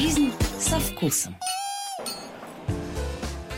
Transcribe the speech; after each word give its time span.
Жизнь 0.00 0.30
со 0.60 0.78
вкусом. 0.78 1.34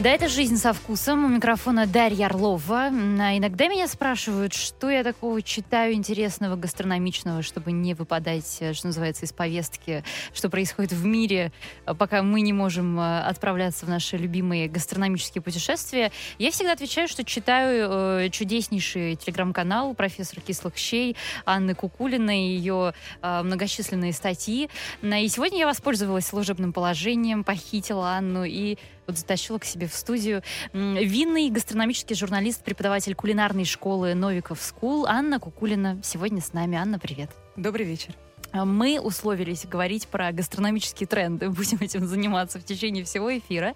Да, 0.00 0.08
это 0.08 0.28
«Жизнь 0.28 0.56
со 0.56 0.72
вкусом». 0.72 1.26
У 1.26 1.28
микрофона 1.28 1.86
Дарья 1.86 2.24
Орлова. 2.24 2.84
А 2.86 3.36
иногда 3.36 3.68
меня 3.68 3.86
спрашивают, 3.86 4.54
что 4.54 4.88
я 4.88 5.04
такого 5.04 5.42
читаю 5.42 5.92
интересного, 5.92 6.56
гастрономичного, 6.56 7.42
чтобы 7.42 7.70
не 7.70 7.92
выпадать, 7.92 8.56
э, 8.60 8.72
что 8.72 8.86
называется, 8.86 9.26
из 9.26 9.34
повестки, 9.34 10.02
что 10.32 10.48
происходит 10.48 10.92
в 10.92 11.04
мире, 11.04 11.52
э, 11.84 11.92
пока 11.92 12.22
мы 12.22 12.40
не 12.40 12.54
можем 12.54 12.98
э, 12.98 13.20
отправляться 13.20 13.84
в 13.84 13.90
наши 13.90 14.16
любимые 14.16 14.68
гастрономические 14.68 15.42
путешествия. 15.42 16.12
Я 16.38 16.50
всегда 16.50 16.72
отвечаю, 16.72 17.06
что 17.06 17.22
читаю 17.22 18.30
чудеснейший 18.30 19.16
телеграм-канал 19.16 19.92
профессора 19.92 20.40
Кислых 20.40 20.78
Щей 20.78 21.14
Анны 21.44 21.74
Кукулиной, 21.74 22.56
ее 22.56 22.94
многочисленные 23.20 24.14
статьи. 24.14 24.70
И 25.02 25.28
сегодня 25.28 25.58
я 25.58 25.66
воспользовалась 25.66 26.24
служебным 26.24 26.72
положением, 26.72 27.44
похитила 27.44 28.12
Анну 28.12 28.44
и 28.44 28.78
вот 29.10 29.18
затащила 29.18 29.58
к 29.58 29.64
себе 29.64 29.86
в 29.86 29.94
студию. 29.94 30.42
Винный 30.72 31.50
гастрономический 31.50 32.16
журналист, 32.16 32.62
преподаватель 32.62 33.14
кулинарной 33.14 33.64
школы 33.64 34.14
Novikov 34.14 34.60
School 34.62 35.06
Анна 35.06 35.38
Кукулина 35.38 36.00
сегодня 36.02 36.40
с 36.40 36.52
нами. 36.52 36.78
Анна, 36.78 36.98
привет. 36.98 37.30
Добрый 37.56 37.86
вечер. 37.86 38.14
А, 38.52 38.64
мы 38.64 39.00
условились 39.00 39.66
говорить 39.66 40.08
про 40.08 40.32
гастрономические 40.32 41.06
тренды. 41.06 41.48
Будем 41.50 41.78
этим 41.80 42.06
заниматься 42.06 42.58
в 42.58 42.64
течение 42.64 43.04
всего 43.04 43.36
эфира. 43.36 43.74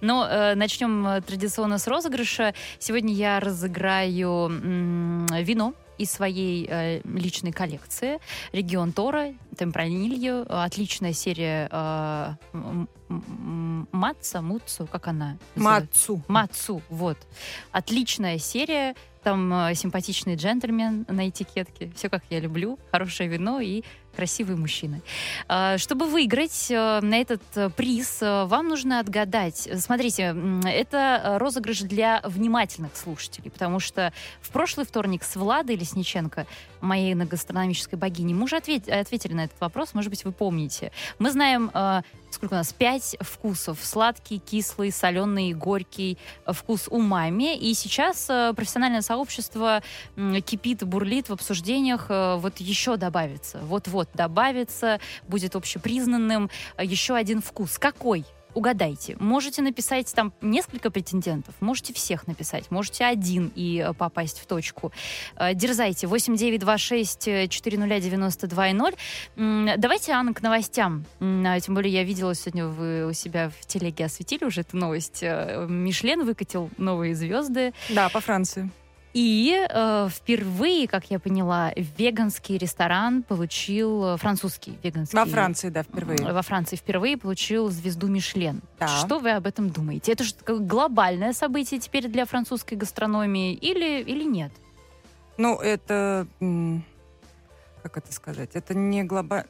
Но 0.00 0.26
э, 0.26 0.54
начнем 0.54 1.06
э, 1.06 1.20
традиционно 1.20 1.78
с 1.78 1.86
розыгрыша. 1.86 2.54
Сегодня 2.78 3.12
я 3.12 3.40
разыграю 3.40 4.48
м- 4.48 5.26
вино 5.42 5.74
из 5.98 6.10
своей 6.10 6.66
э, 6.68 7.00
личной 7.04 7.52
коллекции. 7.52 8.18
Регион 8.52 8.92
Тора, 8.92 9.34
Темпранилью, 9.56 10.46
отличная 10.48 11.12
серия 11.12 11.68
э, 11.70 12.34
Матца, 13.08 14.42
Муцу, 14.42 14.86
как 14.86 15.08
она? 15.08 15.38
Мацу. 15.54 16.22
Мацу, 16.28 16.82
вот. 16.88 17.18
Отличная 17.72 18.38
серия. 18.38 18.94
Там 19.22 19.52
э, 19.52 19.74
симпатичный 19.74 20.36
джентльмен 20.36 21.04
на 21.08 21.28
этикетке. 21.28 21.90
Все 21.96 22.08
как 22.08 22.22
я 22.30 22.38
люблю. 22.40 22.78
Хорошее 22.92 23.28
вино 23.28 23.60
и 23.60 23.82
красивые 24.16 24.56
мужчины. 24.56 25.02
А, 25.46 25.78
чтобы 25.78 26.06
выиграть 26.06 26.70
э, 26.70 27.00
на 27.02 27.20
этот 27.20 27.42
э, 27.54 27.70
приз, 27.70 28.18
э, 28.22 28.44
вам 28.46 28.68
нужно 28.68 28.98
отгадать. 28.98 29.68
Смотрите, 29.78 30.34
это 30.64 31.36
розыгрыш 31.38 31.80
для 31.80 32.22
внимательных 32.24 32.96
слушателей, 32.96 33.50
потому 33.50 33.78
что 33.78 34.12
в 34.40 34.50
прошлый 34.50 34.86
вторник 34.86 35.22
с 35.22 35.36
Владой 35.36 35.76
Лесниченко, 35.76 36.46
моей 36.80 37.14
гастрономической 37.14 37.98
богини, 37.98 38.32
мы 38.32 38.44
уже 38.44 38.56
ответили 38.56 39.34
на 39.34 39.44
этот 39.44 39.60
вопрос, 39.60 39.94
может 39.94 40.10
быть, 40.10 40.24
вы 40.24 40.32
помните. 40.32 40.92
Мы 41.18 41.30
знаем 41.30 41.70
сколько 42.30 42.52
у 42.52 42.56
нас, 42.56 42.72
пять 42.72 43.16
вкусов. 43.20 43.78
Сладкий, 43.82 44.38
кислый, 44.38 44.92
соленый, 44.92 45.54
горький 45.54 46.18
вкус 46.46 46.86
умами. 46.90 47.56
И 47.56 47.72
сейчас 47.72 48.26
профессиональное 48.26 49.00
сообщество 49.00 49.82
кипит, 50.44 50.84
бурлит 50.84 51.30
в 51.30 51.32
обсуждениях. 51.32 52.06
Вот 52.08 52.58
еще 52.58 52.98
добавится. 52.98 53.58
Вот-вот 53.62 54.05
вот 54.06 54.16
добавится, 54.16 55.00
будет 55.28 55.56
общепризнанным 55.56 56.50
э, 56.76 56.84
еще 56.84 57.14
один 57.14 57.42
вкус. 57.42 57.78
Какой? 57.78 58.24
угадайте. 58.54 59.16
Можете 59.20 59.60
написать 59.60 60.10
там 60.14 60.32
несколько 60.40 60.90
претендентов, 60.90 61.54
можете 61.60 61.92
всех 61.92 62.26
написать, 62.26 62.70
можете 62.70 63.04
один 63.04 63.52
и 63.54 63.84
э, 63.86 63.92
попасть 63.92 64.38
в 64.38 64.46
точку. 64.46 64.92
Э, 65.36 65.52
дерзайте. 65.52 66.06
8926 66.06 67.50
400 67.50 68.00
92 68.00 68.72
0. 68.72 68.94
Давайте, 69.76 70.12
Анна, 70.12 70.32
к 70.32 70.40
новостям. 70.40 71.04
А, 71.20 71.60
тем 71.60 71.74
более 71.74 71.92
я 71.92 72.02
видела 72.02 72.34
сегодня 72.34 72.66
вы 72.66 73.04
у 73.04 73.12
себя 73.12 73.50
в 73.50 73.66
телеге 73.66 74.06
осветили 74.06 74.46
уже 74.46 74.62
эту 74.62 74.78
новость. 74.78 75.20
Мишлен 75.20 76.24
выкатил 76.24 76.70
новые 76.78 77.14
звезды. 77.14 77.74
Да, 77.90 78.08
по 78.08 78.20
Франции. 78.20 78.70
И 79.16 79.66
э, 79.66 80.08
впервые, 80.10 80.86
как 80.86 81.10
я 81.10 81.18
поняла, 81.18 81.72
веганский 81.74 82.58
ресторан 82.58 83.22
получил 83.22 84.04
э, 84.04 84.16
французский 84.18 84.78
веганский. 84.82 85.18
Во 85.18 85.24
Франции, 85.24 85.70
да, 85.70 85.84
впервые. 85.84 86.18
Во 86.34 86.42
Франции 86.42 86.76
впервые 86.76 87.16
получил 87.16 87.70
звезду 87.70 88.08
Мишлен. 88.08 88.60
Да. 88.78 88.88
Что 88.88 89.18
вы 89.18 89.30
об 89.30 89.46
этом 89.46 89.70
думаете? 89.70 90.12
Это 90.12 90.22
же 90.22 90.34
глобальное 90.46 91.32
событие 91.32 91.80
теперь 91.80 92.08
для 92.08 92.26
французской 92.26 92.74
гастрономии 92.74 93.54
или 93.54 94.02
или 94.02 94.22
нет? 94.22 94.52
Ну, 95.38 95.56
это 95.60 96.26
как 97.82 97.96
это 97.96 98.12
сказать? 98.12 98.50
Это 98.52 98.74
не 98.74 99.02
глобально. 99.02 99.48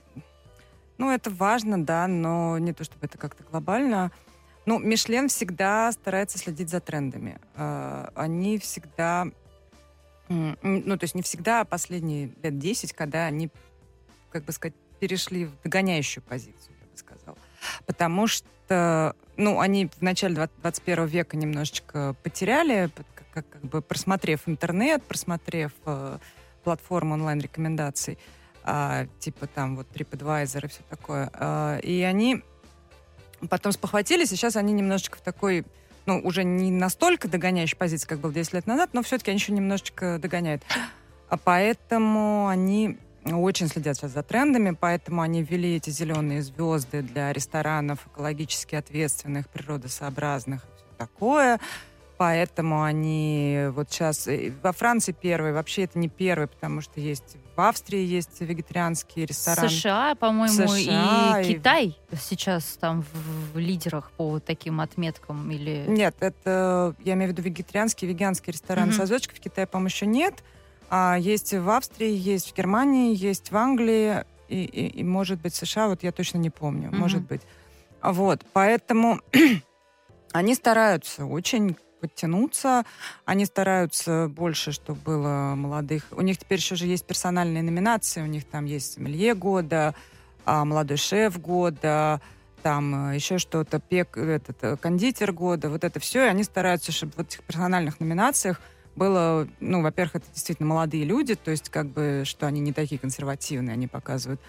Ну, 0.97 1.11
это 1.11 1.29
важно, 1.31 1.85
да, 1.85 2.07
но 2.07 2.57
не 2.59 2.73
то 2.73 2.85
чтобы 2.85 3.07
это 3.07 3.19
как-то 3.19 3.43
глобально. 3.43 4.13
Ну, 4.65 4.79
Мишлен 4.79 5.29
всегда 5.29 5.91
старается 5.91 6.39
следить 6.39 6.71
за 6.71 6.79
трендами. 6.79 7.41
Э, 7.57 8.11
они 8.15 8.59
всегда 8.59 9.27
ну, 10.29 10.99
то 10.99 11.05
есть 11.05 11.15
не 11.15 11.23
всегда, 11.23 11.61
а 11.61 11.65
последние 11.65 12.33
лет 12.43 12.59
10, 12.59 12.93
когда 12.93 13.27
они, 13.27 13.51
как 14.31 14.45
бы 14.45 14.53
сказать, 14.53 14.75
перешли 14.99 15.47
в 15.47 15.53
догоняющую 15.63 16.23
позицию, 16.23 16.75
я 16.81 16.87
бы 16.87 16.97
сказала. 16.97 17.39
Потому 17.87 18.27
что, 18.27 19.15
ну, 19.37 19.61
они 19.61 19.87
в 19.87 20.03
начале 20.03 20.49
21 20.63 21.07
века 21.07 21.37
немножечко 21.37 22.17
потеряли, 22.23 22.91
как, 22.95 23.07
как, 23.33 23.49
как 23.49 23.63
бы 23.63 23.83
просмотрев 23.83 24.43
интернет, 24.47 25.03
просмотрев 25.03 25.73
э, 25.85 26.19
платформу 26.65 27.15
онлайн-рекомендаций, 27.15 28.19
э, 28.65 29.07
типа 29.21 29.47
там 29.47 29.77
вот 29.77 29.87
TripAdvisor 29.95 30.65
и 30.65 30.69
все 30.69 30.81
такое. 30.89 31.31
Э, 31.35 31.81
и 31.83 32.03
они 32.03 32.43
потом 33.51 33.73
спохватились, 33.73 34.33
и 34.33 34.37
сейчас 34.37 34.57
они 34.57 34.73
немножечко 34.73 35.19
в 35.19 35.21
такой 35.21 35.65
ну, 36.07 36.21
уже 36.23 36.45
не 36.45 36.71
настолько 36.71 37.29
догоняющей 37.29 37.77
позиции, 37.77 38.07
как 38.07 38.21
был 38.21 38.33
10 38.33 38.55
лет 38.55 38.67
назад, 38.67 38.91
но 38.93 39.03
все-таки 39.03 39.31
они 39.31 39.39
еще 39.39 39.53
немножечко 39.53 40.19
догоняют. 40.19 40.63
А 41.29 41.37
поэтому 41.37 42.47
они 42.47 42.99
очень 43.25 43.69
следят 43.69 43.97
сейчас 43.97 44.13
за 44.13 44.23
трендами, 44.23 44.77
поэтому 44.79 45.23
они 45.23 45.43
ввели 45.43 45.77
эти 45.77 45.91
зеленые 45.91 46.43
звезды 46.43 47.03
для 47.03 47.33
ресторанов 47.33 48.07
экологически 48.07 48.77
ответственных, 48.77 49.49
природосообразных 49.49 50.63
все 50.63 50.87
такое. 50.97 51.61
Поэтому 52.17 52.83
они 52.83 53.67
вот 53.71 53.91
сейчас... 53.91 54.27
Э, 54.27 54.53
во 54.63 54.73
Франции 54.73 55.13
первый, 55.13 55.53
вообще 55.53 55.83
это 55.83 55.99
не 55.99 56.09
первый, 56.09 56.47
потому 56.47 56.81
что 56.81 57.01
есть 57.01 57.37
в 57.57 57.61
Австрии 57.61 58.05
есть 58.05 58.41
вегетарианский 58.41 59.25
ресторан. 59.25 59.69
США, 59.69 60.15
по-моему, 60.15 60.69
США, 60.69 61.41
и, 61.41 61.51
и 61.51 61.55
Китай 61.55 61.99
сейчас 62.21 62.77
там 62.79 63.03
в, 63.03 63.55
в 63.55 63.59
лидерах 63.59 64.11
по 64.13 64.29
вот 64.29 64.45
таким 64.45 64.81
отметкам 64.81 65.51
или... 65.51 65.85
Нет, 65.89 66.15
это, 66.21 66.95
я 67.03 67.15
имею 67.15 67.31
в 67.31 67.33
виду 67.33 67.43
вегетарианский, 67.43 68.07
веганский 68.07 68.53
ресторан 68.53 68.91
mm-hmm. 68.91 68.97
сазочек. 68.97 69.35
В 69.35 69.41
Китае, 69.41 69.67
по-моему, 69.67 69.89
еще 69.89 70.07
нет. 70.07 70.45
А 70.91 71.17
есть 71.19 71.55
в 71.55 71.69
Австрии, 71.71 72.15
есть 72.15 72.53
в 72.53 72.57
Германии, 72.57 73.17
есть 73.17 73.51
в 73.51 73.57
Англии 73.57 74.25
и, 74.49 74.63
и, 74.63 74.87
и 75.01 75.05
может 75.05 75.41
быть, 75.41 75.55
США, 75.55 75.89
вот 75.89 76.03
я 76.03 76.13
точно 76.13 76.39
не 76.39 76.51
помню, 76.51 76.91
mm-hmm. 76.91 76.97
может 76.97 77.23
быть. 77.23 77.43
Вот, 78.03 78.45
поэтому 78.53 79.21
они 80.33 80.55
стараются 80.55 81.25
очень 81.25 81.77
подтянуться. 82.01 82.85
Они 83.25 83.45
стараются 83.45 84.29
больше, 84.29 84.73
чтобы 84.73 85.01
было 85.01 85.55
молодых. 85.57 86.05
У 86.11 86.21
них 86.23 86.39
теперь 86.39 86.59
еще 86.59 86.77
же 86.77 86.87
есть 86.87 87.07
персональные 87.07 87.63
номинации. 87.63 88.23
У 88.23 88.27
них 88.27 88.45
там 88.45 88.65
есть 88.65 88.95
сомелье 88.95 89.35
года, 89.35 89.95
а, 90.45 90.65
молодой 90.65 90.97
шеф 90.97 91.41
года, 91.41 92.21
там 92.63 93.11
э, 93.11 93.15
еще 93.15 93.39
что-то, 93.39 93.79
пек, 93.79 94.17
этот, 94.17 94.57
э, 94.63 94.77
кондитер 94.77 95.33
года. 95.33 95.71
Вот 95.71 95.85
это 95.85 96.01
все. 96.01 96.25
И 96.25 96.29
они 96.29 96.43
стараются, 96.43 96.93
чтобы 96.93 97.13
в 97.13 97.21
этих 97.21 97.43
персональных 97.43 98.01
номинациях 98.01 98.61
было, 98.97 99.47
ну, 99.61 99.83
во-первых, 99.83 100.17
это 100.17 100.27
действительно 100.33 100.69
молодые 100.69 101.05
люди, 101.05 101.35
то 101.35 101.51
есть 101.51 101.69
как 101.69 101.87
бы, 101.89 102.23
что 102.25 102.47
они 102.47 102.61
не 102.61 102.73
такие 102.73 102.99
консервативные, 102.99 103.75
они 103.75 103.87
показывают. 103.87 104.41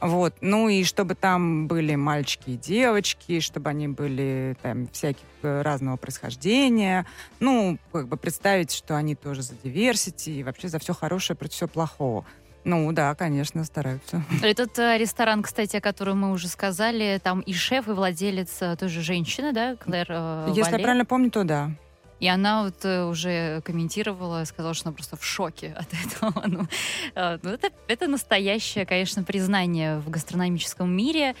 Вот. 0.00 0.34
Ну 0.40 0.68
и 0.68 0.84
чтобы 0.84 1.14
там 1.14 1.66
были 1.66 1.94
мальчики 1.94 2.50
и 2.50 2.56
девочки, 2.56 3.40
чтобы 3.40 3.70
они 3.70 3.88
были 3.88 4.56
там 4.62 4.88
всяких 4.88 5.24
э, 5.42 5.62
разного 5.62 5.96
происхождения. 5.96 7.06
Ну, 7.40 7.78
как 7.92 8.08
бы 8.08 8.16
представить, 8.16 8.72
что 8.72 8.96
они 8.96 9.14
тоже 9.14 9.42
за 9.42 9.54
диверсити 9.62 10.30
и 10.30 10.42
вообще 10.42 10.68
за 10.68 10.78
все 10.78 10.94
хорошее 10.94 11.36
против 11.36 11.54
всего 11.54 11.68
плохого. 11.68 12.24
Ну 12.66 12.90
да, 12.90 13.14
конечно, 13.14 13.62
стараются. 13.62 14.24
Этот 14.42 14.76
э, 14.80 14.98
ресторан, 14.98 15.44
кстати, 15.44 15.76
о 15.76 15.80
котором 15.80 16.22
мы 16.22 16.32
уже 16.32 16.48
сказали, 16.48 17.20
там 17.22 17.40
и 17.40 17.52
шеф, 17.52 17.86
и 17.86 17.92
владелец 17.92 18.56
э, 18.60 18.74
тоже 18.76 19.02
женщина, 19.02 19.52
да, 19.52 19.76
Клэр 19.76 20.06
э, 20.08 20.44
Если 20.48 20.62
Вале. 20.62 20.76
я 20.78 20.82
правильно 20.82 21.04
помню, 21.04 21.30
то 21.30 21.44
да. 21.44 21.70
И 22.18 22.28
она 22.28 22.64
вот 22.64 22.84
э, 22.84 23.04
уже 23.04 23.60
комментировала, 23.62 24.44
сказала, 24.44 24.74
что 24.74 24.88
она 24.88 24.94
просто 24.94 25.16
в 25.16 25.24
шоке 25.24 25.74
от 25.76 25.88
этого. 25.92 26.32
Ну, 26.46 26.66
э, 27.14 27.38
ну, 27.42 27.50
это, 27.50 27.70
это 27.88 28.06
настоящее, 28.06 28.86
конечно, 28.86 29.22
признание 29.22 29.98
в 29.98 30.08
гастрономическом 30.08 30.90
мире. 30.90 31.34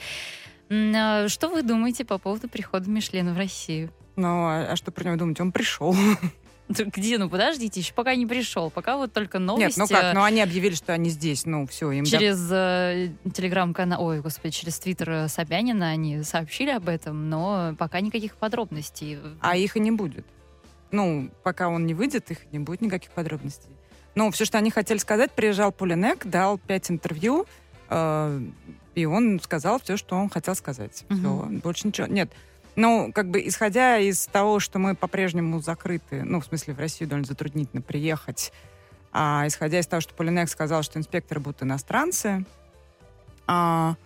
Э, 0.68 1.28
что 1.28 1.48
вы 1.48 1.62
думаете 1.62 2.04
по 2.04 2.18
поводу 2.18 2.48
прихода 2.48 2.90
Мишлена 2.90 3.32
в 3.32 3.38
Россию? 3.38 3.90
Ну, 4.16 4.46
а, 4.46 4.72
а 4.72 4.76
что 4.76 4.90
про 4.90 5.04
него 5.04 5.16
думать? 5.16 5.40
Он 5.40 5.52
пришел. 5.52 5.94
Где? 6.68 7.16
Ну, 7.16 7.30
подождите, 7.30 7.80
еще 7.80 7.94
пока 7.94 8.14
не 8.14 8.26
пришел. 8.26 8.70
Пока 8.70 8.96
вот 8.96 9.12
только 9.12 9.38
новости. 9.38 9.78
Нет, 9.78 9.88
ну 9.90 9.96
как? 9.96 10.14
Ну, 10.14 10.22
они 10.24 10.42
объявили, 10.42 10.74
что 10.74 10.92
они 10.92 11.10
здесь. 11.10 11.46
Ну, 11.46 11.66
все, 11.66 11.90
им... 11.92 12.04
Через 12.04 12.48
э, 12.50 13.10
телеграм-канал, 13.32 14.02
ой, 14.02 14.20
господи, 14.20 14.52
через 14.52 14.78
твиттер 14.78 15.28
Собянина 15.28 15.88
они 15.88 16.22
сообщили 16.22 16.70
об 16.70 16.88
этом, 16.88 17.30
но 17.30 17.74
пока 17.78 18.00
никаких 18.00 18.36
подробностей. 18.36 19.18
А 19.40 19.56
их 19.56 19.76
и 19.76 19.80
не 19.80 19.92
будет. 19.92 20.26
Ну, 20.90 21.30
пока 21.42 21.68
он 21.68 21.86
не 21.86 21.94
выйдет, 21.94 22.30
их 22.30 22.38
не 22.52 22.58
будет 22.58 22.80
никаких 22.80 23.10
подробностей. 23.10 23.70
Ну, 24.14 24.30
все, 24.30 24.44
что 24.44 24.58
они 24.58 24.70
хотели 24.70 24.98
сказать, 24.98 25.32
приезжал 25.32 25.72
Полинек, 25.72 26.26
дал 26.26 26.58
пять 26.58 26.90
интервью, 26.90 27.46
э, 27.90 28.40
и 28.94 29.04
он 29.04 29.40
сказал 29.40 29.78
все, 29.80 29.96
что 29.96 30.16
он 30.16 30.30
хотел 30.30 30.54
сказать. 30.54 31.04
Угу. 31.10 31.18
Все, 31.18 31.46
больше 31.62 31.86
ничего. 31.88 32.06
Нет, 32.06 32.30
ну, 32.76 33.10
как 33.12 33.30
бы, 33.30 33.46
исходя 33.46 33.98
из 33.98 34.26
того, 34.26 34.60
что 34.60 34.78
мы 34.78 34.94
по-прежнему 34.94 35.60
закрыты, 35.60 36.22
ну, 36.24 36.40
в 36.40 36.46
смысле, 36.46 36.74
в 36.74 36.78
Россию 36.78 37.08
довольно 37.08 37.26
затруднительно 37.26 37.82
приехать, 37.82 38.52
а 39.12 39.44
исходя 39.46 39.80
из 39.80 39.86
того, 39.86 40.00
что 40.00 40.14
Полинек 40.14 40.48
сказал, 40.48 40.82
что 40.82 40.98
инспекторы 40.98 41.40
будут 41.40 41.62
иностранцы, 41.62 42.44
а, 43.46 43.96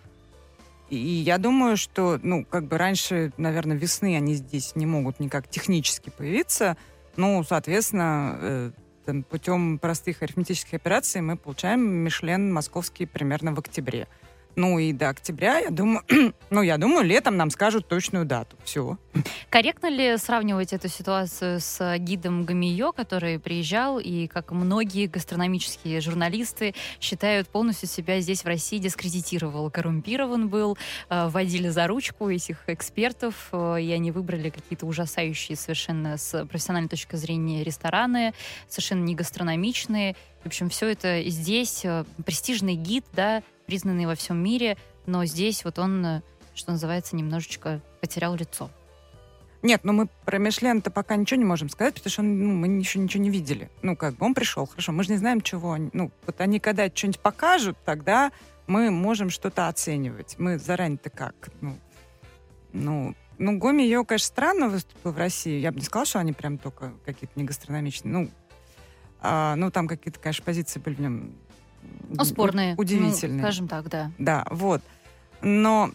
и 0.95 1.23
я 1.23 1.37
думаю, 1.37 1.77
что, 1.77 2.19
ну, 2.21 2.43
как 2.43 2.65
бы 2.65 2.77
раньше, 2.77 3.31
наверное, 3.37 3.77
весны 3.77 4.17
они 4.17 4.33
здесь 4.35 4.75
не 4.75 4.85
могут 4.85 5.21
никак 5.21 5.47
технически 5.47 6.09
появиться, 6.09 6.75
ну, 7.15 7.43
соответственно, 7.47 8.37
э, 8.41 8.71
там, 9.05 9.23
путем 9.23 9.79
простых 9.79 10.21
арифметических 10.21 10.73
операций 10.73 11.21
мы 11.21 11.37
получаем 11.37 11.81
Мишлен 11.81 12.51
московский 12.51 13.05
примерно 13.05 13.53
в 13.53 13.59
октябре. 13.59 14.07
Ну 14.55 14.79
и 14.79 14.91
до 14.93 15.09
октября, 15.09 15.59
я 15.59 15.69
думаю, 15.69 16.03
ну 16.49 16.61
я 16.61 16.77
думаю, 16.77 17.05
летом 17.05 17.37
нам 17.37 17.49
скажут 17.49 17.87
точную 17.87 18.25
дату. 18.25 18.57
Все. 18.63 18.97
Корректно 19.49 19.87
ли 19.87 20.17
сравнивать 20.17 20.73
эту 20.73 20.87
ситуацию 20.87 21.59
с 21.59 21.97
гидом 21.97 22.45
Гамио, 22.45 22.91
который 22.91 23.39
приезжал 23.39 23.99
и, 23.99 24.27
как 24.27 24.51
многие 24.51 25.07
гастрономические 25.07 26.01
журналисты, 26.01 26.73
считают 26.99 27.47
полностью 27.49 27.87
себя 27.87 28.19
здесь 28.19 28.43
в 28.43 28.47
России 28.47 28.77
дискредитировал, 28.77 29.69
коррумпирован 29.69 30.49
был, 30.49 30.77
э, 31.09 31.27
вводили 31.27 31.69
за 31.69 31.87
ручку 31.87 32.29
этих 32.29 32.63
экспертов, 32.67 33.49
э, 33.51 33.81
и 33.81 33.91
они 33.91 34.11
выбрали 34.11 34.49
какие-то 34.49 34.85
ужасающие 34.85 35.55
совершенно 35.55 36.17
с 36.17 36.45
профессиональной 36.45 36.89
точки 36.89 37.15
зрения 37.15 37.63
рестораны, 37.63 38.33
совершенно 38.67 39.03
не 39.03 39.15
гастрономичные. 39.15 40.15
В 40.43 40.47
общем, 40.47 40.69
все 40.69 40.87
это 40.87 41.21
здесь 41.29 41.81
э, 41.83 42.03
престижный 42.25 42.75
гид, 42.75 43.05
да, 43.13 43.43
признанный 43.71 44.05
во 44.05 44.15
всем 44.15 44.43
мире, 44.43 44.77
но 45.05 45.23
здесь 45.23 45.63
вот 45.63 45.79
он, 45.79 46.05
э, 46.05 46.21
что 46.53 46.71
называется, 46.71 47.15
немножечко 47.15 47.79
потерял 48.01 48.35
лицо. 48.35 48.69
Нет, 49.61 49.85
ну 49.85 49.93
мы 49.93 50.09
про 50.25 50.39
Мишлен-то 50.39 50.91
пока 50.91 51.15
ничего 51.15 51.37
не 51.37 51.45
можем 51.45 51.69
сказать, 51.69 51.93
потому 51.93 52.11
что 52.11 52.21
ну, 52.21 52.51
мы 52.51 52.67
еще 52.67 52.99
ничего 52.99 53.23
не 53.23 53.29
видели. 53.29 53.69
Ну, 53.81 53.95
как 53.95 54.15
бы 54.15 54.25
он 54.25 54.33
пришел, 54.33 54.65
хорошо, 54.65 54.91
мы 54.91 55.05
же 55.05 55.11
не 55.11 55.17
знаем, 55.17 55.39
чего. 55.39 55.77
Ну, 55.93 56.11
вот 56.25 56.41
они 56.41 56.59
когда 56.59 56.89
что-нибудь 56.93 57.21
покажут, 57.21 57.77
тогда 57.85 58.33
мы 58.67 58.91
можем 58.91 59.29
что-то 59.29 59.69
оценивать. 59.69 60.35
Мы 60.37 60.59
заранее-то 60.59 61.09
как? 61.09 61.35
Ну, 61.61 61.77
ну, 62.73 63.15
ну 63.37 63.57
Гоми 63.57 63.83
ее, 63.83 64.03
конечно, 64.03 64.27
странно 64.27 64.67
выступил 64.67 65.13
в 65.13 65.17
России. 65.17 65.61
Я 65.61 65.71
бы 65.71 65.79
не 65.79 65.85
сказала, 65.85 66.05
что 66.05 66.19
они 66.19 66.33
прям 66.33 66.57
только 66.57 66.91
какие-то 67.05 67.39
не 67.39 67.45
гастрономичные. 67.45 68.11
Ну, 68.11 68.29
а, 69.21 69.55
ну 69.55 69.71
там 69.71 69.87
какие-то, 69.87 70.19
конечно, 70.19 70.43
позиции 70.43 70.81
были 70.81 70.95
в 70.95 70.99
нем 70.99 71.35
ну, 72.09 72.23
спорные. 72.23 72.75
Удивительные. 72.77 73.37
Ну, 73.37 73.43
скажем 73.43 73.67
так, 73.67 73.89
да. 73.89 74.11
Да, 74.17 74.45
вот. 74.49 74.81
Но 75.41 75.91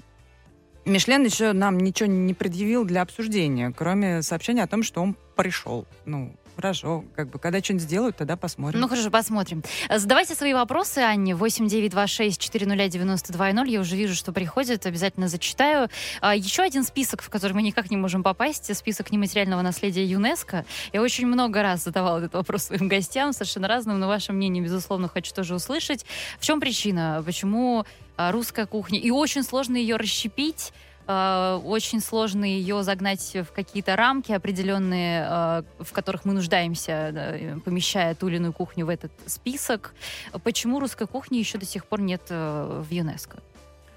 Мишлен 0.85 1.25
еще 1.25 1.53
нам 1.53 1.79
ничего 1.79 2.09
не 2.09 2.33
предъявил 2.33 2.85
для 2.85 3.03
обсуждения, 3.03 3.73
кроме 3.77 4.23
сообщения 4.23 4.63
о 4.63 4.69
том, 4.69 4.83
что 4.83 5.03
он 5.03 5.17
пришел. 5.35 5.87
Ну, 6.05 6.33
Хорошо, 6.57 7.05
как 7.15 7.29
бы, 7.29 7.39
когда 7.39 7.63
что-нибудь 7.63 7.85
сделают, 7.85 8.17
тогда 8.17 8.37
посмотрим. 8.37 8.81
Ну, 8.81 8.89
хорошо, 8.89 9.11
посмотрим. 9.11 9.63
Задавайте 9.95 10.35
свои 10.35 10.55
вопросы, 10.55 11.01
Анне, 11.01 11.35
8926-400-92-0. 11.35 13.69
Я 13.69 13.81
уже 13.81 13.95
вижу, 13.95 14.15
что 14.15 14.33
приходит, 14.33 14.87
обязательно 14.87 15.29
зачитаю. 15.29 15.91
А, 16.23 16.35
еще 16.35 16.63
один 16.63 16.83
список, 16.83 17.21
в 17.21 17.29
который 17.29 17.53
мы 17.53 17.61
никак 17.61 17.91
не 17.91 17.99
можем 17.99 18.23
попасть, 18.23 18.75
список 18.75 19.13
нематериального 19.13 19.61
наследия 19.61 20.07
ЮНЕСКо. 20.07 20.65
Я 20.95 21.03
очень 21.03 21.27
много 21.27 21.63
раз 21.63 21.85
задавала 21.85 22.21
этот 22.21 22.33
вопрос 22.35 22.63
своим 22.65 22.89
гостям, 22.89 23.35
совершенно 23.35 23.69
разным, 23.69 24.01
но 24.01 24.09
ваше 24.09 24.33
мнение, 24.33 24.65
безусловно, 24.65 25.09
хочу 25.09 25.35
тоже 25.35 25.55
услышать. 25.55 26.07
В 26.41 26.47
чем 26.47 26.59
причина? 26.59 27.23
Почему 27.25 27.85
а, 28.17 28.33
русская 28.33 28.65
кухня? 28.65 28.99
И 28.99 29.11
очень 29.11 29.43
сложно 29.43 29.77
ее 29.77 29.97
расщепить 29.97 30.73
Э, 30.73 30.86
очень 31.07 32.01
сложно 32.01 32.45
ее 32.45 32.83
загнать 32.83 33.37
в 33.37 33.53
какие-то 33.53 33.95
рамки 33.95 34.33
определенные, 34.33 35.27
э, 35.29 35.63
в 35.79 35.93
которых 35.93 36.25
мы 36.25 36.33
нуждаемся, 36.33 37.61
помещая 37.65 38.15
ту 38.15 38.29
или 38.29 38.37
иную 38.37 38.53
кухню 38.53 38.87
в 38.87 38.89
этот 38.89 39.13
список. 39.27 39.95
Почему 40.43 40.81
русской 40.81 41.07
кухни 41.07 41.37
еще 41.39 41.59
до 41.59 41.67
сих 41.67 41.87
пор 41.87 42.01
нет 42.01 42.23
э, 42.31 42.83
в 42.89 42.93
ЮНЕСКО? 42.93 43.39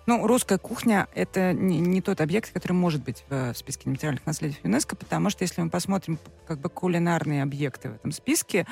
Ну, 0.05 0.25
русская 0.25 0.57
кухня— 0.57 1.07
это 1.13 1.53
не, 1.53 1.79
не 1.79 2.01
тот 2.01 2.19
объект, 2.21 2.51
который 2.51 2.73
может 2.73 3.03
быть 3.03 3.23
в, 3.29 3.53
в 3.53 3.57
списке 3.57 3.83
нематериальных 3.85 4.25
наследий 4.25 4.57
ЮНЕСКо, 4.63 4.95
потому 4.95 5.29
что 5.29 5.43
если 5.43 5.61
мы 5.61 5.69
посмотрим 5.69 6.17
как 6.47 6.59
бы 6.59 6.69
кулинарные 6.69 7.43
объекты 7.43 7.89
в 7.89 7.95
этом 7.95 8.11
списке, 8.11 8.65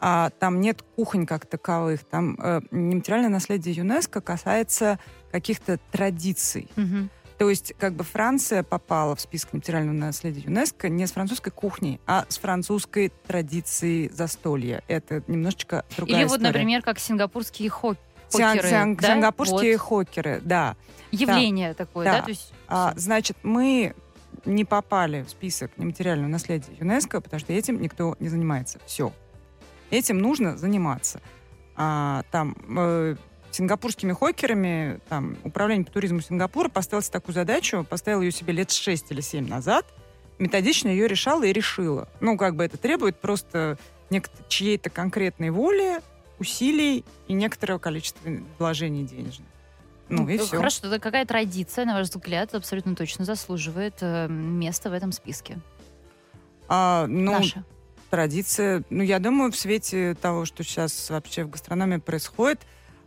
а, 0.00 0.30
там 0.30 0.60
нет 0.60 0.82
кухонь 0.96 1.26
как 1.26 1.46
таковых. 1.46 2.04
Там 2.04 2.36
э, 2.40 2.60
нематериальное 2.70 3.28
наследие 3.28 3.74
ЮНЕСКо 3.74 4.20
касается 4.20 4.98
каких-то 5.30 5.78
традиций. 5.92 6.68
Угу. 6.76 7.08
То 7.40 7.48
есть 7.48 7.72
как 7.78 7.94
бы 7.94 8.04
Франция 8.04 8.62
попала 8.62 9.16
в 9.16 9.20
список 9.22 9.54
материального 9.54 9.96
наследия 9.96 10.42
ЮНЕСКО 10.42 10.90
не 10.90 11.06
с 11.06 11.12
французской 11.12 11.48
кухней, 11.48 11.98
а 12.06 12.26
с 12.28 12.36
французской 12.36 13.10
традицией 13.26 14.10
застолья. 14.10 14.84
Это 14.88 15.22
немножечко 15.26 15.86
другая 15.96 16.18
Или 16.18 16.26
история. 16.26 16.44
вот, 16.44 16.52
например, 16.52 16.82
как 16.82 16.98
сингапурские 16.98 17.70
хо 17.70 17.96
хокеры. 18.30 18.68
Сиан, 18.68 18.94
да? 18.94 19.14
Сингапурские 19.14 19.78
вот. 19.78 19.80
хокеры, 19.80 20.42
да. 20.44 20.76
Явление 21.12 21.70
да. 21.70 21.74
такое, 21.86 22.04
да? 22.04 22.18
да? 22.18 22.22
То 22.24 22.28
есть... 22.28 22.52
а, 22.68 22.92
значит, 22.96 23.38
мы 23.42 23.94
не 24.44 24.66
попали 24.66 25.22
в 25.22 25.30
список 25.30 25.70
нематериального 25.78 26.28
наследия 26.28 26.74
ЮНЕСКО, 26.78 27.22
потому 27.22 27.40
что 27.40 27.54
этим 27.54 27.80
никто 27.80 28.16
не 28.20 28.28
занимается. 28.28 28.80
Все. 28.84 29.14
Этим 29.90 30.18
нужно 30.18 30.58
заниматься. 30.58 31.22
А, 31.74 32.22
там 32.30 32.54
э, 32.76 33.16
сингапурскими 33.50 34.12
хокерами, 34.12 35.00
там, 35.08 35.36
управление 35.44 35.84
по 35.84 35.92
туризму 35.92 36.20
Сингапура 36.20 36.68
поставило 36.68 37.02
себе 37.02 37.12
такую 37.12 37.34
задачу, 37.34 37.86
поставил 37.88 38.20
ее 38.20 38.32
себе 38.32 38.52
лет 38.52 38.70
6 38.70 39.10
или 39.10 39.20
7 39.20 39.48
назад, 39.48 39.86
методично 40.38 40.88
ее 40.88 41.08
решала 41.08 41.44
и 41.44 41.52
решила. 41.52 42.08
Ну, 42.20 42.36
как 42.36 42.56
бы 42.56 42.64
это 42.64 42.76
требует 42.76 43.20
просто 43.20 43.78
чьей-то 44.48 44.90
конкретной 44.90 45.50
воли, 45.50 46.00
усилий 46.38 47.04
и 47.28 47.32
некоторого 47.32 47.78
количества 47.78 48.30
вложений 48.58 49.04
денежных. 49.04 49.46
Ну, 50.08 50.28
и 50.28 50.38
все. 50.38 50.56
Хорошо, 50.56 50.82
тогда 50.82 50.98
какая 50.98 51.24
традиция, 51.24 51.84
на 51.84 51.94
ваш 51.94 52.08
взгляд, 52.08 52.52
абсолютно 52.54 52.96
точно 52.96 53.24
заслуживает 53.24 53.94
э, 54.00 54.26
места 54.28 54.90
в 54.90 54.92
этом 54.92 55.12
списке? 55.12 55.60
А, 56.66 57.06
ну, 57.06 57.32
Наша. 57.32 57.64
традиция, 58.10 58.82
ну, 58.90 59.04
я 59.04 59.20
думаю, 59.20 59.52
в 59.52 59.56
свете 59.56 60.16
того, 60.20 60.46
что 60.46 60.64
сейчас 60.64 61.10
вообще 61.10 61.44
в 61.44 61.50
гастрономии 61.50 61.98
происходит, 61.98 62.60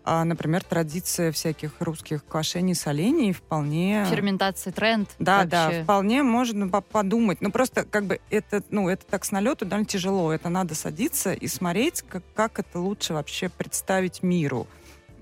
а, 0.05 0.25
например, 0.25 0.63
традиция 0.63 1.31
всяких 1.31 1.71
русских 1.79 2.25
квашений, 2.25 2.75
солений 2.75 3.31
вполне... 3.31 4.05
Ферментация, 4.09 4.73
тренд. 4.73 5.09
Да, 5.17 5.43
вообще. 5.43 5.49
да, 5.49 5.83
вполне 5.83 6.23
можно 6.23 6.69
подумать. 6.69 7.39
Ну, 7.39 7.51
просто 7.51 7.85
как 7.85 8.05
бы 8.05 8.19
это, 8.29 8.61
ну, 8.69 8.89
это 8.89 9.05
так 9.05 9.23
с 9.23 9.31
налету 9.31 9.65
довольно 9.65 9.85
тяжело. 9.85 10.33
Это 10.33 10.49
надо 10.49 10.75
садиться 10.75 11.31
и 11.33 11.47
смотреть, 11.47 12.01
как, 12.01 12.23
как 12.35 12.59
это 12.59 12.79
лучше 12.79 13.13
вообще 13.13 13.47
представить 13.47 14.23
миру. 14.23 14.67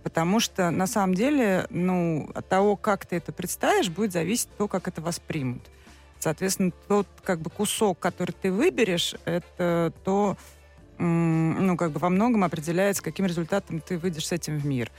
Потому 0.01 0.39
что, 0.39 0.71
на 0.71 0.87
самом 0.87 1.13
деле, 1.13 1.67
ну, 1.69 2.31
от 2.33 2.49
того, 2.49 2.75
как 2.75 3.05
ты 3.05 3.17
это 3.17 3.31
представишь, 3.31 3.89
будет 3.89 4.11
зависеть 4.13 4.49
то, 4.57 4.67
как 4.67 4.87
это 4.87 4.99
воспримут. 4.99 5.61
Соответственно, 6.17 6.71
тот 6.87 7.07
как 7.23 7.39
бы 7.39 7.49
кусок, 7.49 7.99
который 7.99 8.31
ты 8.31 8.51
выберешь, 8.51 9.15
это 9.25 9.93
то, 10.03 10.37
ну, 11.01 11.77
как 11.77 11.91
бы 11.91 11.99
во 11.99 12.09
многом 12.09 12.43
определяется, 12.43 13.01
каким 13.01 13.25
результатом 13.25 13.79
ты 13.79 13.97
выйдешь 13.97 14.27
с 14.27 14.31
этим 14.31 14.57
в 14.57 14.65
мир. 14.65 14.91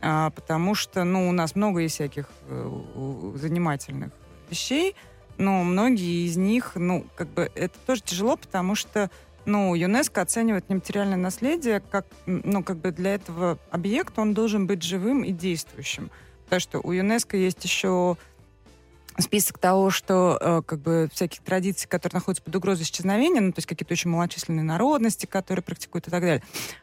А, 0.00 0.30
потому 0.30 0.74
что, 0.74 1.04
ну, 1.04 1.28
у 1.28 1.32
нас 1.32 1.54
много 1.54 1.80
есть 1.80 1.94
всяких 1.94 2.28
э, 2.48 3.32
занимательных 3.36 4.10
вещей, 4.50 4.94
но 5.38 5.64
многие 5.64 6.26
из 6.26 6.36
них, 6.36 6.72
ну, 6.74 7.06
как 7.14 7.28
бы 7.28 7.50
это 7.54 7.78
тоже 7.86 8.02
тяжело, 8.02 8.36
потому 8.36 8.74
что, 8.74 9.10
ну, 9.44 9.74
ЮНЕСКО 9.74 10.22
оценивает 10.22 10.68
нематериальное 10.68 11.16
наследие 11.16 11.80
как, 11.80 12.06
ну, 12.26 12.62
как 12.62 12.78
бы 12.78 12.90
для 12.90 13.14
этого 13.14 13.58
объекта 13.70 14.20
он 14.20 14.34
должен 14.34 14.66
быть 14.66 14.82
живым 14.82 15.24
и 15.24 15.32
действующим. 15.32 16.10
Потому 16.44 16.60
что 16.60 16.80
у 16.80 16.92
ЮНЕСКО 16.92 17.36
есть 17.36 17.64
еще 17.64 18.16
список 19.18 19.58
того, 19.58 19.90
что 19.90 20.38
э, 20.40 20.62
как 20.66 20.80
бы 20.80 21.08
всяких 21.12 21.40
традиций, 21.42 21.88
которые 21.88 22.18
находятся 22.18 22.42
под 22.42 22.56
угрозой 22.56 22.82
исчезновения, 22.82 23.40
ну, 23.40 23.52
то 23.52 23.58
есть 23.58 23.68
какие-то 23.68 23.92
очень 23.92 24.10
малочисленные 24.10 24.64
народности, 24.64 25.26
которые 25.26 25.62
практикуют 25.62 26.08
и 26.08 26.10
так 26.10 26.20
далее. 26.20 26.42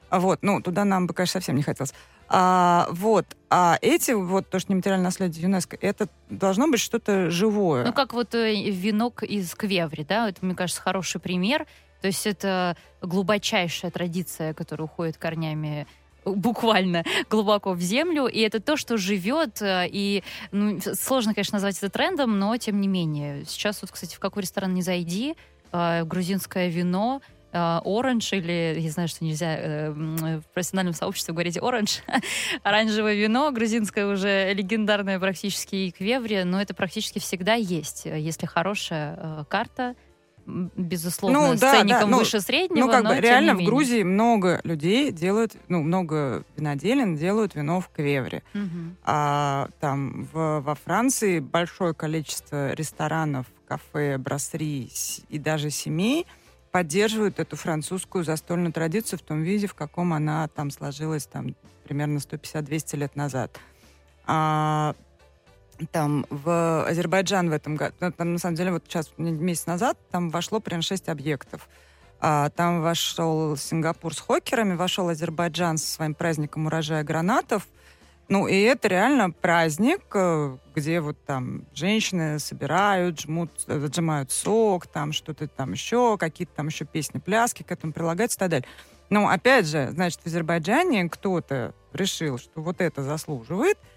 А 0.10 0.20
вот, 0.20 0.40
ну, 0.42 0.62
туда 0.62 0.86
нам 0.86 1.08
бы, 1.08 1.14
конечно, 1.14 1.34
совсем 1.34 1.56
не 1.56 1.64
хотелось. 1.64 1.94
А, 2.30 2.88
вот, 2.92 3.26
а 3.50 3.78
эти, 3.82 4.12
вот, 4.12 4.50
то, 4.50 4.60
что 4.60 4.72
нематериальное 4.72 5.06
наследие 5.06 5.44
ЮНЕСКО, 5.44 5.78
это 5.82 6.08
должно 6.30 6.68
быть 6.70 6.80
что-то 6.80 7.30
живое. 7.30 7.86
Ну, 7.86 7.92
как 7.92 8.14
вот 8.14 8.34
э, 8.36 8.72
венок 8.72 9.24
из 9.24 9.54
Квеври, 9.54 10.06
да, 10.06 10.30
это, 10.30 10.46
мне 10.46 10.56
кажется, 10.56 10.82
хороший 10.82 11.20
пример. 11.20 11.68
То 12.02 12.08
есть 12.08 12.26
это 12.26 12.78
глубочайшая 13.02 13.92
традиция, 13.92 14.54
которая 14.54 14.86
уходит 14.86 15.18
корнями 15.18 15.88
буквально 16.26 17.04
глубоко 17.30 17.74
в 17.74 17.82
землю, 17.82 18.28
и 18.28 18.40
это 18.40 18.60
то, 18.60 18.78
что 18.78 18.98
живет, 18.98 19.62
э, 19.62 19.88
и 19.92 20.24
ну, 20.52 20.80
сложно, 20.82 21.34
конечно, 21.34 21.56
назвать 21.56 21.78
это 21.78 21.90
трендом, 21.90 22.40
но 22.40 22.56
тем 22.58 22.80
не 22.82 22.88
менее. 22.88 23.44
Сейчас 23.46 23.82
вот, 23.82 23.92
кстати, 23.92 24.16
в 24.16 24.20
какой 24.20 24.44
ресторан 24.44 24.74
не 24.74 24.82
зайди, 24.82 25.36
э, 25.72 26.04
грузинское 26.04 26.70
вино, 26.70 27.22
оранж 27.54 28.32
или, 28.32 28.80
я 28.80 28.92
знаю, 28.92 29.10
что 29.10 29.26
нельзя 29.26 29.58
э, 29.58 29.92
в 29.92 30.44
профессиональном 30.54 30.94
сообществе 30.94 31.34
говорить 31.34 31.62
оранж, 31.62 32.02
оранжевое 32.64 33.16
вино, 33.16 33.52
грузинское 33.52 34.08
уже 34.08 34.54
легендарное 34.54 35.20
практически 35.20 35.76
и 35.76 35.92
квеври, 35.92 36.46
но 36.46 36.62
это 36.62 36.74
практически 36.74 37.20
всегда 37.20 37.56
есть, 37.56 38.06
если 38.06 38.46
хорошая 38.46 39.46
карта, 39.50 39.96
безусловно, 40.46 41.40
ну, 41.40 41.56
да, 41.58 41.72
ценником 41.72 42.02
да, 42.02 42.08
ну, 42.08 42.18
выше 42.20 42.42
среднего. 42.42 42.86
Ну, 42.86 42.92
как 42.92 43.08
бы 43.08 43.20
реально 43.20 43.56
в 43.56 43.64
Грузии 43.64 44.04
много 44.04 44.60
людей 44.64 45.12
делают, 45.12 45.54
ну, 45.68 45.82
много 45.82 46.44
виноделин 46.56 47.16
делают 47.16 47.56
вино 47.56 47.82
в 47.82 47.90
квевре. 47.90 48.44
Угу. 48.54 48.96
А 49.04 49.70
там 49.80 50.28
в, 50.32 50.62
во 50.62 50.76
Франции 50.76 51.40
большое 51.40 51.94
количество 51.94 52.74
ресторанов, 52.74 53.46
кафе, 53.68 54.18
брасserie 54.18 54.90
и 55.30 55.40
даже 55.40 55.70
семей 55.70 56.26
поддерживают 56.72 57.40
эту 57.40 57.56
французскую 57.56 58.24
застольную 58.24 58.74
традицию 58.74 59.20
в 59.20 59.22
том 59.22 59.44
виде, 59.44 59.68
в 59.68 59.74
каком 59.74 60.14
она 60.14 60.48
там 60.48 60.72
сложилась 60.72 61.26
там 61.26 61.56
примерно 61.84 62.18
150-200 62.18 62.98
лет 62.98 63.16
назад. 63.16 63.60
А, 64.26 64.96
там 65.86 66.26
в 66.30 66.86
Азербайджан 66.86 67.50
в 67.50 67.54
этом 67.54 67.76
году, 67.76 67.96
ну, 68.00 68.12
там 68.12 68.34
на 68.34 68.40
самом 68.40 68.56
деле 68.56 68.72
вот 68.72 68.84
сейчас 68.88 69.12
месяц 69.18 69.66
назад 69.66 69.98
там 70.12 70.30
вошло 70.30 70.60
прям 70.60 70.82
шесть 70.82 71.10
объектов. 71.10 71.68
А, 72.20 72.50
там 72.50 72.82
вошел 72.82 73.58
Сингапур 73.58 74.14
с 74.14 74.20
хокерами, 74.20 74.76
вошел 74.76 75.10
Азербайджан 75.10 75.78
со 75.78 75.88
своим 75.88 76.14
праздником 76.14 76.68
урожая 76.68 77.04
гранатов. 77.04 77.68
Ну, 78.28 78.48
и 78.48 78.56
это 78.62 78.88
реально 78.88 79.32
праздник, 79.32 80.02
э, 80.14 80.58
где 80.74 81.02
вот 81.02 81.18
там 81.26 81.66
женщины 81.74 82.40
собирают, 82.40 83.20
жмут, 83.20 83.52
отжимают 83.68 84.32
сок, 84.32 84.88
там 84.88 85.12
что-то 85.12 85.48
там 85.48 85.74
еще, 85.74 86.18
какие-то 86.18 86.54
там 86.56 86.68
еще 86.68 86.86
песни, 86.86 87.20
пляски 87.20 87.64
к 87.64 87.72
этому 87.72 87.92
прилагаются 87.92 88.38
и 88.38 88.40
так 88.40 88.50
далее. 88.50 88.68
Но 89.10 89.28
опять 89.28 89.68
же, 89.68 89.90
значит, 89.92 90.22
в 90.22 90.28
Азербайджане 90.28 91.10
кто-то 91.10 91.74
решил, 91.92 92.38
что 92.38 92.62
вот 92.62 92.80
это 92.80 93.04
заслуживает– 93.04 93.78
Э, 93.88 93.90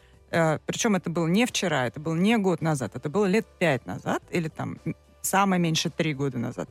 причем 0.66 0.96
это 0.96 1.10
было 1.10 1.26
не 1.26 1.46
вчера, 1.46 1.86
это 1.86 2.00
было 2.00 2.14
не 2.14 2.36
год 2.38 2.60
назад, 2.60 2.96
это 2.96 3.08
было 3.08 3.26
лет 3.26 3.46
пять 3.58 3.86
назад 3.86 4.22
или 4.30 4.48
там 4.48 4.78
самое 5.22 5.60
меньше 5.60 5.90
три 5.90 6.14
года 6.14 6.38
назад, 6.38 6.68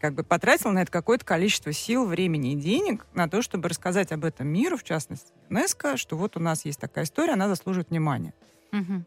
как 0.00 0.14
бы 0.14 0.22
потратил 0.22 0.70
на 0.70 0.82
это 0.82 0.90
какое-то 0.92 1.24
количество 1.24 1.72
сил, 1.72 2.06
времени 2.06 2.52
и 2.52 2.56
денег 2.56 3.06
на 3.14 3.28
то, 3.28 3.42
чтобы 3.42 3.68
рассказать 3.68 4.12
об 4.12 4.24
этом 4.24 4.48
миру, 4.48 4.76
в 4.76 4.84
частности 4.84 5.32
ЮНЕСКО, 5.50 5.96
что 5.96 6.16
вот 6.16 6.36
у 6.36 6.40
нас 6.40 6.64
есть 6.64 6.80
такая 6.80 7.04
история, 7.04 7.32
она 7.32 7.48
заслуживает 7.48 7.90
внимания. 7.90 8.34
Угу. 8.72 9.04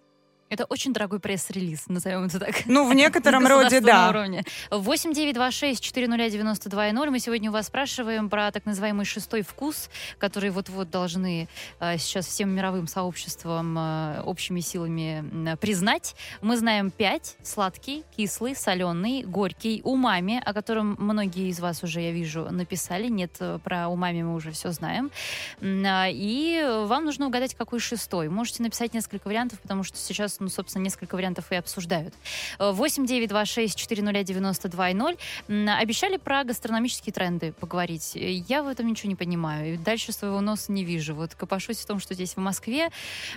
Это 0.51 0.65
очень 0.65 0.91
дорогой 0.91 1.21
пресс-релиз, 1.21 1.87
назовем 1.87 2.25
это 2.25 2.37
так. 2.37 2.65
Ну, 2.65 2.85
в 2.85 2.93
некотором 2.93 3.47
роде, 3.47 3.79
да. 3.79 4.09
Уровне. 4.09 4.43
8 4.69 5.13
926 5.13 5.81
400 5.81 6.29
92 6.29 6.91
0. 6.91 7.09
Мы 7.09 7.19
сегодня 7.19 7.49
у 7.49 7.53
вас 7.53 7.67
спрашиваем 7.67 8.29
про 8.29 8.51
так 8.51 8.65
называемый 8.65 9.05
шестой 9.05 9.43
вкус, 9.43 9.89
который 10.17 10.49
вот-вот 10.49 10.89
должны 10.89 11.47
э, 11.79 11.97
сейчас 11.97 12.25
всем 12.27 12.49
мировым 12.49 12.89
сообществом 12.89 13.77
э, 13.79 14.23
общими 14.25 14.59
силами 14.59 15.23
э, 15.53 15.55
признать. 15.55 16.15
Мы 16.41 16.57
знаем 16.57 16.91
пять. 16.91 17.37
Сладкий, 17.43 18.03
кислый, 18.17 18.53
соленый, 18.53 19.23
горький, 19.23 19.79
умами, 19.85 20.43
о 20.45 20.53
котором 20.53 20.97
многие 20.99 21.47
из 21.47 21.61
вас 21.61 21.81
уже, 21.81 22.01
я 22.01 22.11
вижу, 22.11 22.49
написали. 22.51 23.07
Нет, 23.07 23.39
про 23.63 23.87
умами 23.87 24.21
мы 24.23 24.35
уже 24.35 24.51
все 24.51 24.71
знаем. 24.71 25.11
Э, 25.61 26.11
и 26.11 26.61
вам 26.87 27.05
нужно 27.05 27.27
угадать, 27.27 27.55
какой 27.55 27.79
шестой. 27.79 28.27
Можете 28.27 28.63
написать 28.63 28.93
несколько 28.93 29.29
вариантов, 29.29 29.57
потому 29.61 29.83
что 29.83 29.97
сейчас 29.97 30.40
ну, 30.41 30.49
собственно, 30.49 30.83
несколько 30.83 31.15
вариантов 31.15 31.51
и 31.51 31.55
обсуждают. 31.55 32.13
8 32.59 33.05
9 33.05 33.29
2 33.29 33.45
6 33.45 33.75
4 33.77 34.23
92 34.23 34.93
0. 34.93 35.17
Обещали 35.79 36.17
про 36.17 36.43
гастрономические 36.43 37.13
тренды 37.13 37.53
поговорить. 37.53 38.11
Я 38.15 38.63
в 38.63 38.67
этом 38.67 38.87
ничего 38.87 39.09
не 39.09 39.15
понимаю. 39.15 39.77
Дальше 39.79 40.11
своего 40.11 40.41
носа 40.41 40.71
не 40.71 40.83
вижу. 40.83 41.15
Вот 41.15 41.35
копошусь 41.35 41.77
в 41.77 41.85
том, 41.85 41.99
что 41.99 42.13
здесь 42.13 42.33
в 42.35 42.37
Москве. 42.37 42.89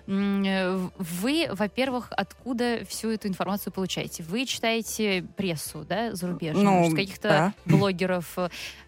Вы, 0.07 1.49
во-первых, 1.51 2.09
откуда 2.11 2.85
всю 2.89 3.11
эту 3.11 3.29
информацию 3.29 3.73
получаете? 3.73 4.23
Вы 4.23 4.47
читаете 4.47 5.25
прессу, 5.37 5.85
да, 5.89 6.15
зарубежную? 6.15 6.65
Ну, 6.65 6.95
каких-то 6.95 7.29
да. 7.29 7.55
блогеров. 7.65 8.39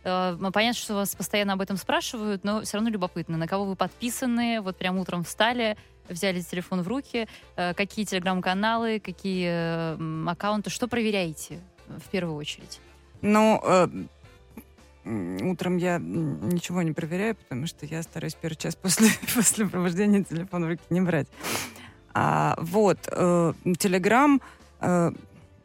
Э, 0.04 0.36
понятно, 0.52 0.80
что 0.80 0.94
вас 0.94 1.14
постоянно 1.14 1.54
об 1.54 1.60
этом 1.60 1.76
спрашивают, 1.76 2.44
но 2.44 2.62
все 2.62 2.76
равно 2.76 2.90
любопытно, 2.90 3.36
на 3.36 3.46
кого 3.46 3.64
вы 3.64 3.76
подписаны, 3.76 4.60
вот 4.60 4.76
прям 4.76 4.98
утром 4.98 5.24
встали, 5.24 5.76
взяли 6.08 6.40
телефон 6.40 6.82
в 6.82 6.88
руки, 6.88 7.28
э, 7.56 7.74
какие 7.74 8.04
телеграм-каналы, 8.04 9.00
какие 9.00 9.48
э, 9.50 10.28
аккаунты, 10.28 10.70
что 10.70 10.88
проверяете 10.88 11.60
в 11.88 12.08
первую 12.10 12.36
очередь? 12.36 12.80
Ну, 13.22 13.60
э, 13.62 13.88
утром 15.42 15.76
я 15.76 15.98
ничего 15.98 16.82
не 16.82 16.92
проверяю, 16.92 17.36
потому 17.36 17.66
что 17.66 17.86
я 17.86 18.02
стараюсь 18.02 18.34
первый 18.34 18.56
час 18.56 18.76
после, 18.82 19.08
после 19.34 19.66
пробуждения 19.66 20.24
телефон 20.24 20.64
в 20.64 20.68
руки 20.68 20.82
не 20.90 21.00
брать. 21.00 21.28
А, 22.14 22.56
вот, 22.58 23.02
Телеграм, 23.02 24.40
э, 24.80 25.12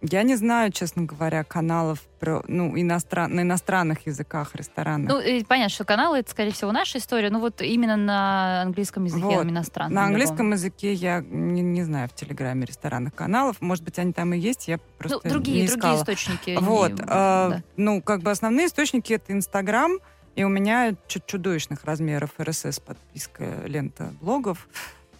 я 0.02 0.24
не 0.24 0.36
знаю, 0.36 0.72
честно 0.72 1.04
говоря, 1.04 1.44
каналов 1.44 2.00
про, 2.20 2.44
ну, 2.48 2.80
иностран, 2.80 3.36
на 3.36 3.42
иностранных 3.42 4.08
языках 4.08 4.56
ресторанных. 4.56 5.10
Ну, 5.12 5.20
и 5.20 5.44
понятно, 5.44 5.70
что 5.70 5.86
каналы, 5.86 6.20
это, 6.20 6.32
скорее 6.32 6.52
всего, 6.52 6.72
наша 6.72 6.98
история, 6.98 7.30
но 7.30 7.40
вот 7.40 7.62
именно 7.62 7.98
на 7.98 8.64
английском 8.64 9.06
языке, 9.06 9.24
вот. 9.24 9.46
иностранном. 9.46 9.94
На 9.94 10.06
английском 10.06 10.52
языке 10.52 10.94
я 10.94 11.22
не, 11.22 11.62
не 11.62 11.84
знаю 11.84 12.10
в 12.10 12.16
Телеграме 12.16 12.66
ресторанных 12.66 13.14
каналов. 13.14 13.62
Может 13.62 13.84
быть, 13.84 14.00
они 14.00 14.12
там 14.12 14.34
и 14.34 14.40
есть, 14.40 14.68
я 14.68 14.80
просто 14.98 15.22
ну, 15.24 15.30
другие, 15.30 15.62
не 15.62 15.66
искала. 15.68 15.96
Другие 15.96 16.02
источники. 16.02 16.58
Вот. 16.60 16.94
Не, 16.94 17.04
э, 17.04 17.06
да. 17.06 17.64
Ну, 17.78 18.02
как 18.02 18.22
бы 18.22 18.32
основные 18.32 18.68
источники— 18.68 19.14
это 19.14 19.34
Инстаграм, 19.34 20.00
и 20.36 20.44
у 20.44 20.50
меня 20.50 20.96
чуть 21.08 21.28
чудовищных 21.28 21.84
размеров 21.86 22.32
РСС 22.40 22.80
подписка, 22.80 23.44
лента 23.66 24.14
блогов. 24.20 24.68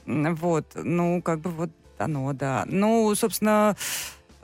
Вот. 0.08 0.66
Ну, 0.74 1.22
как 1.22 1.40
бы 1.40 1.52
вот 1.52 1.70
оно, 2.02 2.34
да. 2.34 2.64
Ну, 2.68 3.14
собственно, 3.16 3.76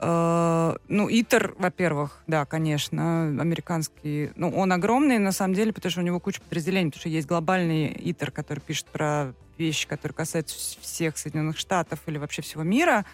ну, 0.00 1.08
ИТЕР, 1.10 1.54
во-первых, 1.58 2.22
да, 2.26 2.44
конечно, 2.44 3.28
американский. 3.40 4.30
Ну, 4.36 4.50
он 4.50 4.72
огромный, 4.72 5.18
на 5.18 5.32
самом 5.32 5.54
деле, 5.54 5.72
потому 5.72 5.90
что 5.90 6.00
у 6.00 6.04
него 6.04 6.20
куча 6.20 6.40
подразделений, 6.40 6.90
потому 6.90 7.00
что 7.00 7.08
есть 7.08 7.26
глобальный 7.26 7.92
ИТЕР, 7.92 8.30
который 8.30 8.60
пишет 8.60 8.86
про 8.86 9.34
вещи, 9.58 9.86
которые 9.88 10.14
касаются 10.14 10.56
всех 10.80 11.18
Соединенных 11.18 11.58
Штатов 11.58 12.00
или 12.06 12.18
вообще 12.18 12.42
всего 12.42 12.62
мира. 12.62 13.04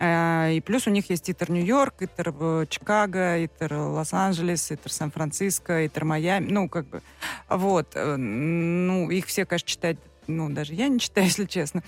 Э, 0.00 0.52
и 0.52 0.60
плюс 0.60 0.86
у 0.86 0.90
них 0.90 1.08
есть 1.08 1.30
ИТЕР 1.30 1.50
Нью-Йорк, 1.50 2.02
ИТЕР 2.02 2.66
Чикаго, 2.68 3.44
ИТЕР 3.44 3.74
Лос-Анджелес, 3.74 4.72
ИТЕР 4.72 4.92
Сан-Франциско, 4.92 5.86
ИТЕР 5.86 6.04
Майами. 6.04 6.50
Ну, 6.50 6.68
как 6.68 6.86
бы, 6.86 7.00
вот. 7.48 7.92
Э, 7.94 8.16
ну, 8.16 9.10
их 9.10 9.26
все, 9.26 9.46
конечно, 9.46 9.68
читать, 9.68 9.98
ну, 10.26 10.50
даже 10.50 10.74
я 10.74 10.88
не 10.88 10.98
читаю, 11.00 11.26
если 11.26 11.44
честно. 11.44 11.82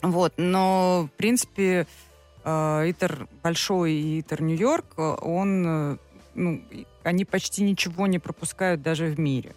Вот, 0.00 0.34
но, 0.36 1.08
в 1.12 1.16
принципе, 1.16 1.80
Э, 1.80 1.84
Итер 2.86 3.28
большой 3.42 3.92
и 3.92 4.20
Итер 4.20 4.42
Нью-Йорк, 4.42 4.98
он, 4.98 5.64
э, 5.66 5.96
ну, 6.34 6.62
они 7.02 7.24
почти 7.24 7.62
ничего 7.62 8.06
не 8.06 8.18
пропускают 8.18 8.82
даже 8.82 9.06
в 9.06 9.18
мире. 9.18 9.54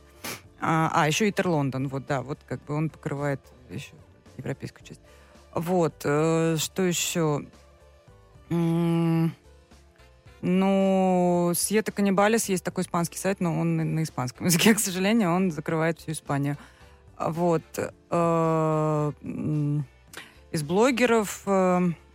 А, 0.59 0.91
а 0.93 1.07
еще 1.07 1.29
Итер 1.29 1.47
Лондон, 1.47 1.87
вот, 1.87 2.05
да, 2.05 2.21
вот 2.21 2.39
как 2.47 2.63
бы 2.65 2.75
он 2.75 2.89
покрывает 2.89 3.39
еще 3.69 3.93
европейскую 4.37 4.85
часть. 4.85 5.01
Вот, 5.53 5.93
э, 6.03 6.57
что 6.59 6.83
еще? 6.83 7.45
Ну, 8.49 9.31
Сьета 11.55 11.91
Каннибалис 11.91 12.49
есть 12.49 12.63
такой 12.63 12.83
испанский 12.83 13.17
сайт, 13.17 13.39
но 13.39 13.59
он 13.59 13.77
на 13.77 14.03
испанском 14.03 14.45
языке, 14.47 14.73
к 14.73 14.79
сожалению, 14.79 15.33
он 15.33 15.51
закрывает 15.51 15.99
всю 15.99 16.11
Испанию. 16.11 16.57
Вот. 17.17 17.63
Из 20.51 20.63
блогеров 20.63 21.43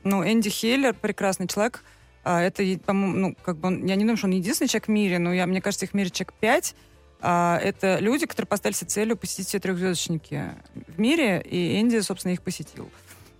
ну, 0.06 0.24
Энди 0.24 0.48
Хейлер 0.48 0.94
прекрасный 0.94 1.48
человек. 1.48 1.82
А, 2.22 2.40
это, 2.40 2.62
по-моему, 2.84 3.16
ну, 3.16 3.36
как 3.44 3.56
бы 3.56 3.68
он, 3.68 3.84
я 3.86 3.96
не 3.96 4.02
думаю, 4.02 4.16
что 4.16 4.26
он 4.26 4.32
единственный 4.32 4.68
человек 4.68 4.86
в 4.86 4.90
мире, 4.90 5.18
но 5.18 5.32
я, 5.32 5.46
мне 5.46 5.60
кажется, 5.60 5.84
их 5.84 5.92
в 5.92 5.94
мире 5.94 6.10
человек 6.10 6.32
пять. 6.34 6.74
А, 7.20 7.58
это 7.62 7.98
люди, 7.98 8.26
которые 8.26 8.46
поставили 8.46 8.76
себе 8.76 8.88
целью 8.88 9.16
посетить 9.16 9.48
все 9.48 9.58
трехзвездочники 9.58 10.54
в 10.74 11.00
мире, 11.00 11.40
и 11.42 11.80
Энди, 11.80 12.00
собственно, 12.00 12.32
их 12.32 12.42
посетил. 12.42 12.88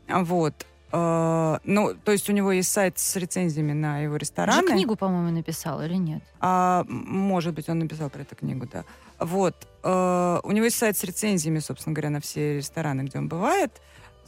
Вот. 0.08 0.66
Uh, 0.92 1.60
ну, 1.64 1.94
то 1.94 2.12
есть 2.12 2.30
у 2.30 2.32
него 2.32 2.52
есть 2.52 2.70
сайт 2.70 2.96
с 2.98 3.16
рецензиями 3.16 3.72
на 3.72 3.98
его 3.98 4.16
рестораны. 4.16 4.62
Уже 4.62 4.72
книгу, 4.72 4.94
по-моему, 4.94 5.30
написал 5.30 5.82
или 5.82 5.96
нет? 5.96 6.22
А, 6.40 6.84
может 6.88 7.54
быть, 7.54 7.68
он 7.68 7.80
написал 7.80 8.08
про 8.08 8.22
эту 8.22 8.36
книгу, 8.36 8.66
да. 8.72 8.84
Вот. 9.18 9.66
У 9.82 10.52
него 10.52 10.64
есть 10.64 10.78
сайт 10.78 10.96
с 10.96 11.02
рецензиями, 11.02 11.58
собственно 11.58 11.92
говоря, 11.92 12.10
на 12.10 12.20
все 12.20 12.58
рестораны, 12.58 13.02
где 13.02 13.18
он 13.18 13.28
бывает 13.28 13.72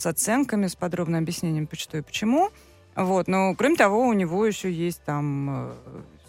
с 0.00 0.06
оценками, 0.06 0.66
с 0.66 0.76
подробным 0.76 1.22
объяснением, 1.22 1.68
что 1.72 1.98
и 1.98 2.02
почему. 2.02 2.50
Вот. 2.96 3.28
Но, 3.28 3.54
кроме 3.54 3.76
того, 3.76 4.06
у 4.06 4.12
него 4.12 4.44
еще 4.44 4.72
есть 4.72 5.02
там 5.04 5.48
э, 5.50 5.72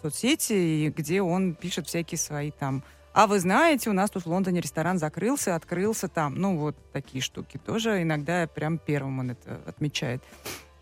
соцсети, 0.01 0.93
где 0.95 1.21
он 1.21 1.55
пишет 1.55 1.87
всякие 1.87 2.17
свои 2.17 2.51
там 2.51 2.83
а 3.11 3.27
вы 3.27 3.39
знаете, 3.39 3.89
у 3.89 3.93
нас 3.93 4.11
тут 4.11 4.23
в 4.23 4.29
Лондоне 4.29 4.61
ресторан 4.61 4.99
закрылся, 4.99 5.55
открылся 5.55 6.07
там. 6.07 6.35
Ну, 6.35 6.57
вот 6.57 6.75
такие 6.93 7.21
штуки 7.21 7.57
тоже. 7.57 8.01
Иногда 8.01 8.47
прям 8.47 8.77
первым 8.77 9.19
он 9.19 9.31
это 9.31 9.59
отмечает. 9.65 10.23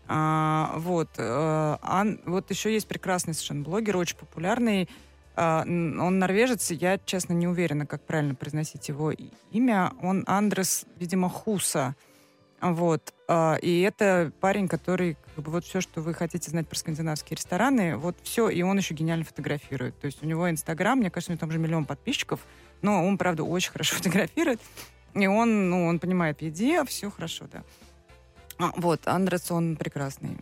А, 0.06 0.74
вот. 0.76 1.08
А, 1.18 2.06
вот 2.26 2.50
еще 2.50 2.72
есть 2.72 2.86
прекрасный 2.86 3.34
совершенно 3.34 3.64
блогер, 3.64 3.96
очень 3.96 4.16
популярный. 4.16 4.88
А, 5.36 5.62
он 5.62 6.18
норвежец, 6.18 6.70
я, 6.70 6.98
честно, 6.98 7.32
не 7.32 7.48
уверена, 7.48 7.86
как 7.86 8.02
правильно 8.02 8.34
произносить 8.34 8.88
его 8.88 9.12
имя. 9.50 9.92
Он 10.02 10.24
Андрес, 10.26 10.84
видимо, 10.96 11.28
Хуса. 11.28 11.96
Вот. 12.60 13.14
А, 13.28 13.56
и 13.60 13.80
это 13.82 14.32
парень, 14.40 14.68
который 14.68 15.16
как 15.34 15.44
бы 15.44 15.52
вот 15.52 15.64
все, 15.64 15.80
что 15.80 16.00
вы 16.00 16.14
хотите 16.14 16.50
знать 16.50 16.66
про 16.66 16.76
скандинавские 16.76 17.36
рестораны, 17.36 17.96
вот 17.96 18.16
все, 18.22 18.48
и 18.48 18.62
он 18.62 18.78
еще 18.78 18.94
гениально 18.94 19.24
фотографирует. 19.24 19.98
То 20.00 20.06
есть 20.06 20.22
у 20.22 20.26
него 20.26 20.50
Инстаграм, 20.50 20.98
мне 20.98 21.10
кажется, 21.10 21.30
у 21.30 21.34
него 21.34 21.40
там 21.40 21.48
уже 21.50 21.58
миллион 21.58 21.84
подписчиков, 21.84 22.40
но 22.82 23.06
он, 23.06 23.16
правда, 23.16 23.44
очень 23.44 23.70
хорошо 23.70 23.96
фотографирует. 23.98 24.60
И 25.14 25.26
он, 25.26 25.70
ну, 25.70 25.86
он 25.86 25.98
понимает 25.98 26.38
в 26.38 26.42
еде, 26.42 26.84
все 26.84 27.10
хорошо, 27.10 27.46
да. 27.52 27.62
А, 28.58 28.72
вот, 28.76 29.06
Андрес, 29.06 29.50
он 29.50 29.76
прекрасный. 29.76 30.38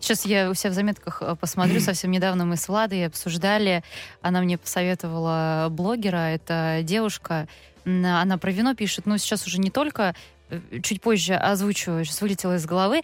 Сейчас 0.00 0.24
я 0.24 0.50
у 0.50 0.54
себя 0.54 0.70
в 0.70 0.74
заметках 0.74 1.22
э, 1.22 1.36
посмотрю. 1.36 1.80
Совсем 1.80 2.10
недавно 2.10 2.44
мы 2.44 2.56
с 2.56 2.68
Владой 2.68 3.06
обсуждали. 3.06 3.82
Она 4.20 4.40
мне 4.40 4.58
посоветовала 4.58 5.68
блогера. 5.70 6.28
Это 6.28 6.80
девушка. 6.82 7.48
Она 7.84 8.38
про 8.38 8.50
вино 8.50 8.74
пишет. 8.74 9.06
Ну, 9.06 9.16
сейчас 9.18 9.46
уже 9.46 9.58
не 9.58 9.70
только 9.70 10.14
чуть 10.82 11.00
позже 11.00 11.34
озвучу, 11.34 12.04
сейчас 12.04 12.20
вылетело 12.20 12.56
из 12.56 12.66
головы. 12.66 13.02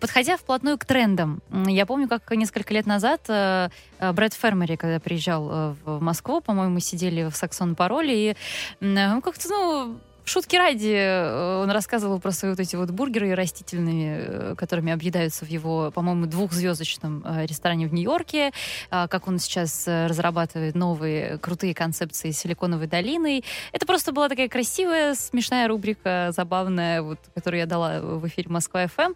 Подходя 0.00 0.36
вплотную 0.36 0.78
к 0.78 0.84
трендам, 0.84 1.42
я 1.66 1.86
помню, 1.86 2.08
как 2.08 2.30
несколько 2.32 2.72
лет 2.74 2.86
назад 2.86 3.22
э, 3.28 3.68
э, 3.98 4.12
Брэд 4.12 4.34
Фермери, 4.34 4.76
когда 4.76 5.00
приезжал 5.00 5.76
в 5.84 6.00
Москву, 6.00 6.40
по-моему, 6.40 6.80
сидели 6.80 7.28
в 7.28 7.36
Саксон 7.36 7.74
Пароле, 7.74 8.30
и 8.30 8.36
как-то, 8.80 9.48
ну, 9.48 9.98
шутки 10.26 10.56
ради 10.56 10.92
э, 10.92 11.60
он 11.62 11.70
рассказывал 11.70 12.20
про 12.20 12.32
свои 12.32 12.50
вот 12.50 12.60
эти 12.60 12.76
вот 12.76 12.90
бургеры 12.90 13.34
растительными, 13.34 14.16
э, 14.18 14.54
которыми 14.56 14.92
объедаются 14.92 15.44
в 15.44 15.48
его, 15.48 15.90
по-моему, 15.92 16.26
двухзвездочном 16.26 17.24
э, 17.24 17.46
ресторане 17.46 17.86
в 17.86 17.94
Нью-Йорке, 17.94 18.50
а, 18.90 19.06
как 19.08 19.28
он 19.28 19.38
сейчас 19.38 19.84
разрабатывает 19.86 20.74
новые 20.74 21.38
крутые 21.38 21.74
концепции 21.74 22.32
Силиконовой 22.32 22.88
долины. 22.88 23.42
Это 23.72 23.86
просто 23.86 24.12
была 24.12 24.28
такая 24.28 24.48
красивая, 24.48 25.14
смешная 25.14 25.68
рубрика, 25.68 26.32
забавная, 26.34 27.02
вот, 27.02 27.18
которую 27.34 27.60
я 27.60 27.66
дала 27.66 28.00
в 28.00 28.26
эфире 28.26 28.48
Москва 28.50 28.86
ФМ. 28.86 29.12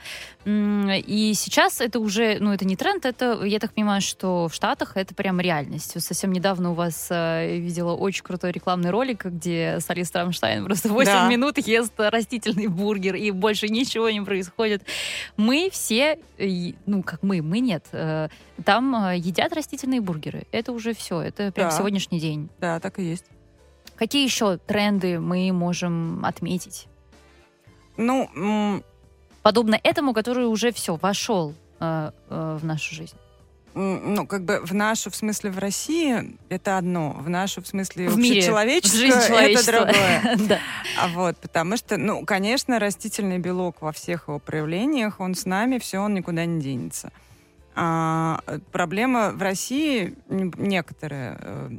И 0.46 1.32
сейчас 1.34 1.80
это 1.80 1.98
уже, 1.98 2.38
ну, 2.40 2.52
это 2.52 2.64
не 2.64 2.76
тренд, 2.76 3.04
это, 3.04 3.42
я 3.44 3.58
так 3.58 3.72
понимаю, 3.74 4.00
что 4.00 4.48
в 4.48 4.54
Штатах 4.54 4.96
это 4.96 5.14
прям 5.14 5.40
реальность. 5.40 5.94
Вот 5.94 6.04
совсем 6.04 6.32
недавно 6.32 6.70
у 6.70 6.74
вас 6.74 7.08
видела 7.10 7.94
очень 7.94 8.22
крутой 8.22 8.52
рекламный 8.52 8.90
ролик, 8.90 9.24
где 9.24 9.78
Солист 9.80 10.14
Рамштайн 10.14 10.64
просто 10.64 10.88
8 11.00 11.12
да. 11.12 11.28
минут 11.28 11.58
ест 11.58 11.92
растительный 11.96 12.66
бургер, 12.66 13.14
и 13.14 13.30
больше 13.30 13.68
ничего 13.68 14.10
не 14.10 14.20
происходит. 14.20 14.82
Мы 15.36 15.68
все, 15.72 16.18
ну, 16.86 17.02
как 17.02 17.22
мы, 17.22 17.42
мы 17.42 17.60
нет, 17.60 17.86
э, 17.92 18.28
там 18.64 18.94
э, 18.94 19.16
едят 19.16 19.52
растительные 19.52 20.00
бургеры. 20.00 20.46
Это 20.52 20.72
уже 20.72 20.94
все, 20.94 21.20
это 21.20 21.52
прям 21.52 21.70
да. 21.70 21.76
сегодняшний 21.76 22.20
день. 22.20 22.48
Да, 22.60 22.80
так 22.80 22.98
и 22.98 23.02
есть. 23.02 23.24
Какие 23.96 24.24
еще 24.24 24.56
тренды 24.56 25.20
мы 25.20 25.52
можем 25.52 26.24
отметить? 26.24 26.86
Ну, 27.96 28.82
подобно 29.42 29.78
этому, 29.82 30.14
который 30.14 30.46
уже 30.46 30.72
все 30.72 30.96
вошел 30.96 31.54
э, 31.80 32.10
э, 32.28 32.58
в 32.60 32.64
нашу 32.64 32.94
жизнь 32.94 33.16
ну, 33.74 34.26
как 34.26 34.44
бы 34.44 34.60
в 34.64 34.74
нашу, 34.74 35.10
в 35.10 35.16
смысле, 35.16 35.50
в 35.50 35.58
России 35.58 36.36
это 36.48 36.76
одно, 36.76 37.12
в 37.12 37.28
нашу, 37.28 37.62
в 37.62 37.66
смысле, 37.66 38.08
в 38.08 38.18
мире, 38.18 38.42
человеческое, 38.42 39.52
это 39.52 39.66
другое. 39.66 40.36
да. 40.48 40.58
А 40.98 41.08
вот, 41.08 41.36
потому 41.36 41.76
что, 41.76 41.96
ну, 41.96 42.24
конечно, 42.24 42.78
растительный 42.78 43.38
белок 43.38 43.80
во 43.80 43.92
всех 43.92 44.28
его 44.28 44.38
проявлениях, 44.38 45.20
он 45.20 45.34
с 45.34 45.46
нами, 45.46 45.78
все, 45.78 45.98
он 45.98 46.14
никуда 46.14 46.44
не 46.44 46.60
денется. 46.60 47.12
А, 47.76 48.40
проблема 48.72 49.30
в 49.30 49.40
России 49.40 50.14
некоторая 50.28 51.38
э, 51.40 51.70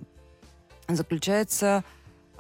заключается 0.88 1.84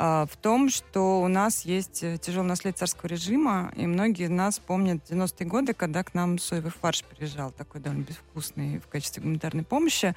в 0.01 0.37
том, 0.41 0.69
что 0.69 1.21
у 1.21 1.27
нас 1.27 1.63
есть 1.63 2.01
э, 2.01 2.17
тяжелое 2.17 2.47
наследие 2.47 2.77
царского 2.77 3.07
режима, 3.07 3.71
и 3.75 3.85
многие 3.85 4.25
из 4.25 4.29
нас 4.31 4.57
помнят 4.57 5.03
90-е 5.07 5.45
годы, 5.45 5.73
когда 5.73 6.03
к 6.03 6.15
нам 6.15 6.39
соевый 6.39 6.71
фарш 6.71 7.03
приезжал, 7.03 7.51
такой 7.51 7.81
довольно 7.81 8.03
безвкусный 8.03 8.79
в 8.79 8.87
качестве 8.87 9.21
гуманитарной 9.21 9.63
помощи. 9.63 10.15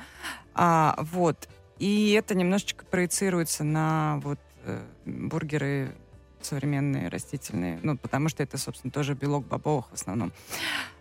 А, 0.55 0.97
вот. 0.99 1.49
И 1.79 2.13
это 2.13 2.35
немножечко 2.35 2.87
проецируется 2.87 3.63
на 3.63 4.21
вот 4.23 4.39
э, 4.65 4.81
бургеры 5.05 5.95
современные, 6.41 7.09
растительные, 7.09 7.79
ну, 7.83 7.99
потому 7.99 8.31
что 8.31 8.43
это, 8.43 8.57
собственно, 8.57 8.91
тоже 8.91 9.15
белок 9.15 9.47
бобовых 9.47 9.91
в 9.91 9.95
основном. 9.95 10.33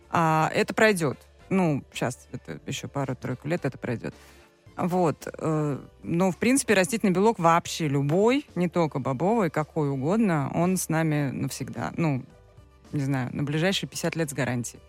А, 0.10 0.52
это 0.54 0.74
пройдет. 0.74 1.18
Ну, 1.50 1.84
сейчас, 1.94 2.28
это 2.32 2.60
еще 2.66 2.88
пару-тройку 2.88 3.48
лет 3.48 3.64
это 3.64 3.78
пройдет. 3.78 4.14
Вот. 4.76 5.28
Э, 5.38 5.80
но, 6.02 6.32
в 6.32 6.38
принципе, 6.38 6.74
растительный 6.74 7.12
белок 7.12 7.40
вообще 7.40 7.88
любой, 7.88 8.46
не 8.56 8.70
только 8.70 9.00
бобовый, 9.00 9.50
какой 9.50 9.90
угодно, 9.90 10.52
он 10.54 10.78
с 10.78 10.90
нами 10.90 11.32
навсегда. 11.32 11.94
Ну, 11.96 12.24
не 12.92 13.02
знаю, 13.02 13.30
на 13.34 13.44
ближайшие 13.44 13.90
50 13.90 14.16
лет 14.16 14.30
с 14.30 14.34
гарантией. 14.34 14.82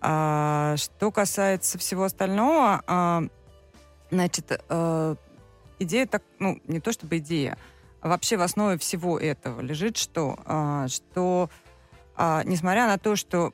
А, 0.00 0.76
что 0.76 1.10
касается 1.10 1.78
всего 1.78 2.04
остального, 2.04 2.82
а, 2.86 3.24
значит, 4.10 4.60
а, 4.68 5.16
идея 5.78 6.06
так, 6.06 6.22
ну, 6.38 6.60
не 6.66 6.80
то 6.80 6.92
чтобы 6.92 7.18
идея, 7.18 7.58
а 8.00 8.08
вообще 8.08 8.36
в 8.36 8.42
основе 8.42 8.78
всего 8.78 9.18
этого 9.18 9.60
лежит 9.60 9.96
что? 9.96 10.38
А, 10.44 10.86
что, 10.88 11.50
а, 12.16 12.42
несмотря 12.44 12.86
на 12.86 12.98
то, 12.98 13.16
что 13.16 13.52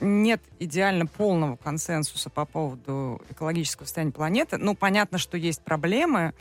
нет 0.00 0.40
идеально 0.58 1.06
полного 1.06 1.56
консенсуса 1.56 2.30
по 2.30 2.44
поводу 2.44 3.20
экологического 3.30 3.84
состояния 3.84 4.12
планеты. 4.12 4.56
Ну, 4.56 4.74
понятно, 4.74 5.18
что 5.18 5.36
есть 5.36 5.62
проблемы, 5.62 6.34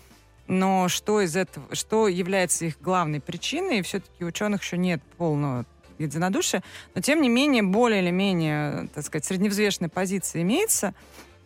но 0.48 0.88
что 0.89 1.22
из 1.22 1.36
этого, 1.36 1.76
что 1.76 2.08
является 2.08 2.65
их 2.65 2.82
главной 2.82 3.22
причиной, 3.22 3.82
все-таки 3.84 4.24
у 4.24 4.28
ученых 4.28 4.63
еще 4.63 4.78
нет 4.78 5.02
полного 5.17 5.65
единодушия, 6.00 6.63
но 6.95 7.02
тем 7.02 7.22
не 7.22 7.30
менее 7.30 7.63
более 7.63 8.02
или 8.02 8.12
менее, 8.12 8.89
так 8.93 9.06
сказать, 9.06 9.26
средневзвешенная 9.26 9.89
позиция 9.89 10.41
имеется. 10.41 10.93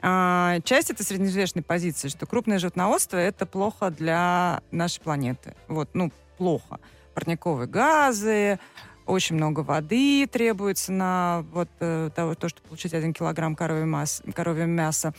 А, 0.01 0.59
часть 0.63 0.91
этой 0.91 1.03
средневзвешенной 1.03 1.63
позиции, 1.63 2.09
что 2.09 2.25
крупное 2.25 2.59
животноводство 2.59 3.17
это 3.17 3.45
плохо 3.45 3.89
для 3.89 4.61
нашей 4.71 5.01
планеты. 5.01 5.55
Вот, 5.67 5.89
ну, 5.93 6.11
плохо. 6.37 6.79
Парниковые 7.13 7.67
газы, 7.67 8.59
очень 9.05 9.35
много 9.35 9.61
воды 9.61 10.27
требуется 10.27 10.91
на 10.91 11.45
вот 11.51 11.69
э, 11.79 12.09
того, 12.15 12.35
то, 12.35 12.49
чтобы 12.49 12.67
получить 12.67 12.93
один 12.93 13.13
килограмм 13.13 13.55
коровьего 13.55 13.85
мяса, 13.85 14.23
коровьего 14.33 14.67
мяса. 14.67 15.13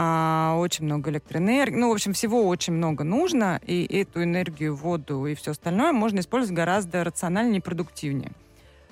А, 0.00 0.54
очень 0.56 0.84
много 0.84 1.10
электроэнергии. 1.10 1.74
Ну, 1.74 1.88
в 1.88 1.92
общем, 1.92 2.12
всего 2.12 2.46
очень 2.46 2.72
много 2.72 3.02
нужно, 3.02 3.60
и 3.66 3.84
эту 4.00 4.22
энергию, 4.22 4.76
воду 4.76 5.26
и 5.26 5.34
все 5.34 5.50
остальное 5.50 5.92
можно 5.92 6.20
использовать 6.20 6.56
гораздо 6.56 7.02
рациональнее 7.02 7.58
и 7.58 7.60
продуктивнее. 7.60 8.30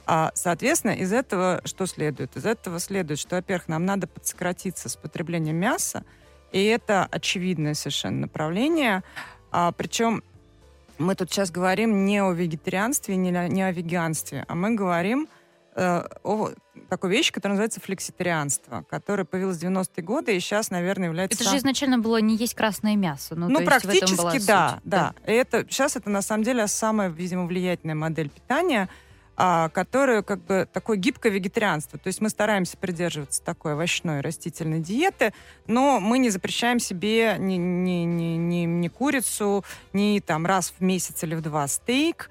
А, 0.05 0.33
соответственно, 0.35 0.93
из 0.93 1.13
этого 1.13 1.61
что 1.65 1.87
следует? 1.87 2.37
Из 2.37 2.45
этого 2.45 2.81
следует, 2.81 3.21
что, 3.21 3.37
во-первых, 3.37 3.69
нам 3.69 3.85
надо 3.85 4.09
подсократиться 4.09 4.89
с 4.89 4.97
потреблением 4.97 5.57
мяса, 5.57 6.05
и 6.51 6.65
это 6.65 7.07
очевидное 7.11 7.75
совершенно 7.75 8.23
направление. 8.23 9.05
А, 9.53 9.73
причем 9.73 10.25
мы 10.99 11.15
тут 11.15 11.31
сейчас 11.31 11.51
говорим 11.51 12.05
не 12.05 12.23
о 12.23 12.33
вегетарианстве, 12.33 13.17
не, 13.17 13.31
не 13.31 13.63
о 13.63 13.73
веганстве, 13.73 14.45
а 14.49 14.55
мы 14.55 14.75
говорим 14.75 15.29
э, 15.75 16.05
о 16.23 16.51
такой 16.89 17.11
вещи, 17.11 17.33
которая 17.33 17.55
называется 17.55 17.81
флекситарианство, 17.81 18.85
которое 18.89 19.25
появилось 19.25 19.59
в 19.59 19.65
90-е 19.65 20.05
годы 20.05 20.37
и 20.37 20.41
сейчас, 20.41 20.71
наверное, 20.71 21.09
является... 21.09 21.37
Это 21.37 21.45
сам... 21.45 21.53
же 21.53 21.59
изначально 21.59 21.99
было 21.99 22.21
не 22.21 22.37
есть 22.37 22.55
красное 22.55 22.97
мясо. 22.97 23.35
Ну, 23.35 23.49
ну 23.49 23.65
практически 23.65 24.45
да, 24.47 24.81
да. 24.85 25.15
да. 25.25 25.33
И 25.33 25.35
это, 25.35 25.65
сейчас 25.69 25.97
это, 25.97 26.11
на 26.11 26.23
самом 26.23 26.45
деле, 26.45 26.67
самая, 26.67 27.09
видимо, 27.09 27.47
влиятельная 27.47 27.95
модель 27.95 28.31
питания— 28.31 28.89
а, 29.37 29.69
которую 29.69 30.25
как 30.25 30.41
бы 30.45 30.67
такое 30.73 30.97
гибкое 30.97 31.31
вегетарианство. 31.31 31.99
То 31.99 32.07
есть 32.07 32.21
мы 32.21 32.31
стараемся 32.31 32.77
придерживаться 32.77 33.43
такой 33.43 33.73
овощной 33.73 34.21
растительной 34.21 34.81
диеты, 34.81 35.33
но 35.67 36.01
мы 36.01 36.19
не 36.19 36.31
запрещаем 36.31 36.79
себе 36.79 37.37
ни, 37.39 37.55
ни, 37.55 38.05
ни, 38.05 38.37
ни, 38.37 38.65
ни 38.65 38.89
курицу, 38.89 39.65
ни 39.93 40.21
там 40.25 40.47
раз 40.47 40.73
в 40.79 40.83
месяц 40.83 41.23
или 41.23 41.35
в 41.35 41.43
два 41.43 41.69
стейк, 41.69 42.31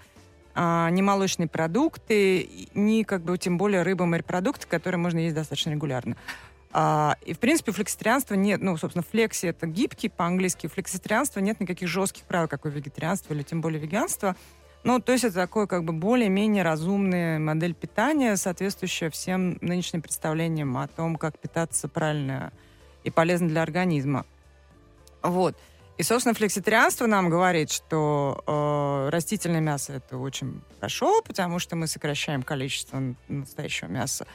а, 0.56 0.90
ни 0.90 1.02
молочные 1.02 1.48
продукты, 1.48 2.50
ни 2.74 3.04
как 3.04 3.22
бы 3.22 3.38
тем 3.38 3.58
более 3.58 3.84
рыба, 3.84 4.06
морепродукты, 4.06 4.68
которые 4.68 5.00
можно 5.00 5.20
есть 5.20 5.36
достаточно 5.36 5.72
регулярно. 5.72 6.18
А, 6.78 7.18
и, 7.26 7.34
в 7.34 7.40
принципе, 7.40 7.72
флекситарианство 7.72 8.34
нет, 8.34 8.62
ну, 8.62 8.76
собственно, 8.78 9.04
флекси— 9.04 9.46
это 9.48 9.68
гибкий 9.68 10.10
по-английски, 10.10 10.68
флекситарианство 10.68 11.40
нет 11.40 11.60
никаких 11.60 11.88
жестких 11.88 12.24
правил, 12.24 12.48
как 12.48 12.66
у 12.66 12.70
вегетарианства 12.70 13.34
или 13.34 13.44
тем 13.44 13.62
более 13.62 13.80
веганства. 13.80 14.36
Ну, 14.86 15.00
то 15.00 15.14
есть 15.14 15.24
это 15.24 15.34
такой 15.34 15.68
как 15.68 15.84
бы 15.84 15.94
более-менее 15.94 16.62
разумная 16.64 17.40
модель 17.40 17.74
питания, 17.74 18.38
соответствующая 18.38 19.10
всем 19.10 19.58
нынешним 19.60 20.04
представлениям 20.04 20.78
о 20.78 20.88
том, 20.88 21.16
как 21.16 21.40
питаться 21.40 21.88
правильно 21.88 22.54
и 23.04 23.10
полезно 23.10 23.48
для 23.48 23.64
организма. 23.64 24.28
Вот. 25.24 25.58
И, 25.98 26.04
собственно, 26.04 26.36
флекситарианство 26.36 27.08
нам 27.08 27.32
говорит, 27.32 27.72
что 27.72 28.44
э, 28.46 29.10
растительное 29.10 29.60
мясо 29.60 29.94
это 29.94 30.20
очень 30.20 30.62
хорошо, 30.76 31.24
потому 31.24 31.58
что 31.58 31.76
мы 31.76 31.88
сокращаем 31.88 32.44
количество 32.44 33.02
настоящего 33.28 33.88
мяса. 33.88 34.28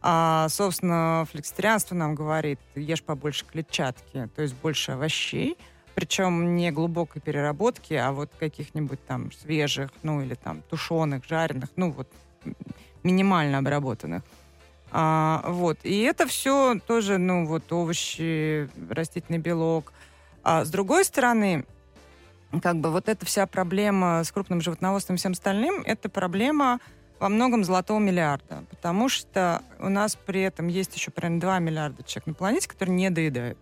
А, 0.00 0.48
собственно, 0.48 1.26
флекситарианство 1.30 1.94
нам 1.94 2.14
говорит, 2.14 2.60
ешь 2.74 3.02
побольше 3.02 3.44
клетчатки, 3.44 4.30
то 4.34 4.40
есть 4.40 4.54
больше 4.54 4.92
овощей, 4.92 5.58
причем 5.94 6.56
не 6.56 6.70
глубокой 6.70 7.20
переработки, 7.20 7.94
а 7.94 8.12
вот 8.12 8.30
каких-нибудь 8.38 9.04
там 9.06 9.32
свежих, 9.32 9.90
ну 10.02 10.22
или 10.22 10.34
там 10.34 10.62
тушеных, 10.70 11.24
жареных, 11.26 11.68
ну 11.76 11.92
вот 11.92 12.08
минимально 13.02 13.58
обработанных. 13.58 14.22
А, 14.90 15.42
вот. 15.46 15.78
И 15.82 16.02
это 16.02 16.26
все 16.26 16.78
тоже, 16.86 17.18
ну 17.18 17.46
вот 17.46 17.72
овощи, 17.72 18.68
растительный 18.90 19.38
белок. 19.38 19.92
А 20.42 20.64
с 20.64 20.70
другой 20.70 21.04
стороны, 21.04 21.64
как 22.62 22.76
бы 22.76 22.90
вот 22.90 23.08
эта 23.08 23.24
вся 23.24 23.46
проблема 23.46 24.22
с 24.22 24.30
крупным 24.30 24.60
животноводством 24.60 25.16
и 25.16 25.18
всем 25.18 25.32
остальным, 25.32 25.82
это 25.84 26.08
проблема 26.08 26.78
во 27.18 27.28
многом 27.28 27.64
золотого 27.64 28.00
миллиарда, 28.00 28.64
потому 28.68 29.08
что 29.08 29.62
у 29.78 29.88
нас 29.88 30.16
при 30.16 30.42
этом 30.42 30.66
есть 30.66 30.94
еще 30.96 31.12
примерно 31.12 31.40
2 31.40 31.58
миллиарда 31.60 32.02
человек 32.02 32.26
на 32.26 32.34
планете, 32.34 32.68
которые 32.68 32.96
не 32.96 33.10
доедают. 33.10 33.58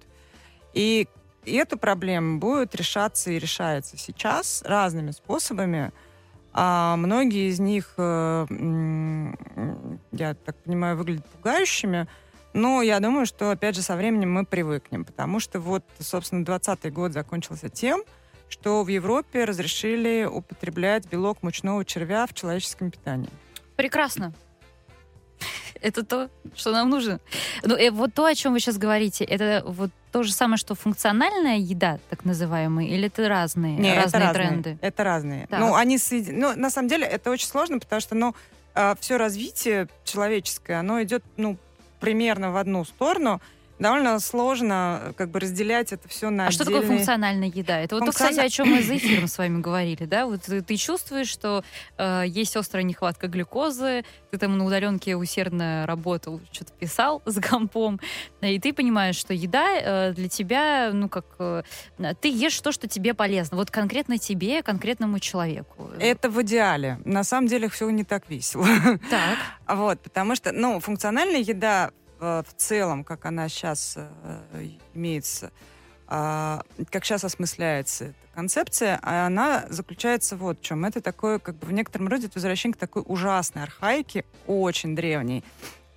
И 0.73 1.09
и 1.45 1.55
эта 1.55 1.77
проблема 1.77 2.39
будет 2.39 2.75
решаться 2.75 3.31
и 3.31 3.39
решается 3.39 3.97
сейчас 3.97 4.63
разными 4.65 5.11
способами. 5.11 5.93
А 6.53 6.97
многие 6.97 7.49
из 7.49 7.61
них, 7.61 7.95
э, 7.97 8.47
я 10.13 10.35
так 10.35 10.57
понимаю, 10.65 10.97
выглядят 10.97 11.25
пугающими. 11.27 12.09
Но 12.53 12.83
я 12.83 12.99
думаю, 12.99 13.27
что, 13.27 13.51
опять 13.51 13.77
же, 13.77 13.83
со 13.83 13.97
временем 13.97 14.33
мы 14.33 14.45
привыкнем. 14.45 15.05
Потому 15.05 15.39
что 15.39 15.61
вот, 15.61 15.85
собственно, 16.01 16.45
2020 16.45 16.93
год 16.93 17.13
закончился 17.13 17.69
тем, 17.69 18.03
что 18.49 18.83
в 18.83 18.89
Европе 18.89 19.45
разрешили 19.45 20.25
употреблять 20.25 21.09
белок 21.09 21.43
мучного 21.43 21.85
червя 21.85 22.27
в 22.27 22.35
человеческом 22.35 22.91
питании. 22.91 23.31
Прекрасно. 23.77 24.35
Это 25.81 26.05
то, 26.05 26.31
что 26.55 26.73
нам 26.73 26.91
нужно. 26.91 27.21
Ну, 27.63 27.77
и 27.77 27.91
вот 27.91 28.15
то, 28.15 28.25
о 28.25 28.35
чем 28.35 28.53
вы 28.53 28.61
сейчас 28.61 28.79
говорите, 28.79 29.25
это 29.25 29.63
вот 29.67 29.91
то 30.13 30.23
же 30.23 30.33
самое, 30.33 30.59
что 30.59 30.75
функциональная 30.75 31.59
еда, 31.59 31.99
так 32.11 32.25
называемая, 32.25 32.87
или 32.87 33.07
это 33.07 33.29
разные, 33.29 33.77
Нет, 33.77 33.97
разные 33.97 34.25
это 34.25 34.35
тренды? 34.35 34.71
Разные, 34.71 34.79
это 34.81 35.05
разные. 35.05 35.47
Так. 35.47 35.61
Ну, 35.61 35.75
они 35.75 35.99
ну, 36.29 36.57
на 36.57 36.71
самом 36.71 36.89
деле, 36.89 37.07
это 37.07 37.31
очень 37.31 37.47
сложно, 37.47 37.79
потому 37.79 38.01
что, 38.01 38.15
ну, 38.15 38.35
а, 38.75 38.97
все 39.01 39.17
развитие 39.17 39.89
человеческое, 40.05 40.81
оно 40.81 41.03
идет, 41.03 41.25
ну, 41.37 41.57
примерно 42.01 42.51
в 42.51 42.57
одну 42.57 42.85
сторону, 42.85 43.41
довольно 43.81 44.21
сложно 44.21 45.15
как 45.17 45.31
бы 45.31 45.41
разделять 45.41 45.93
это 45.93 46.07
все 46.09 46.31
на 46.31 46.45
А 46.45 46.49
отдельные... 46.49 46.65
что 46.65 46.65
такое 46.65 46.83
функциональная 46.83 47.49
еда? 47.49 47.81
Это 47.81 47.97
вот 47.97 48.05
то, 48.05 48.13
кстати, 48.13 48.39
о 48.39 48.49
чем 48.49 48.69
мы 48.69 48.83
за 48.83 48.97
эфиром 48.99 49.27
с 49.27 49.39
вами 49.39 49.61
говорили, 49.61 50.05
да? 50.05 50.27
Вот 50.27 50.43
ты, 50.43 50.61
ты 50.61 50.77
чувствуешь, 50.77 51.29
что 51.29 51.65
э, 51.97 52.25
есть 52.27 52.57
острая 52.57 52.85
нехватка 52.85 53.27
глюкозы, 53.27 54.05
ты 54.31 54.39
там 54.39 54.57
на 54.59 54.65
удаленке 54.65 55.17
усердно 55.17 55.85
работал, 55.87 56.41
что-то 56.53 56.73
писал 56.79 57.23
с 57.27 57.41
компом, 57.41 58.01
и 58.43 58.61
ты 58.61 58.73
понимаешь, 58.73 59.17
что 59.17 59.33
еда 59.35 59.67
э, 59.73 60.13
для 60.13 60.29
тебя, 60.29 60.91
ну 60.93 61.09
как, 61.09 61.25
э, 61.39 61.63
ты 62.21 62.29
ешь 62.29 62.61
то, 62.61 62.73
что 62.73 62.87
тебе 62.87 63.15
полезно, 63.15 63.57
вот 63.57 63.71
конкретно 63.71 64.19
тебе, 64.19 64.63
конкретному 64.63 65.19
человеку. 65.19 65.91
Это 65.99 66.29
в 66.29 66.41
идеале. 66.43 67.01
На 67.05 67.25
самом 67.25 67.49
деле 67.49 67.69
все 67.69 67.89
не 67.91 68.05
так 68.05 68.29
весело. 68.29 68.67
Так. 69.11 69.39
Вот, 69.71 70.01
потому 70.01 70.35
что, 70.35 70.51
ну, 70.51 70.81
функциональная 70.81 71.39
еда 71.39 71.93
в 72.21 72.55
целом, 72.57 73.03
как 73.05 73.25
она 73.27 73.49
сейчас 73.49 73.95
э, 73.97 74.69
имеется, 74.95 75.51
а, 76.13 76.63
как 76.91 77.05
сейчас 77.05 77.23
осмысляется 77.23 78.07
эта 78.07 78.35
концепция, 78.35 78.99
а 79.03 79.27
она 79.27 79.65
заключается 79.69 80.37
вот 80.37 80.59
в 80.59 80.63
чем. 80.63 80.85
Это 80.85 81.01
такое, 81.01 81.39
как 81.39 81.57
бы 81.57 81.69
в 81.69 81.73
некотором 81.73 82.09
роде, 82.09 82.27
это 82.27 82.35
возвращение 82.35 82.75
к 82.75 82.79
такой 82.79 83.05
ужасной 83.07 83.63
архаике, 83.63 84.25
очень 84.49 84.97
древней, 84.97 85.45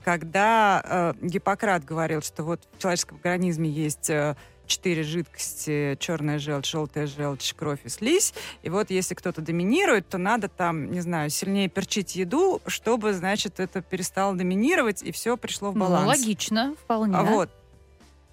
когда 0.03 0.83
э, 0.85 1.13
Гиппократ 1.21 1.83
говорил, 1.83 2.21
что 2.21 2.43
вот 2.43 2.61
в 2.77 2.81
человеческом 2.81 3.17
организме 3.17 3.69
есть 3.69 4.09
э, 4.11 4.35
четыре 4.73 5.03
жидкости, 5.03 5.95
черная 5.99 6.39
желчь, 6.39 6.71
желтая 6.71 7.07
желчь, 7.07 7.53
кровь 7.53 7.79
и 7.83 7.89
слизь. 7.89 8.33
И 8.63 8.69
вот 8.69 8.89
если 8.89 9.13
кто-то 9.13 9.41
доминирует, 9.41 10.07
то 10.09 10.17
надо 10.17 10.47
там, 10.47 10.91
не 10.91 11.01
знаю, 11.01 11.29
сильнее 11.29 11.69
перчить 11.69 12.15
еду, 12.15 12.61
чтобы, 12.67 13.13
значит, 13.13 13.59
это 13.59 13.81
перестало 13.81 14.35
доминировать, 14.35 15.03
и 15.03 15.11
все 15.11 15.37
пришло 15.37 15.71
в 15.71 15.75
ну, 15.75 15.85
баланс. 15.85 16.03
Ну, 16.03 16.09
логично, 16.09 16.75
вполне. 16.83 17.17
Вот. 17.17 17.49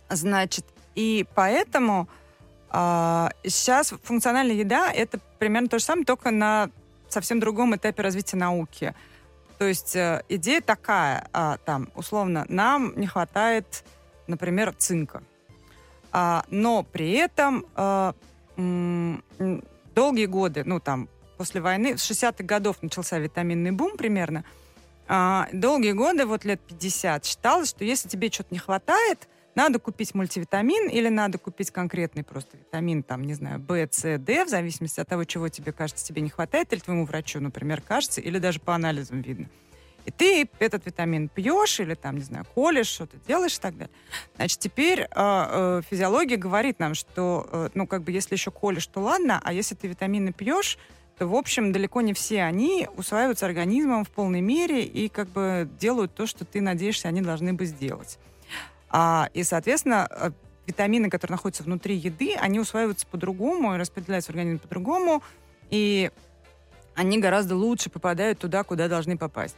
Значит, 0.08 0.64
и 0.94 1.26
поэтому 1.34 2.08
а, 2.70 3.30
сейчас 3.44 3.92
функциональная 4.02 4.56
еда— 4.56 4.90
это 4.94 5.18
примерно 5.38 5.68
то 5.68 5.78
же 5.78 5.84
самое, 5.84 6.06
только 6.06 6.30
на 6.30 6.70
совсем 7.08 7.40
другом 7.40 7.76
этапе 7.76 8.02
развития 8.02 8.36
науки. 8.36 8.94
То 9.58 9.66
есть 9.66 9.94
э, 9.94 10.24
идея 10.30 10.62
такая, 10.62 11.28
а, 11.34 11.58
там, 11.58 11.90
условно, 11.94 12.46
нам 12.48 12.94
не 12.96 13.06
хватает, 13.06 13.84
например, 14.26 14.74
цинка. 14.78 15.22
А, 16.12 16.44
но 16.50 16.82
при 16.82 17.12
этом 17.12 17.66
а, 17.74 18.14
м, 18.56 19.22
долгие 19.94 20.26
годы, 20.26 20.62
ну 20.64 20.80
там, 20.80 21.08
после 21.36 21.60
войны, 21.60 21.96
с 21.96 22.02
60-х 22.02 22.44
годов 22.44 22.82
начался 22.82 23.18
витаминный 23.18 23.70
бум 23.70 23.96
примерно, 23.96 24.44
а, 25.08 25.48
долгие 25.52 25.92
годы, 25.92 26.26
вот 26.26 26.44
лет 26.44 26.60
50, 26.60 27.24
считалось, 27.24 27.70
что 27.70 27.84
если 27.84 28.08
тебе 28.08 28.30
что-то 28.30 28.52
не 28.52 28.58
хватает, 28.58 29.28
надо 29.54 29.78
купить 29.78 30.14
мультивитамин 30.14 30.88
или 30.88 31.08
надо 31.08 31.38
купить 31.38 31.70
конкретный 31.70 32.22
просто 32.22 32.56
витамин, 32.56 33.02
там, 33.02 33.24
не 33.24 33.34
знаю, 33.34 33.60
В, 33.60 33.74
С, 33.90 34.18
Д, 34.18 34.44
в 34.44 34.48
зависимости 34.48 35.00
от 35.00 35.08
того, 35.08 35.24
чего 35.24 35.48
тебе 35.48 35.72
кажется, 35.72 36.04
тебе 36.04 36.22
не 36.22 36.30
хватает, 36.30 36.72
или 36.72 36.80
твоему 36.80 37.04
врачу, 37.04 37.40
например, 37.40 37.80
кажется, 37.80 38.20
или 38.20 38.38
даже 38.38 38.60
по 38.60 38.74
анализам 38.74 39.22
видно. 39.22 39.48
И 40.04 40.10
ты 40.10 40.48
этот 40.58 40.86
витамин 40.86 41.28
пьешь 41.28 41.80
или 41.80 41.94
там, 41.94 42.16
не 42.16 42.22
знаю, 42.22 42.46
колешь, 42.54 42.86
что-то 42.86 43.16
делаешь 43.26 43.56
и 43.56 43.60
так 43.60 43.76
далее. 43.76 43.94
Значит, 44.36 44.58
теперь 44.58 45.00
э, 45.02 45.06
э, 45.14 45.82
физиология 45.88 46.36
говорит 46.36 46.78
нам, 46.78 46.94
что, 46.94 47.48
э, 47.52 47.68
ну, 47.74 47.86
как 47.86 48.02
бы, 48.02 48.12
если 48.12 48.34
еще 48.34 48.50
колешь, 48.50 48.86
то 48.86 49.00
ладно, 49.00 49.40
а 49.42 49.52
если 49.52 49.74
ты 49.74 49.88
витамины 49.88 50.32
пьешь, 50.32 50.78
то, 51.18 51.26
в 51.26 51.34
общем, 51.34 51.70
далеко 51.70 52.00
не 52.00 52.14
все 52.14 52.42
они 52.42 52.88
усваиваются 52.96 53.44
организмом 53.44 54.04
в 54.06 54.10
полной 54.10 54.40
мере 54.40 54.82
и 54.82 55.10
как 55.10 55.28
бы 55.28 55.68
делают 55.78 56.14
то, 56.14 56.26
что 56.26 56.46
ты 56.46 56.62
надеешься, 56.62 57.08
они 57.08 57.20
должны 57.20 57.52
бы 57.52 57.66
сделать. 57.66 58.18
А, 58.88 59.28
и, 59.34 59.44
соответственно, 59.44 60.08
э, 60.10 60.30
витамины, 60.66 61.10
которые 61.10 61.34
находятся 61.34 61.62
внутри 61.62 61.94
еды, 61.96 62.34
они 62.34 62.58
усваиваются 62.58 63.06
по-другому 63.06 63.74
и 63.74 63.78
распределяются 63.78 64.32
в 64.32 64.34
организме 64.34 64.60
по-другому. 64.60 65.22
И 65.70 66.10
они 67.00 67.18
гораздо 67.18 67.56
лучше 67.56 67.88
попадают 67.88 68.38
туда, 68.38 68.62
куда 68.62 68.86
должны 68.86 69.16
попасть. 69.16 69.56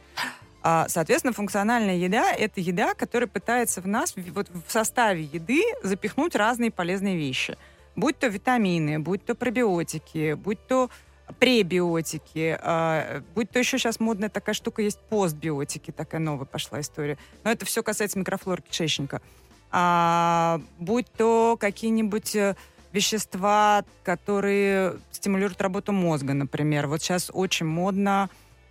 А, 0.61 0.87
соответственно, 0.87 1.33
функциональная 1.33 1.97
еда— 1.97 2.31
это 2.39 2.61
еда, 2.61 2.93
которая 2.93 3.27
пытается 3.27 3.81
в 3.81 3.87
нас, 3.87 4.13
вот 4.15 4.47
в 4.49 4.71
составе 4.71 5.23
еды, 5.23 5.61
запихнуть 5.83 6.35
разные 6.35 6.71
полезные 6.71 7.17
вещи. 7.17 7.57
Будь 7.97 8.17
то 8.17 8.27
витамины, 8.27 8.97
будь 8.99 9.25
то 9.25 9.35
пробиотики, 9.35 10.33
будь 10.33 10.65
то 10.67 10.89
пребиотики, 11.37 12.57
э, 12.61 13.21
будь 13.35 13.49
то 13.49 13.59
еще 13.59 13.77
сейчас 13.77 13.99
модная 13.99 14.29
такая 14.29 14.55
штука 14.55 14.81
есть 14.81 14.99
постбиотики, 15.09 15.91
такая 15.91 16.21
новая 16.21 16.45
пошла 16.45 16.79
история. 16.79 17.17
Но 17.43 17.51
это 17.51 17.65
все 17.65 17.83
касается 17.83 18.17
микрофлоры 18.17 18.61
кишечника. 18.61 19.21
А, 19.69 20.61
будь 20.79 21.11
то 21.11 21.57
какие-нибудь 21.59 22.35
э, 22.37 22.55
вещества, 22.93 23.83
которые 24.03 24.99
стимулируют 25.11 25.61
работу 25.61 25.91
мозга, 25.91 26.33
например. 26.33 26.87
Вот 26.87 27.01
сейчас 27.01 27.29
очень 27.33 27.65
модно 27.65 28.29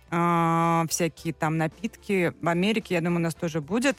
э, 0.09 0.85
всякие 0.89 1.33
там 1.33 1.57
напитки. 1.57 2.33
В 2.41 2.47
Америке, 2.47 2.95
я 2.95 3.01
думаю, 3.01 3.17
у 3.17 3.23
нас 3.23 3.35
тоже 3.35 3.61
будет. 3.61 3.97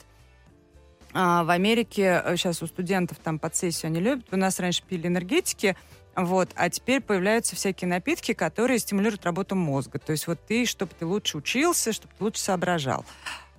А 1.13 1.45
в 1.45 1.49
Америке 1.51 2.21
сейчас 2.35 2.61
э, 2.61 2.65
у 2.65 2.67
студентов 2.67 3.19
там 3.23 3.39
под 3.39 3.55
сессию 3.55 3.87
они 3.87 4.01
любят. 4.01 4.25
У 4.31 4.35
нас 4.35 4.59
раньше 4.59 4.83
пили 4.83 5.07
энергетики, 5.07 5.77
вот, 6.15 6.49
а 6.55 6.69
теперь 6.69 7.01
появляются 7.01 7.55
всякие 7.55 7.89
напитки, 7.89 8.33
которые 8.33 8.79
стимулируют 8.79 9.25
работу 9.25 9.55
мозга. 9.55 9.99
То 9.99 10.11
есть 10.11 10.27
вот 10.27 10.39
ты, 10.47 10.65
чтобы 10.65 10.91
ты 10.97 11.05
лучше 11.05 11.37
учился, 11.37 11.93
чтобы 11.93 12.13
ты 12.17 12.23
лучше 12.23 12.41
соображал. 12.41 13.05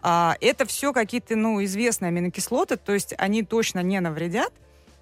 А, 0.02 0.36
это 0.40 0.66
все 0.66 0.92
какие-то, 0.92 1.36
ну, 1.36 1.62
известные 1.64 2.08
аминокислоты, 2.08 2.76
то 2.76 2.92
есть 2.92 3.14
они 3.18 3.42
точно 3.42 3.80
не 3.80 4.00
навредят, 4.00 4.52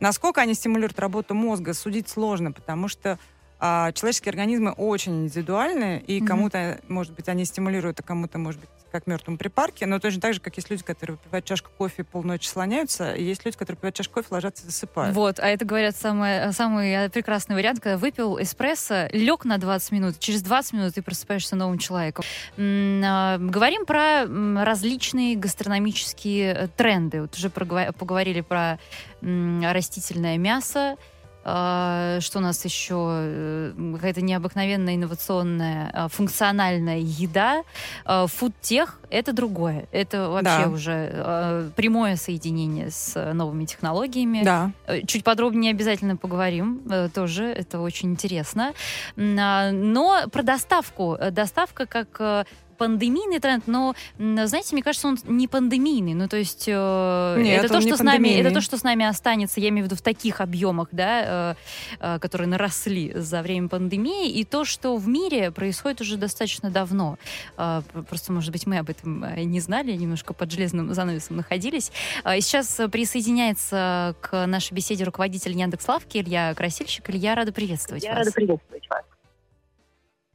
Насколько 0.00 0.40
они 0.40 0.54
стимулируют 0.54 0.98
работу 0.98 1.34
мозга, 1.34 1.74
судить 1.74 2.08
сложно, 2.08 2.52
потому 2.52 2.88
что 2.88 3.18
а, 3.66 3.92
человеческие 3.92 4.28
организмы 4.28 4.72
очень 4.72 5.24
индивидуальны, 5.24 6.04
и 6.06 6.18
mm-hmm. 6.18 6.26
кому-то, 6.26 6.80
может 6.86 7.14
быть, 7.14 7.30
они 7.30 7.46
стимулируют, 7.46 7.98
а 7.98 8.02
кому-то, 8.02 8.36
может 8.36 8.60
быть, 8.60 8.68
как 8.92 9.06
мертвом 9.06 9.38
припарке, 9.38 9.86
но 9.86 9.98
точно 9.98 10.20
так 10.20 10.34
же, 10.34 10.40
как 10.40 10.54
есть 10.56 10.68
люди, 10.68 10.84
которые 10.84 11.16
выпивают 11.16 11.46
чашку 11.46 11.70
кофе 11.78 12.02
и 12.02 12.04
полночи 12.04 12.46
слоняются, 12.46 13.14
и 13.14 13.24
есть 13.24 13.42
люди, 13.46 13.56
которые 13.56 13.76
выпивают 13.76 13.94
чашку 13.94 14.16
кофе, 14.16 14.28
ложатся 14.32 14.64
и 14.64 14.66
засыпают. 14.66 15.16
Вот, 15.16 15.40
а 15.40 15.48
это, 15.48 15.64
говорят, 15.64 15.96
самый, 15.96 16.52
самый 16.52 17.08
прекрасный 17.08 17.56
вариант, 17.56 17.80
когда 17.80 17.96
выпил 17.96 18.38
эспрессо, 18.38 19.08
лег 19.12 19.46
на 19.46 19.56
20 19.56 19.92
минут, 19.92 20.18
через 20.18 20.42
20 20.42 20.72
минут 20.74 20.94
ты 20.94 21.00
просыпаешься 21.00 21.56
новым 21.56 21.78
человеком. 21.78 22.22
А, 22.58 23.38
говорим 23.38 23.86
про 23.86 24.26
различные 24.62 25.36
гастрономические 25.36 26.52
э, 26.52 26.68
тренды. 26.68 27.22
Вот 27.22 27.34
уже 27.34 27.48
поговорили 27.48 28.42
про 28.42 28.78
растительное 29.22 30.36
мясо, 30.36 30.96
Э, 30.96 31.13
что 31.44 32.38
у 32.38 32.40
нас 32.40 32.64
еще? 32.64 32.94
Э, 33.10 33.72
какая-то 33.94 34.22
необыкновенная 34.22 34.94
инновационная 34.96 35.90
э, 35.92 36.08
функциональная 36.08 36.98
еда. 36.98 37.62
Э, 38.06 38.26
фудтех— 38.26 38.98
это 39.10 39.32
другое. 39.32 39.86
Это 39.92 40.30
вообще 40.30 40.64
Да. 40.64 40.68
уже 40.70 41.72
прямое 41.76 42.16
соединение 42.16 42.90
с 42.90 43.32
новыми 43.34 43.64
технологиями. 43.66 44.42
Да. 44.42 44.70
Э, 44.86 45.02
Чуть 45.06 45.22
подробнее 45.24 45.70
обязательно 45.72 46.16
поговорим 46.16 46.80
э, 46.90 47.08
тоже, 47.14 47.44
это 47.44 47.80
очень 47.80 48.10
интересно. 48.12 48.72
А, 49.16 49.70
Но 49.72 50.24
про 50.32 50.42
доставку. 50.42 51.18
Доставка 51.30 51.86
как 51.86 52.46
пандемийный 52.76 53.38
тренд, 53.38 53.66
но, 53.66 53.94
знаете, 54.18 54.68
мне 54.74 54.82
кажется, 54.82 55.08
он 55.08 55.18
не 55.24 55.48
пандемийный. 55.48 56.14
Ну, 56.14 56.28
то 56.28 56.36
есть 56.36 56.64
э, 56.66 57.36
Нет, 57.38 57.64
это, 57.64 57.74
то, 57.74 57.80
что 57.80 57.96
с 57.96 58.00
нами, 58.00 58.28
это 58.28 58.52
то, 58.52 58.60
что 58.60 58.76
с 58.76 58.82
нами 58.82 59.04
останется, 59.06 59.60
я 59.60 59.68
имею 59.68 59.84
в 59.84 59.86
виду 59.88 59.96
в 59.96 60.02
таких 60.02 60.40
объемах, 60.40 60.88
да, 60.92 61.54
э, 62.00 62.16
э, 62.16 62.18
которые 62.18 62.48
наросли 62.48 63.12
за 63.14 63.42
время 63.42 63.68
пандемии, 63.68 64.30
и 64.30 64.44
то, 64.44 64.64
что 64.64 64.96
в 64.96 65.08
мире 65.08 65.50
происходит 65.50 66.00
уже 66.00 66.16
достаточно 66.16 66.70
давно. 66.70 67.18
Э, 67.56 67.82
Просто, 68.08 68.32
может 68.32 68.52
быть, 68.52 68.66
мы 68.66 68.78
об 68.78 68.90
этом 68.90 69.24
э, 69.24 69.42
не 69.44 69.60
знали, 69.60 69.92
немножко 69.92 70.34
под 70.34 70.50
железным 70.50 70.92
занавесом 70.94 71.36
находились. 71.36 71.90
И 72.36 72.40
Сейчас 72.40 72.78
э, 72.80 72.88
присоединяется 72.88 74.14
к 74.20 74.46
нашей 74.46 74.74
беседе 74.74 75.04
руководитель 75.04 75.52
Яндекс.Лавки 75.58 76.18
Илья 76.18 76.54
Красильщик. 76.54 77.08
Илья, 77.10 77.34
рада 77.34 77.52
приветствовать 77.52 78.04
Я 78.04 78.10
вас. 78.10 78.18
рада 78.18 78.32
приветствовать 78.32 78.88
вас. 78.90 79.02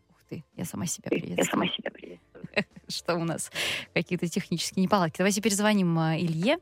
Ух 0.10 0.15
ты, 0.30 0.43
я 0.56 0.65
сама 0.65 0.86
себя 0.86 1.10
Я 1.12 1.17
приветствую. 1.19 1.45
сама 1.52 1.65
себя 1.67 1.91
приветствую. 1.91 2.28
Что 2.89 3.15
у 3.15 3.23
нас 3.23 3.52
какие-то 3.93 4.28
технические 4.28 4.82
неполадки. 4.84 5.19
Давайте 5.19 5.41
перезвоним 5.41 5.97
а, 5.99 6.17
Илье. 6.17 6.58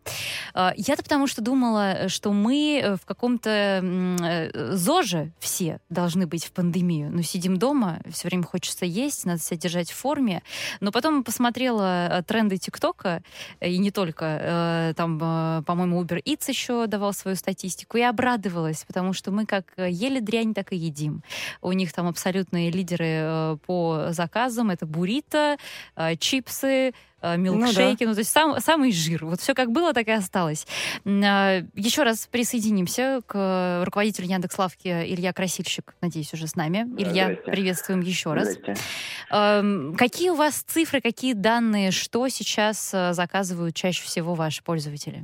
А, 0.53 0.73
Я-то 0.75 1.01
потому 1.01 1.25
что 1.25 1.41
думала, 1.41 2.09
что 2.09 2.33
мы 2.33 2.81
э, 2.83 2.95
в 2.97 3.05
каком-то 3.05 3.49
э, 3.49 4.75
ЗОЖе 4.75 5.31
все 5.39 5.79
должны 5.89 6.27
быть 6.27 6.43
в 6.43 6.51
пандемию. 6.51 7.09
Ну, 7.11 7.21
сидим 7.21 7.55
дома, 7.55 8.01
все 8.11 8.27
время 8.27 8.43
хочется 8.43 8.85
есть, 8.85 9.25
надо 9.25 9.39
себя 9.39 9.57
держать 9.57 9.89
в 9.89 9.95
форме. 9.95 10.43
Но 10.81 10.91
потом 10.91 11.23
посмотрела 11.23 12.19
э, 12.19 12.23
тренды 12.23 12.57
ТикТока, 12.57 13.23
э, 13.61 13.69
и 13.69 13.77
не 13.77 13.91
только. 13.91 14.25
э, 14.25 14.93
Там, 14.97 15.17
э, 15.21 15.63
по-моему, 15.65 16.03
Uber 16.03 16.21
Eats 16.21 16.49
еще 16.49 16.87
давал 16.87 17.13
свою 17.13 17.37
статистику, 17.37 17.97
и 17.97 18.01
обрадовалась, 18.01 18.83
потому 18.85 19.13
что 19.13 19.31
мы 19.31 19.45
как 19.45 19.71
э, 19.77 19.89
ели 19.89 20.19
дрянь, 20.19 20.53
так 20.53 20.73
и 20.73 20.75
едим. 20.75 21.23
У 21.61 21.71
них 21.71 21.93
там 21.93 22.05
абсолютные 22.05 22.69
лидеры 22.69 23.05
э, 23.07 23.57
по 23.65 24.07
заказам. 24.09 24.71
Это 24.71 24.85
буррито, 24.85 25.55
э, 25.95 26.16
чипсы, 26.17 26.93
э, 27.21 27.37
милкшейки, 27.37 28.03
ну, 28.03 28.13
то 28.13 28.19
есть 28.19 28.31
сам, 28.31 28.59
самый 28.59 28.91
жир. 28.91 29.25
Вот 29.25 29.39
все 29.39 29.53
как 29.53 29.71
было, 29.71 29.93
так 29.93 30.07
и 30.07 30.11
осталось. 30.11 30.67
А, 31.05 31.61
Еще 31.73 32.03
раз 32.03 32.27
присоединимся 32.27 33.21
к 33.25 33.83
руководителю 33.85 34.27
Яндекс.Лавки 34.27 34.87
Илья 34.87 35.33
Красильщик, 35.33 35.95
надеюсь, 36.01 36.33
уже 36.33 36.47
с 36.47 36.55
нами. 36.55 36.85
Да, 36.87 37.01
Илья, 37.03 37.25
здрасте. 37.25 37.51
приветствуем 37.51 38.01
еще 38.01 38.33
раз. 38.33 38.53
Здрасте. 38.53 38.83
Эм, 39.31 39.95
Какие 39.97 40.29
у 40.29 40.35
вас 40.35 40.61
цифры, 40.63 41.01
какие 41.01 41.33
данные, 41.33 41.91
что 41.91 42.27
сейчас 42.29 42.91
э, 42.93 43.13
заказывают 43.13 43.75
чаще 43.75 44.03
всего 44.03 44.33
ваши 44.35 44.63
пользователи? 44.63 45.23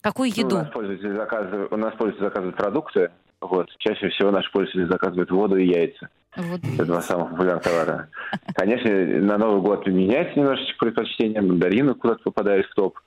Какую 0.00 0.30
Ну, 0.36 0.42
еду? 0.42 0.56
у, 0.56 0.58
нас 0.58 0.70
пользователи 0.70 1.16
заказывают, 1.16 1.72
у 1.72 1.76
нас 1.76 1.94
пользователи 1.94 2.24
заказывают 2.24 2.56
продукты. 2.56 3.10
Вот. 3.40 3.68
Чаще 3.78 4.08
всего 4.10 4.30
наши 4.30 4.50
пользователи 4.52 4.84
заказывают 4.90 5.30
воду 5.30 5.56
и 5.56 5.66
яйца. 5.66 6.08
Вот. 6.36 6.60
Это 6.64 6.84
два 6.84 7.00
самых 7.00 7.30
популярных 7.30 7.62
товара. 7.62 8.08
Конечно, 8.54 8.90
на 8.90 9.38
Новый 9.38 9.60
год 9.60 9.86
меняется 9.86 10.38
немножечко 10.38 10.76
предпочтение. 10.86 11.40
Мандарины 11.40 11.94
куда-то 11.94 12.22
попадают 12.24 12.66
в 12.66 12.74
топ. 12.74 12.98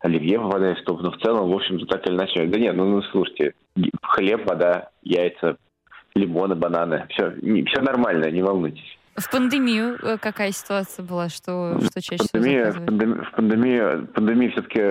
Оливье 0.00 0.38
попадает 0.40 0.78
в 0.78 0.84
топ. 0.84 1.00
Но 1.02 1.10
в 1.10 1.18
целом, 1.18 1.50
в 1.50 1.54
общем-то, 1.54 1.86
так 1.86 2.06
или 2.06 2.14
иначе... 2.14 2.46
Да 2.46 2.58
нет, 2.58 2.74
ну, 2.74 2.86
ну 2.86 3.02
слушайте. 3.02 3.54
Хлеб, 4.02 4.46
вода, 4.48 4.90
яйца, 5.02 5.56
лимоны, 6.14 6.54
бананы. 6.54 7.06
Все, 7.10 7.32
все 7.66 7.82
нормально, 7.82 8.30
не 8.30 8.42
волнуйтесь. 8.42 8.98
В 9.16 9.30
пандемию 9.30 9.98
э, 10.02 10.16
какая 10.18 10.50
ситуация 10.52 11.04
была? 11.04 11.28
Что, 11.28 11.78
что 11.82 12.00
чаще 12.00 12.22
всего 12.24 12.28
Пандемия, 12.32 12.70
в 12.70 12.72
заказывают? 12.72 12.86
пандемии, 12.86 13.24
в 13.24 13.32
пандемии, 13.32 14.06
пандемии 14.14 14.48
все-таки, 14.48 14.82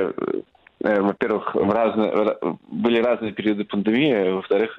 во-первых, 0.81 1.55
в 1.55 1.69
разные, 1.71 2.11
ра- 2.11 2.57
были 2.69 3.01
разные 3.01 3.31
периоды 3.31 3.63
пандемии, 3.65 4.31
во-вторых, 4.31 4.77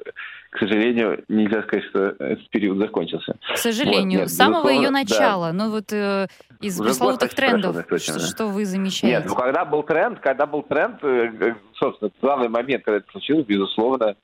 к 0.51 0.59
сожалению, 0.59 1.25
нельзя 1.29 1.63
сказать, 1.63 1.85
что 1.87 2.07
этот 2.19 2.49
период 2.51 2.79
закончился. 2.79 3.37
К 3.55 3.57
сожалению, 3.57 4.21
нет, 4.21 4.31
с 4.31 4.37
самого 4.37 4.69
ее 4.69 4.81
безусловно, 4.81 5.05
да. 5.05 5.15
начала. 5.15 5.53
Ну 5.53 5.71
вот 5.71 5.93
э, 5.93 6.27
из 6.61 6.81
Уже 6.81 6.89
пресловутых 6.89 7.35
трендов, 7.35 7.77
что, 7.99 8.19
что 8.19 8.47
вы 8.49 8.65
замечаете? 8.65 9.19
Нет, 9.19 9.27
ну 9.29 9.37
когда 9.37 9.65
был 9.65 9.85
тренд, 9.85 10.19
когда 10.19 10.47
был 10.47 10.63
тренд, 10.63 10.97
э, 11.05 11.33
э, 11.41 11.55
собственно, 11.75 12.11
главный 12.21 12.49
момент, 12.49 12.85
когда 12.85 12.99
это 12.99 13.11
случилось, 13.13 13.47
безусловно, 13.47 14.17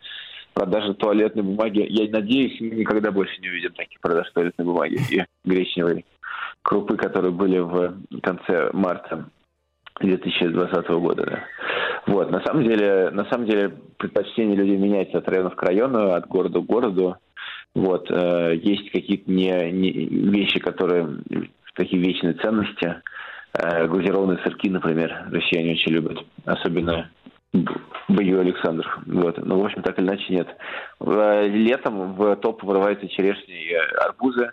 продажа 0.53 0.95
туалетной 0.95 1.45
бумаги. 1.45 1.87
Я 1.89 2.11
надеюсь, 2.11 2.61
мы 2.61 2.71
никогда 2.71 3.13
больше 3.13 3.41
не 3.41 3.49
увидим 3.49 3.73
таких 3.75 4.01
продаж 4.01 4.29
туалетной 4.33 4.65
бумаги 4.65 4.99
и 5.11 5.25
гречневой 5.45 6.05
крупы, 6.63 6.97
которые 6.97 7.31
были 7.31 7.59
в 7.61 7.95
конце 8.21 8.71
марта 8.73 9.29
2020 10.01 10.89
года. 10.91 11.25
Да. 11.27 11.45
Вот, 12.07 12.31
на 12.31 12.41
самом 12.45 12.65
деле, 12.65 13.11
на 13.11 13.25
самом 13.27 13.47
деле 13.47 13.73
предпочтение 13.99 14.57
людей 14.57 14.77
меняется 14.77 15.19
от 15.19 15.29
района 15.29 15.51
к 15.51 15.63
району, 15.63 16.13
от 16.13 16.27
города 16.29 16.61
к 16.61 16.65
городу. 16.67 17.17
Вот, 17.75 18.11
э, 18.11 18.57
есть 18.63 18.91
какие-то 18.91 19.31
не, 19.31 19.71
не- 19.73 19.93
вещи, 19.93 20.61
которые 20.61 21.09
такие 21.75 22.01
вечные 22.03 22.35
ценности. 22.35 23.03
Э, 23.53 23.87
глазированные 23.87 24.39
сырки, 24.45 24.69
например, 24.71 25.29
россияне 25.31 25.73
очень 25.73 25.93
любят, 25.93 26.19
особенно 26.45 27.11
Бою 28.09 28.41
Александров. 28.41 28.99
Вот. 29.07 29.39
Ну, 29.39 29.61
в 29.61 29.65
общем, 29.65 29.83
так 29.83 29.99
или 29.99 30.07
иначе, 30.07 30.25
нет. 30.33 30.49
В- 31.01 31.47
Летом 31.49 32.15
в 32.15 32.37
топ 32.37 32.63
вырываются 32.63 33.09
черешни 33.09 33.55
и 33.55 33.75
арбузы. 34.05 34.53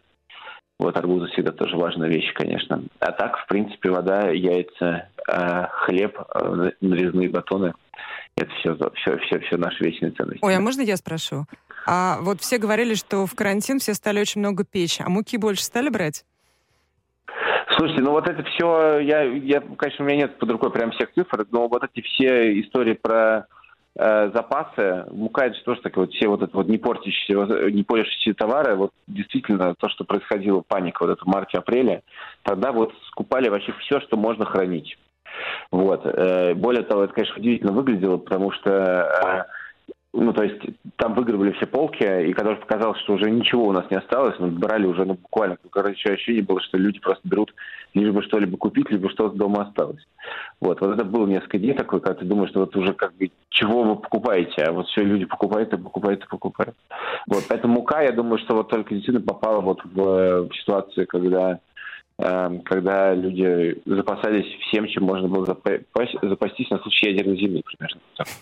Вот 0.80 0.98
арбузы 0.98 1.28
всегда 1.28 1.52
тоже 1.52 1.78
важная 1.78 2.10
вещь, 2.10 2.34
конечно. 2.34 2.84
А 3.00 3.12
так, 3.12 3.38
в 3.38 3.48
принципе, 3.48 3.90
вода, 3.90 4.30
яйца, 4.30 5.10
э, 5.30 5.68
хлеб, 5.72 6.20
э, 6.20 6.72
нарезные 6.82 7.30
батоны. 7.30 7.74
Это 8.36 8.52
все, 8.56 8.76
все, 8.96 9.18
все, 9.20 9.40
все 9.40 9.58
наши 9.58 9.84
вечные 9.84 10.12
ценности. 10.12 10.44
Ой, 10.44 10.56
а 10.56 10.60
можно 10.60 10.82
я 10.82 10.98
спрошу? 10.98 11.46
А 11.86 12.20
вот 12.22 12.42
все 12.42 12.58
говорили, 12.58 12.96
что 12.96 13.26
в 13.26 13.36
карантин 13.36 13.80
все 13.80 13.94
стали 13.94 14.20
очень 14.20 14.40
много 14.40 14.64
печь, 14.64 15.00
а 15.00 15.10
муки 15.10 15.38
больше 15.38 15.64
стали 15.64 15.90
брать? 15.90 16.26
Слушайте, 17.76 18.02
ну 18.02 18.12
вот 18.12 18.28
это 18.28 18.44
все, 18.44 19.00
я, 19.00 19.24
я, 19.24 19.62
конечно, 19.62 20.06
у 20.06 20.08
меня 20.08 20.24
нет 20.24 20.38
под 20.38 20.52
рукой 20.52 20.72
прям 20.72 20.92
всех 20.92 21.12
цифр, 21.14 21.46
но 21.52 21.68
вот 21.68 21.84
эти 21.84 22.06
все 22.06 22.60
истории 22.62 22.94
про 22.94 23.48
э, 23.96 24.32
запасы, 24.34 25.06
мука 25.12 25.46
это 25.46 25.56
же 25.56 25.64
тоже 25.64 25.82
такие 25.82 26.02
вот 26.02 26.14
все 26.14 26.28
вот 26.28 26.42
это 26.42 26.56
вот 26.56 26.68
не 26.68 26.78
портящиеся, 26.78 27.72
не 27.72 27.84
портящиеся 27.84 28.38
товары, 28.38 28.76
вот 28.76 28.92
действительно 29.08 29.76
то, 29.76 29.90
что 29.90 30.04
происходило, 30.06 30.62
паника 30.62 31.04
вот 31.04 31.12
это 31.12 31.24
в 31.24 31.28
марте-апреле, 31.28 32.04
тогда 32.44 32.72
вот 32.72 32.94
скупали 33.08 33.50
вообще 33.50 33.74
все, 33.80 34.00
что 34.02 34.18
можно 34.18 34.46
хранить. 34.46 34.98
Вот. 35.72 36.06
Э, 36.06 36.54
Более 36.54 36.84
того, 36.84 37.04
это, 37.04 37.14
конечно, 37.14 37.38
удивительно 37.38 37.72
выглядело, 37.72 38.18
потому 38.18 38.52
что 38.52 38.70
э, 38.72 39.44
ну, 40.14 40.32
то 40.32 40.44
есть 40.44 40.62
там 40.98 41.16
выгребли 41.16 41.52
все 41.54 41.66
полки, 41.66 42.04
и 42.04 42.34
когда 42.34 42.52
уже 42.52 42.62
показалось, 42.62 43.00
что 43.00 43.14
уже 43.14 43.32
ничего 43.32 43.66
у 43.66 43.72
нас 43.72 43.90
не 43.90 43.98
осталось, 43.98 44.36
мы 44.40 44.48
брали 44.48 44.86
уже, 44.86 45.06
ну, 45.06 45.16
буквально, 45.16 45.58
короче, 45.72 46.14
ощущение 46.14 46.44
было, 46.44 46.62
что 46.62 46.78
люди 46.78 47.00
просто 47.00 47.28
берут 47.28 47.54
лишь 47.96 48.12
бы 48.12 48.22
что-либо 48.22 48.58
купить, 48.58 48.90
либо 48.92 49.10
что-то 49.10 49.36
дома 49.36 49.64
осталось. 49.64 50.06
Вот, 50.62 50.82
вот 50.82 50.94
это 50.94 51.04
было 51.04 51.26
несколько 51.26 51.58
дней 51.58 51.74
такой, 51.74 52.00
когда 52.00 52.20
ты 52.20 52.26
думаешь, 52.26 52.52
что 52.52 52.62
вот 52.62 52.76
уже 52.76 52.94
как 52.94 53.16
бы, 53.16 53.32
чего 53.50 53.84
вы 53.84 53.96
покупаете, 53.96 54.64
а 54.64 54.72
вот 54.72 54.88
все 54.88 55.04
люди 55.04 55.26
покупают 55.26 55.74
и 55.74 55.78
покупают 55.78 56.24
и 56.24 56.28
покупают. 56.28 56.76
Вот, 57.28 57.44
поэтому 57.50 57.76
мука, 57.76 58.02
я 58.02 58.12
думаю, 58.12 58.38
что 58.38 58.56
вот 58.56 58.70
только 58.70 58.94
действительно 58.94 59.26
попала 59.26 59.62
вот 59.62 59.82
в, 59.84 60.00
э, 60.00 60.50
ситуацию, 60.54 61.08
когда 61.08 61.60
когда 62.66 63.14
люди 63.14 63.82
запасались 63.86 64.46
всем, 64.68 64.88
чем 64.88 65.04
можно 65.04 65.28
было 65.28 65.46
запа- 65.46 65.84
запастись 66.22 66.70
на 66.70 66.80
случай 66.80 67.10
ядерной 67.12 67.38
зимы, 67.38 67.62
примерно. 67.64 68.02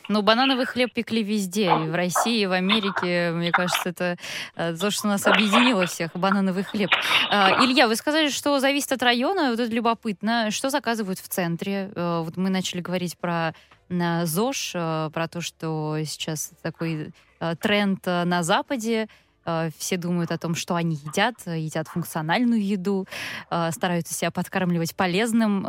Ну, 0.09 0.21
банановый 0.21 0.65
хлеб 0.65 0.93
пекли 0.93 1.23
везде, 1.23 1.65
и 1.65 1.89
в 1.89 1.95
России, 1.95 2.41
и 2.41 2.45
в 2.45 2.51
Америке. 2.51 3.31
Мне 3.31 3.51
кажется, 3.51 3.89
это 3.89 4.17
э, 4.55 4.75
то, 4.75 4.91
что 4.91 5.07
нас 5.07 5.25
объединило 5.25 5.85
всех, 5.87 6.11
банановый 6.13 6.63
хлеб. 6.63 6.89
А, 7.31 7.63
Илья, 7.65 7.87
вы 7.87 7.95
сказали, 7.95 8.29
что 8.29 8.59
зависит 8.59 8.91
от 8.91 9.01
района, 9.03 9.49
вот 9.51 9.59
это 9.59 9.73
любопытно. 9.73 10.51
Что 10.51 10.69
заказывают 10.69 11.19
в 11.19 11.27
центре? 11.27 11.91
Э, 11.95 12.21
Вот 12.23 12.37
мы 12.37 12.49
начали 12.49 12.81
говорить 12.81 13.17
про 13.17 13.53
на 13.89 14.25
ЗОЖ, 14.25 14.71
э, 14.75 15.09
про 15.13 15.27
то, 15.27 15.41
что 15.41 15.97
сейчас 16.05 16.51
такой 16.61 17.13
э, 17.39 17.55
тренд 17.59 17.99
э, 18.05 18.23
на 18.25 18.43
Западе. 18.43 19.07
Э, 19.45 19.69
Все 19.77 19.97
думают 19.97 20.31
о 20.31 20.37
том, 20.37 20.55
что 20.55 20.75
они 20.75 20.95
едят, 20.95 21.35
э, 21.45 21.59
едят 21.59 21.87
функциональную 21.87 22.63
еду, 22.63 23.05
э, 23.49 23.71
стараются 23.71 24.13
себя 24.13 24.31
подкармливать 24.31 24.95
полезным. 24.95 25.63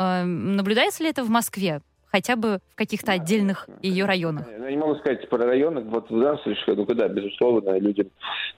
Наблюдается 0.56 1.02
ли 1.02 1.10
это 1.10 1.24
в 1.24 1.30
Москве? 1.30 1.80
Хотя 2.10 2.36
бы 2.36 2.58
в 2.72 2.76
каких-то 2.76 3.12
отдельных 3.12 3.66
ее 3.80 4.04
районах. 4.04 4.46
Я 4.46 4.70
не 4.70 4.76
могу 4.76 4.96
сказать 4.96 5.26
про 5.30 5.46
районы. 5.46 5.80
Вот 5.80 6.10
в 6.10 6.20
данном 6.20 6.38
случае, 6.40 6.76
ну, 6.76 6.84
да, 6.84 7.08
безусловно, 7.08 7.78
людям, 7.78 8.08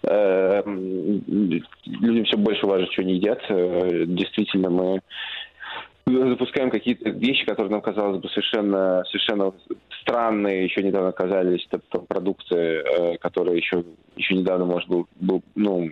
э, 0.02 0.62
людям 0.66 2.24
все 2.24 2.36
больше 2.36 2.66
важно, 2.66 2.90
что 2.90 3.02
они 3.02 3.14
едят. 3.14 3.38
Действительно, 3.48 4.70
мы 4.70 5.00
запускаем 6.06 6.70
какие-то 6.70 7.10
вещи, 7.10 7.44
которые 7.46 7.70
нам 7.70 7.80
казалось 7.80 8.20
бы 8.20 8.28
совершенно, 8.28 9.04
совершенно 9.06 9.52
странные, 10.02 10.64
еще 10.64 10.82
недавно 10.82 11.12
казались 11.12 11.66
там, 11.70 12.06
продукты, 12.06 12.56
э, 12.56 13.16
которые 13.18 13.56
еще, 13.56 13.84
еще 14.16 14.34
недавно, 14.34 14.66
может, 14.66 14.88
был, 14.88 15.06
был 15.16 15.42
ну, 15.54 15.90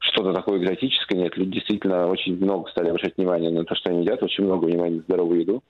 что-то 0.00 0.32
такое 0.32 0.58
экзотическое. 0.58 1.18
Нет, 1.18 1.36
люди 1.36 1.52
действительно 1.52 2.08
очень 2.08 2.36
много 2.36 2.68
стали 2.70 2.88
обращать 2.88 3.16
внимание 3.16 3.50
на 3.50 3.64
то, 3.64 3.74
что 3.76 3.90
они 3.90 4.02
едят, 4.02 4.22
очень 4.22 4.44
много 4.44 4.64
внимания 4.64 4.96
на 4.96 5.02
здоровую 5.02 5.40
еду. 5.40 5.62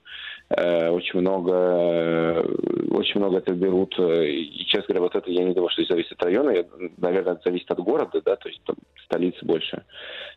Э, 0.49 0.89
очень 0.89 1.19
много, 1.19 1.53
э, 1.53 2.41
очень 2.89 3.19
много 3.19 3.37
это 3.37 3.53
берут. 3.53 3.97
И, 3.99 4.65
честно 4.67 4.95
говоря, 4.95 5.01
вот 5.01 5.15
это 5.15 5.29
я 5.29 5.43
не 5.43 5.53
думаю, 5.53 5.69
что 5.69 5.85
зависит 5.85 6.13
от 6.13 6.23
района. 6.23 6.49
Я, 6.49 6.65
наверное, 6.97 7.33
это 7.33 7.41
зависит 7.45 7.69
от 7.69 7.79
города, 7.79 8.19
да, 8.25 8.35
то 8.35 8.49
есть 8.49 8.61
там 8.65 8.75
столицы 9.05 9.45
больше 9.45 9.83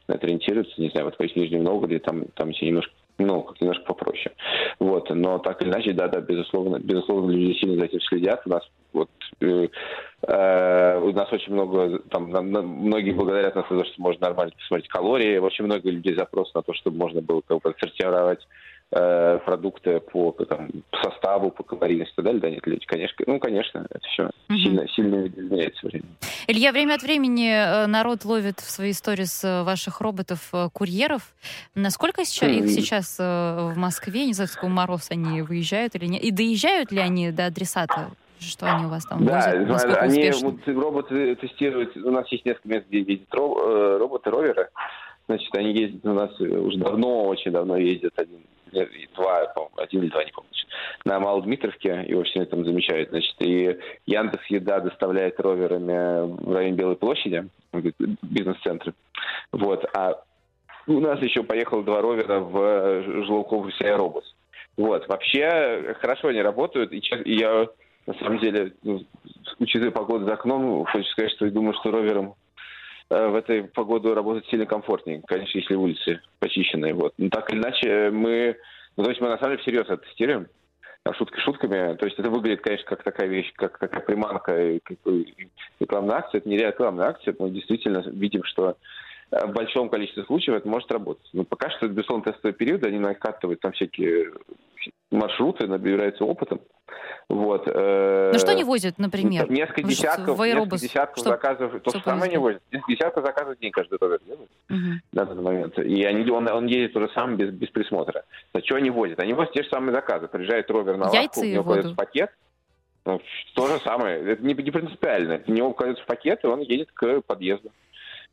на 0.07 0.15
это 0.15 0.27
ориентируются. 0.27 0.81
Не 0.81 0.91
знаю, 0.91 1.07
вот 1.07 1.17
в 1.17 1.37
Нижнем 1.37 1.65
Новгороде 1.65 1.99
там, 1.99 2.25
там 2.35 2.53
все 2.53 2.67
немножко 2.67 2.93
ну, 3.29 3.43
как 3.43 3.61
немножко 3.61 3.85
попроще. 3.85 4.35
Вот, 4.79 5.11
но 5.11 5.39
так 5.39 5.61
или 5.61 5.69
иначе, 5.69 5.93
да, 5.93 6.09
да, 6.09 6.21
безусловно, 6.21 6.79
безусловно, 6.79 7.31
люди 7.31 7.59
сильно 7.59 7.77
за 7.77 7.85
этим 7.85 8.01
следят. 8.01 8.41
У 8.47 8.49
нас 8.49 8.63
вот 8.95 9.11
э, 9.41 9.69
э, 10.23 11.01
у 11.01 11.13
нас 11.13 11.31
очень 11.31 11.53
много, 11.53 11.99
там, 12.11 12.31
на, 12.31 12.41
на, 12.41 12.63
многие 12.63 13.13
благодарят 13.13 13.55
нас 13.55 13.67
за 13.69 13.77
то, 13.81 13.85
что 13.85 14.01
можно 14.01 14.29
нормально 14.29 14.55
посмотреть 14.57 14.89
калории. 14.89 15.37
Очень 15.37 15.67
много 15.67 15.91
людей 15.91 16.15
запрос 16.17 16.55
на 16.55 16.63
то, 16.63 16.73
чтобы 16.73 16.97
можно 16.97 17.21
было 17.21 17.43
как 17.47 17.61
бы 17.61 17.69
отсортировать 17.69 18.41
э, 18.91 19.39
продукты 19.45 20.01
по, 20.01 20.33
там, 20.33 20.69
по 20.91 21.11
составу, 21.11 21.51
по 21.51 21.63
калорийности 21.63 22.13
и 22.13 22.17
так 22.17 22.25
далее, 22.25 22.41
да, 22.41 22.51
нет, 22.51 22.67
люди, 22.67 22.87
конечно, 22.87 23.25
ну, 23.27 23.39
конечно, 23.39 23.87
это 23.91 24.07
все 24.09 24.25
угу. 24.25 24.59
сильно, 24.59 24.89
сильно 24.89 25.27
изменяется 25.27 25.87
время. 25.87 26.07
Илья, 26.47 26.73
время 26.73 26.95
от 26.95 27.03
времени 27.03 27.51
э, 27.51 27.87
народ 27.87 28.25
ловит 28.25 28.61
в 28.61 28.71
свои 28.71 28.93
истории 28.93 29.25
с 29.25 29.45
э, 29.45 29.63
ваших 29.63 30.01
роботов-курьеров. 30.01 31.35
Насколько 31.75 32.25
сейчас, 32.25 32.51
их 32.51 32.71
сейчас 32.71 33.19
в 33.19 33.75
Москве, 33.77 34.27
не 34.27 34.33
знаю, 34.33 34.49
сколько 34.49 34.69
мороз 34.69 35.11
они 35.11 35.43
выезжают 35.43 35.95
или 35.95 36.07
нет, 36.07 36.23
и 36.23 36.31
доезжают 36.31 36.93
ли 36.93 36.99
они 36.99 37.31
до 37.31 37.47
адресата? 37.47 38.11
Что 38.41 38.67
они 38.73 38.87
у 38.87 38.89
вас 38.89 39.05
там 39.05 39.25
да, 39.25 39.53
возят? 39.67 39.97
они 39.99 40.31
вот, 40.43 40.69
роботы 40.69 41.35
тестируют. 41.37 41.97
У 41.97 42.11
нас 42.11 42.31
есть 42.31 42.45
несколько 42.45 42.69
мест, 42.69 42.87
где 42.89 43.01
ездят 43.01 43.35
роботы-роверы. 43.35 44.69
Значит, 45.27 45.55
они 45.57 45.73
ездят 45.73 46.05
у 46.05 46.15
нас 46.15 46.41
уже 46.41 46.79
давно, 46.79 47.25
очень 47.25 47.51
давно 47.51 47.77
ездят. 47.77 48.13
Один 48.17 48.39
два, 49.15 49.53
один 49.77 50.03
или 50.03 50.11
два, 50.11 50.25
не 50.25 50.33
помню, 50.33 50.51
на 51.05 51.21
Малодмитровке, 51.21 52.05
его 52.07 52.23
все 52.25 52.45
там 52.45 52.65
замечают, 52.65 53.11
значит, 53.11 53.35
и 53.41 53.79
Яндекс 54.07 54.47
Еда 54.47 54.81
доставляет 54.81 55.41
роверами 55.41 56.43
в 56.43 56.53
район 56.53 56.77
Белой 56.77 56.97
площади, 56.97 57.49
бизнес-центры, 58.23 58.95
вот, 59.53 59.85
а 59.95 60.23
у 60.87 61.01
нас 61.01 61.21
еще 61.21 61.43
поехало 61.43 61.83
два 61.83 62.01
ровера 62.01 62.41
в 62.41 63.03
жилой 63.25 63.45
аэробус. 63.81 64.35
Вот, 64.77 65.09
вообще 65.09 65.95
хорошо 66.01 66.29
они 66.29 66.41
работают, 66.41 66.93
и, 66.93 66.99
и 66.99 67.39
я 67.39 67.67
на 68.07 68.15
самом 68.15 68.39
деле, 68.39 68.73
ну, 68.83 69.05
учитывая 69.59 69.91
погоду 69.91 70.25
за 70.25 70.35
окном, 70.35 70.85
хочу 70.87 71.09
сказать, 71.11 71.33
что 71.33 71.45
я 71.45 71.51
думаю, 71.51 71.75
что 71.75 71.91
ровером 71.91 72.35
Э, 72.48 72.48
в 73.11 73.35
этой 73.35 73.65
погоду 73.65 74.15
работать 74.15 74.47
сильно 74.49 74.67
комфортнее, 74.67 75.23
конечно, 75.27 75.59
если 75.59 75.75
улицы 75.75 76.21
почищенные. 76.41 76.95
Вот. 76.95 77.15
Но 77.17 77.31
так 77.31 77.51
или 77.51 77.59
иначе, 77.59 78.11
мы, 78.11 78.57
ну, 78.97 79.05
то 79.05 79.11
есть 79.11 79.21
мы 79.21 79.29
на 79.29 79.39
самом 79.39 79.53
деле 79.53 79.63
всерьез 79.63 79.85
это 79.85 79.99
тестируем, 79.99 80.49
шутки 81.15 81.39
шутками. 81.41 81.95
То 81.97 82.07
есть 82.07 82.19
это 82.19 82.31
выглядит, 82.31 82.61
конечно, 82.61 82.87
как 82.87 83.03
такая 83.03 83.29
вещь, 83.29 83.53
как 83.55 83.79
такая 83.79 84.01
приманка, 84.01 84.79
как 84.85 84.99
рекламная 85.81 86.17
акция. 86.17 86.41
Это 86.41 86.49
не 86.49 86.59
рекламная 86.59 87.09
акция, 87.09 87.35
мы 87.39 87.51
действительно 87.51 88.05
видим, 88.07 88.45
что 88.45 88.77
э, 89.31 89.47
в 89.47 89.53
большом 89.53 89.89
количестве 89.89 90.25
случаев 90.25 90.57
это 90.57 90.69
может 90.69 90.91
работать. 90.93 91.29
Но 91.33 91.45
пока 91.45 91.71
что 91.71 91.89
безусловно, 91.89 92.25
тестовый 92.25 92.55
период, 92.55 92.85
они 92.85 92.99
накатывают 92.99 93.61
там 93.61 93.73
всякие 93.73 94.33
маршруты, 95.11 95.67
набираются 95.67 96.25
опытом. 96.25 96.61
Вот. 97.29 97.65
Э, 97.67 98.31
ну 98.33 98.39
что 98.39 98.53
они 98.53 98.65
возят, 98.65 98.99
например? 98.99 99.51
Несколько 99.51 99.83
десятков, 99.83 100.39
несколько 100.39 100.79
десятков 100.79 101.19
что, 101.19 101.31
заказов. 101.31 101.83
То 101.83 101.91
же 101.91 102.03
самое 102.03 102.31
они 102.31 102.39
возят. 102.39 102.63
Десятков 102.89 103.25
заказов 103.25 103.57
в 103.57 103.61
день 103.61 103.71
каждый 103.71 103.99
ровер 104.01 104.21
делает 104.25 104.51
угу. 104.71 105.01
на 105.13 105.25
данный 105.27 105.43
момент. 105.43 105.79
И 105.79 106.05
они, 106.05 106.29
он, 106.31 106.49
он 106.49 106.67
едет 106.67 106.97
уже 106.97 107.11
сам 107.11 107.37
без, 107.37 107.51
без 107.51 107.69
присмотра. 107.69 108.25
А 108.55 108.61
что 108.61 108.77
они 108.77 108.89
возят? 108.91 109.21
Они 109.21 109.35
возят 109.35 109.53
те 109.53 109.63
же 109.63 109.69
самые 109.69 109.95
заказы. 109.95 110.29
Приезжает 110.29 110.71
ровер 110.71 110.97
на 110.97 111.11
лавку, 111.11 111.41
у 111.41 111.45
него 111.45 111.65
кладется 111.65 111.95
пакет. 111.95 112.31
Ну, 113.05 113.21
то 113.55 113.67
же 113.67 113.79
самое. 113.81 114.21
Это 114.21 114.43
не, 114.43 114.55
не 114.55 114.71
принципиально. 114.71 115.43
У 115.47 115.53
него 115.53 115.73
кладется 115.73 116.05
в 116.05 116.07
пакет, 116.07 116.41
и 116.45 116.47
он 116.47 116.61
едет 116.61 116.91
к 116.93 117.21
подъезду. 117.23 117.71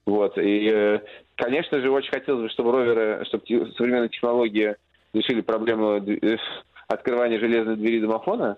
Вот. 0.05 0.37
И, 0.37 0.69
э, 0.71 0.99
конечно 1.35 1.79
же, 1.81 1.89
очень 1.91 2.11
хотелось 2.11 2.43
бы, 2.43 2.49
чтобы 2.49 2.71
роверы, 2.71 3.25
чтобы 3.25 3.45
современные 3.77 4.09
технологии 4.09 4.75
решили 5.15 5.41
проблему 5.41 5.97
э, 5.97 6.37
открывания 6.87 7.39
железной 7.39 7.75
двери 7.75 7.99
домофона, 7.99 8.57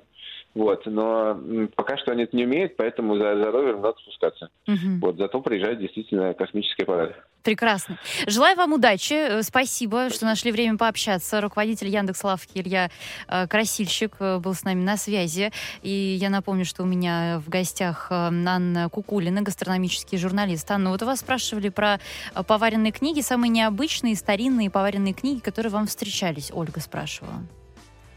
вот, 0.53 0.85
но 0.85 1.39
пока 1.75 1.97
что 1.97 2.11
они 2.11 2.23
это 2.23 2.35
не 2.35 2.45
умеют, 2.45 2.77
поэтому 2.77 3.15
за, 3.15 3.35
за 3.37 3.51
ровером 3.51 3.81
надо 3.81 3.97
спускаться. 3.99 4.49
Угу. 4.67 4.99
Вот, 5.01 5.17
зато 5.17 5.39
приезжает 5.41 5.79
действительно 5.79 6.33
космический 6.33 6.83
аппарат. 6.83 7.15
Прекрасно. 7.43 7.97
Желаю 8.27 8.57
вам 8.57 8.73
удачи. 8.73 9.13
Э, 9.13 9.41
спасибо, 9.41 10.09
что 10.09 10.25
нашли 10.25 10.51
время 10.51 10.77
пообщаться. 10.77 11.39
Руководитель 11.39 11.87
Яндекс 11.87 12.23
Лавки 12.23 12.57
Илья 12.59 12.91
э, 13.27 13.47
Красильщик 13.47 14.15
э, 14.19 14.39
был 14.39 14.53
с 14.53 14.63
нами 14.63 14.83
на 14.83 14.97
связи. 14.97 15.51
И 15.81 16.17
я 16.19 16.29
напомню, 16.29 16.65
что 16.65 16.83
у 16.83 16.85
меня 16.85 17.41
в 17.45 17.49
гостях 17.49 18.07
Анна 18.09 18.89
Кукулина, 18.89 19.41
гастрономический 19.41 20.17
журналист. 20.17 20.69
Анна, 20.71 20.89
вот 20.89 21.01
у 21.03 21.05
вас 21.05 21.19
спрашивали 21.19 21.69
про 21.69 21.99
поваренные 22.47 22.91
книги, 22.91 23.21
самые 23.21 23.49
необычные, 23.49 24.15
старинные 24.15 24.69
поваренные 24.69 25.13
книги, 25.13 25.39
которые 25.39 25.71
вам 25.71 25.87
встречались, 25.87 26.51
Ольга 26.53 26.81
спрашивала. 26.81 27.43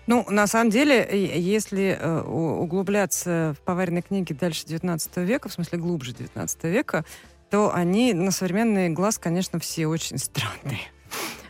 Ну, 0.07 0.27
на 0.29 0.49
самом 0.49 0.71
деле, 0.71 1.09
если 1.37 1.97
углубляться 2.27 3.55
в 3.57 3.63
поваренные 3.65 4.03
книги 4.03 4.33
дальше 4.33 4.67
19 4.67 5.19
века, 5.19 5.49
в 5.49 5.53
смысле 5.53 5.79
глубже 5.79 6.13
19 6.13 6.65
века, 6.65 7.05
то 7.51 7.75
они 7.75 8.15
на 8.15 8.31
современный 8.31 8.89
глаз, 8.91 9.19
конечно, 9.19 9.59
все 9.59 9.87
очень 9.87 10.19
странные. 10.19 10.81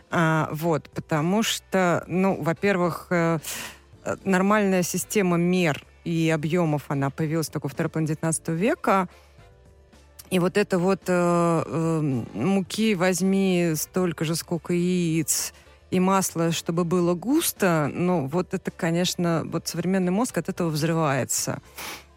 А, 0.09 0.49
вот, 0.51 0.89
потому 0.89 1.41
что, 1.41 2.03
ну, 2.07 2.41
во-первых, 2.41 3.07
э, 3.11 3.39
нормальная 4.25 4.83
система 4.83 5.37
мер 5.37 5.85
и 6.03 6.29
объемов, 6.33 6.85
она 6.89 7.09
появилась 7.09 7.47
только 7.47 7.67
во 7.67 7.69
второй 7.69 7.89
половине 7.89 8.15
19 8.15 8.49
века. 8.49 9.07
И 10.29 10.39
вот 10.39 10.57
это 10.57 10.79
вот 10.79 11.01
э, 11.07 11.63
э, 11.65 12.23
муки 12.33 12.95
возьми 12.95 13.73
столько 13.75 14.25
же, 14.25 14.35
сколько 14.35 14.73
яиц, 14.73 15.53
и 15.91 15.99
масло, 15.99 16.51
чтобы 16.51 16.85
было 16.85 17.13
густо, 17.13 17.91
ну, 17.93 18.25
вот 18.27 18.53
это, 18.53 18.71
конечно, 18.71 19.43
вот 19.45 19.67
современный 19.67 20.11
мозг 20.11 20.37
от 20.37 20.47
этого 20.49 20.69
взрывается. 20.69 21.61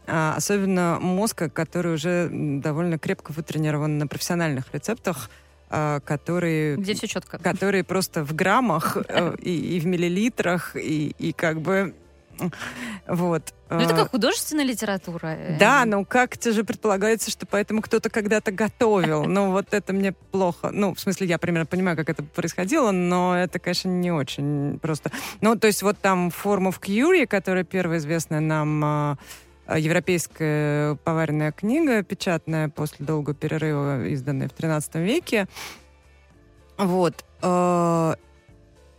А, 0.07 0.35
особенно 0.37 0.99
мозг, 1.01 1.45
который 1.53 1.95
уже 1.95 2.29
довольно 2.31 2.99
крепко 2.99 3.33
вытренирован 3.33 3.99
на 3.99 4.07
профессиональных 4.07 4.73
рецептах, 4.73 5.31
а, 5.71 6.01
которые... 6.01 6.77
Где 6.77 6.95
все 6.95 7.07
четко. 7.07 7.39
Которые 7.39 7.85
просто 7.85 8.25
в 8.25 8.35
граммах 8.35 8.97
э, 9.09 9.35
и, 9.41 9.77
и 9.77 9.81
в 9.81 9.87
миллилитрах, 9.87 10.77
и, 10.77 11.15
и 11.19 11.33
как 11.33 11.61
бы 11.61 11.95
вот. 13.07 13.55
Ну, 13.71 13.81
это 13.81 13.95
как 13.95 14.11
художественная 14.11 14.65
литература. 14.65 15.29
Э. 15.29 15.59
Да, 15.59 15.85
ну 15.85 16.05
как-то 16.05 16.53
же 16.53 16.65
предполагается, 16.65 17.31
что 17.31 17.47
поэтому 17.47 17.83
кто-то 17.83 18.11
когда-то 18.11 18.53
готовил. 18.53 19.25
Ну, 19.35 19.51
вот 19.51 19.73
это 19.73 19.93
мне 19.93 20.13
плохо. 20.13 20.71
Ну, 20.73 20.95
в 20.95 21.01
смысле, 21.01 21.27
я 21.27 21.39
примерно 21.39 21.67
понимаю, 21.67 21.97
как 21.97 22.09
это 22.09 22.23
происходило, 22.23 22.93
но 22.93 23.37
это, 23.37 23.59
конечно, 23.59 23.89
не 23.89 24.13
очень 24.13 24.79
просто. 24.81 25.11
Ну, 25.41 25.57
то 25.57 25.67
есть 25.67 25.83
вот 25.83 25.99
там 25.99 26.29
Form 26.29 26.69
of 26.69 26.81
Curie, 26.81 27.27
которая 27.27 27.65
первая 27.65 27.99
известная 27.99 28.41
нам 28.41 28.85
а, 28.85 29.19
европейская 29.69 30.97
поваренная 30.97 31.53
книга, 31.53 32.03
печатная 32.03 32.69
после 32.69 33.07
долгого 33.07 33.35
перерыва, 33.35 34.07
изданная 34.07 34.49
в 34.49 34.53
13 34.53 34.97
веке. 34.97 35.47
Вот. 36.77 37.25
Э, 37.43 38.15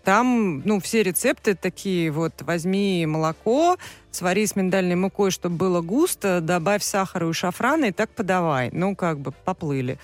там, 0.04 0.62
ну, 0.66 0.80
все 0.80 1.04
рецепты 1.04 1.56
такие 1.56 2.12
вот, 2.12 2.42
возьми 2.44 3.06
молоко, 3.06 3.78
свари 4.12 4.46
с 4.46 4.56
миндальной 4.56 4.96
мукой, 4.96 5.32
чтобы 5.32 5.56
было 5.56 5.82
густо, 5.82 6.42
добавь 6.42 6.84
сахара 6.84 7.28
и 7.30 7.34
шафрана 7.34 7.86
и 7.86 7.92
так 7.92 8.12
подавай. 8.12 8.70
Ну, 8.72 8.96
как 8.96 9.20
бы 9.20 9.32
поплыли. 9.32 9.98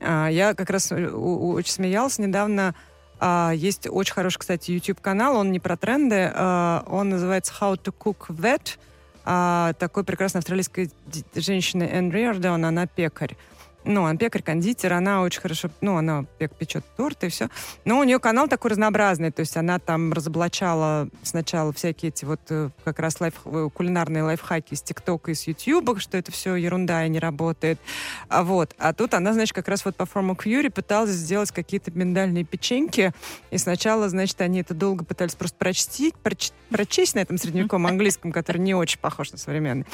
А, 0.00 0.28
я 0.28 0.54
как 0.54 0.70
раз 0.70 0.90
э, 0.90 1.06
очень 1.08 1.72
смеялась 1.72 2.18
недавно. 2.18 2.74
А, 3.20 3.52
есть 3.54 3.86
очень 3.88 4.14
хороший, 4.14 4.38
кстати, 4.38 4.72
YouTube-канал, 4.72 5.36
он 5.36 5.52
не 5.52 5.60
про 5.60 5.76
тренды, 5.76 6.32
а, 6.34 6.82
он 6.88 7.10
называется 7.10 7.52
How 7.60 7.80
to 7.80 7.94
Cook 7.96 8.28
That. 8.30 8.78
Такой 9.24 10.04
прекрасной 10.04 10.38
австралийской 10.38 10.90
женщины 11.34 11.84
Энн 11.84 12.10
Риордан, 12.10 12.64
она 12.64 12.86
пекарь. 12.86 13.36
Ну, 13.84 14.04
она 14.04 14.16
пекарь-кондитер, 14.16 14.92
она 14.92 15.22
очень 15.22 15.40
хорошо, 15.40 15.68
ну, 15.80 15.96
она 15.96 16.24
печет 16.58 16.84
торты 16.96 17.26
и 17.26 17.30
все. 17.30 17.48
Но 17.84 17.98
у 17.98 18.04
нее 18.04 18.18
канал 18.20 18.46
такой 18.46 18.70
разнообразный, 18.70 19.32
то 19.32 19.40
есть 19.40 19.56
она 19.56 19.78
там 19.78 20.12
разоблачала 20.12 21.08
сначала 21.22 21.72
всякие 21.72 22.10
эти 22.10 22.24
вот 22.24 22.40
э, 22.50 22.70
как 22.84 23.00
раз 23.00 23.20
лайф, 23.20 23.34
э, 23.44 23.68
кулинарные 23.74 24.22
лайфхаки 24.22 24.74
из 24.74 24.82
ТикТока 24.82 25.32
и 25.32 25.34
с 25.34 25.48
Ютьюба, 25.48 25.98
что 25.98 26.16
это 26.16 26.30
все 26.30 26.54
ерунда 26.54 27.04
и 27.06 27.08
не 27.08 27.18
работает. 27.18 27.80
А 28.28 28.44
вот, 28.44 28.74
а 28.78 28.92
тут 28.92 29.14
она, 29.14 29.32
значит, 29.32 29.54
как 29.54 29.66
раз 29.66 29.84
вот 29.84 29.96
по 29.96 30.06
форму 30.06 30.36
Кьюри 30.36 30.68
пыталась 30.68 31.10
сделать 31.10 31.50
какие-то 31.50 31.90
миндальные 31.90 32.44
печеньки, 32.44 33.12
и 33.50 33.58
сначала, 33.58 34.08
значит, 34.08 34.40
они 34.40 34.60
это 34.60 34.74
долго 34.74 35.04
пытались 35.04 35.34
просто 35.34 35.56
прочтить, 35.56 36.14
проч, 36.14 36.50
прочесть 36.70 37.16
на 37.16 37.20
этом 37.20 37.36
средневековом 37.36 37.86
английском, 37.86 38.30
который 38.30 38.58
не 38.58 38.74
очень 38.74 39.00
похож 39.00 39.32
на 39.32 39.38
современный. 39.38 39.86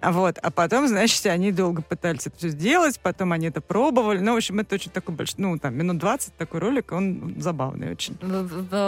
А 0.00 0.12
вот, 0.12 0.38
а 0.38 0.50
потом, 0.50 0.86
значит, 0.88 1.24
они 1.26 1.52
долго 1.52 1.82
пытались 1.82 2.26
это 2.26 2.36
все 2.36 2.48
сделать, 2.50 3.00
потом 3.00 3.32
они 3.36 3.46
это 3.46 3.60
пробовали. 3.60 4.18
Ну, 4.18 4.34
в 4.34 4.36
общем, 4.36 4.58
это 4.60 4.74
очень 4.74 4.90
такой 4.90 5.14
большой, 5.14 5.36
ну, 5.38 5.58
там, 5.58 5.74
минут 5.74 5.98
20 5.98 6.34
такой 6.36 6.60
ролик, 6.60 6.92
он 6.92 7.34
забавный 7.38 7.92
очень. 7.92 8.16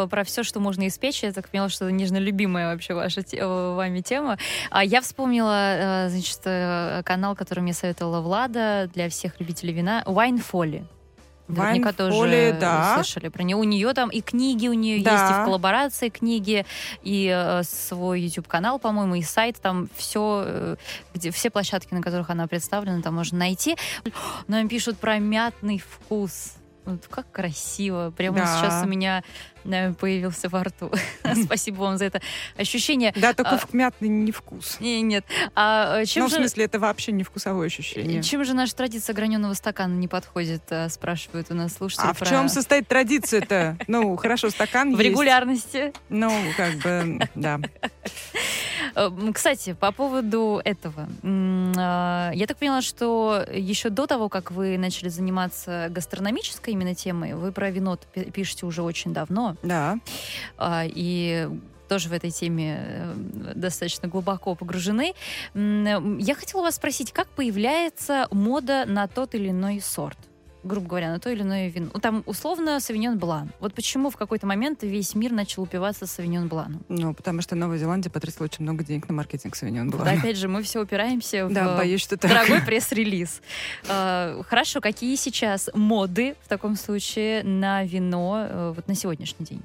Про 0.08 0.24
все, 0.24 0.42
что 0.42 0.60
можно 0.60 0.86
испечь, 0.86 1.22
я 1.22 1.32
так 1.32 1.48
поняла, 1.48 1.68
что 1.68 1.84
это 1.86 1.94
нежно 1.94 2.18
любимая 2.18 2.72
вообще 2.72 2.94
ваша 2.94 3.22
вами 3.38 4.00
тема. 4.00 4.38
А 4.70 4.84
я 4.84 5.00
вспомнила, 5.00 6.06
э, 6.06 6.08
значит, 6.10 6.40
э, 6.44 7.02
канал, 7.04 7.36
который 7.36 7.60
мне 7.60 7.72
советовала 7.72 8.20
Влада 8.20 8.90
для 8.94 9.08
всех 9.08 9.38
любителей 9.40 9.72
вина, 9.72 10.02
Wine 10.06 10.42
Folly. 10.52 10.84
Наверняка 11.48 11.92
тоже 11.92 12.56
да. 12.60 12.94
слышали 12.94 13.28
про 13.28 13.42
нее. 13.42 13.56
У 13.56 13.64
нее 13.64 13.92
там 13.94 14.10
и 14.10 14.20
книги 14.20 14.68
у 14.68 14.74
нее 14.74 15.02
да. 15.02 15.12
есть, 15.12 15.30
и 15.30 15.34
в 15.34 15.44
коллаборации 15.44 16.08
книги, 16.10 16.66
и 17.02 17.32
э, 17.34 17.62
свой 17.62 18.20
YouTube-канал, 18.22 18.78
по-моему, 18.78 19.14
и 19.16 19.22
сайт. 19.22 19.56
Там 19.60 19.88
все, 19.96 20.42
э, 20.46 20.76
где, 21.14 21.30
все 21.30 21.50
площадки, 21.50 21.94
на 21.94 22.02
которых 22.02 22.30
она 22.30 22.46
представлена, 22.46 23.00
там 23.02 23.14
можно 23.14 23.38
найти. 23.38 23.76
Нам 24.46 24.68
пишут 24.68 24.98
про 24.98 25.18
мятный 25.18 25.78
вкус. 25.78 26.54
Вот 26.84 27.06
как 27.08 27.30
красиво. 27.30 28.12
Прямо 28.16 28.38
да. 28.38 28.46
сейчас 28.46 28.84
у 28.84 28.88
меня 28.88 29.22
появился 29.98 30.48
во 30.48 30.64
рту. 30.64 30.90
Спасибо 31.44 31.80
вам 31.80 31.98
за 31.98 32.06
это 32.06 32.20
ощущение. 32.56 33.12
Да, 33.16 33.34
только 33.34 33.56
а, 33.56 33.60
мятный 33.72 34.08
не 34.08 34.32
вкус. 34.32 34.78
Нет. 34.80 35.24
А, 35.54 36.00
э, 36.00 36.06
чем 36.06 36.24
ну, 36.24 36.28
же... 36.28 36.36
в 36.36 36.38
смысле, 36.38 36.64
это 36.64 36.78
вообще 36.78 37.12
не 37.12 37.24
вкусовое 37.24 37.66
ощущение. 37.66 38.22
Чем 38.22 38.44
же 38.44 38.54
наша 38.54 38.74
традиция 38.74 39.14
граненого 39.14 39.54
стакана 39.54 39.94
не 39.94 40.08
подходит, 40.08 40.62
э, 40.70 40.88
спрашивают 40.88 41.50
у 41.50 41.54
нас 41.54 41.74
слушатели. 41.74 42.06
А 42.08 42.14
про... 42.14 42.24
в 42.24 42.28
чем 42.28 42.48
состоит 42.48 42.88
традиция-то? 42.88 43.76
Ну, 43.86 44.16
хорошо, 44.16 44.50
стакан 44.50 44.94
В 44.96 45.00
регулярности. 45.00 45.92
Ну, 46.08 46.32
как 46.56 46.74
бы, 46.76 47.20
да. 47.34 47.60
Э, 48.94 49.10
кстати, 49.32 49.74
по 49.74 49.92
поводу 49.92 50.60
этого. 50.64 51.08
Я 51.22 52.46
так 52.46 52.56
поняла, 52.56 52.82
что 52.82 53.44
еще 53.52 53.90
до 53.90 54.06
того, 54.06 54.28
как 54.28 54.50
вы 54.50 54.78
начали 54.78 55.08
заниматься 55.08 55.88
гастрономической 55.90 56.74
именно 56.74 56.94
темой, 56.94 57.34
вы 57.34 57.52
про 57.52 57.70
вино 57.70 57.98
пишете 58.32 58.66
уже 58.66 58.82
очень 58.82 59.12
давно. 59.12 59.56
Да. 59.62 59.98
А, 60.56 60.84
и 60.86 61.48
тоже 61.88 62.08
в 62.08 62.12
этой 62.12 62.30
теме 62.30 62.78
э, 62.80 63.14
достаточно 63.54 64.08
глубоко 64.08 64.54
погружены. 64.54 65.14
Я 65.54 66.34
хотела 66.34 66.62
вас 66.62 66.76
спросить, 66.76 67.12
как 67.12 67.28
появляется 67.28 68.28
мода 68.30 68.84
на 68.86 69.08
тот 69.08 69.34
или 69.34 69.50
иной 69.50 69.80
сорт? 69.80 70.18
Грубо 70.68 70.86
говоря, 70.86 71.10
на 71.10 71.18
то 71.18 71.30
или 71.30 71.42
иное 71.42 71.68
вино. 71.68 71.90
Ну, 71.92 72.00
там, 72.00 72.22
условно, 72.26 72.78
Савиньон 72.78 73.18
Блан. 73.18 73.50
Вот 73.58 73.74
почему 73.74 74.10
в 74.10 74.16
какой-то 74.16 74.46
момент 74.46 74.82
весь 74.82 75.14
мир 75.14 75.32
начал 75.32 75.62
упиваться 75.62 76.06
Савиньон 76.06 76.46
Бланом? 76.48 76.84
Ну, 76.88 77.14
потому 77.14 77.42
что 77.42 77.56
Новая 77.56 77.78
Зеландия 77.78 78.10
потратила 78.10 78.44
очень 78.44 78.62
много 78.62 78.84
денег 78.84 79.08
на 79.08 79.14
маркетинг 79.14 79.56
Савиньон 79.56 79.90
Блана. 79.90 80.04
Да, 80.04 80.18
опять 80.18 80.36
же, 80.36 80.46
мы 80.46 80.62
все 80.62 80.80
упираемся 80.82 81.48
да, 81.50 81.74
в 81.74 81.78
боюсь, 81.78 82.02
что 82.02 82.16
дорогой 82.16 82.60
пресс-релиз. 82.62 83.40
А, 83.88 84.40
хорошо, 84.46 84.80
какие 84.80 85.16
сейчас 85.16 85.70
моды 85.74 86.36
в 86.44 86.48
таком 86.48 86.76
случае 86.76 87.42
на 87.42 87.84
вино 87.84 88.46
э, 88.48 88.72
вот 88.76 88.86
на 88.86 88.94
сегодняшний 88.94 89.46
день? 89.46 89.62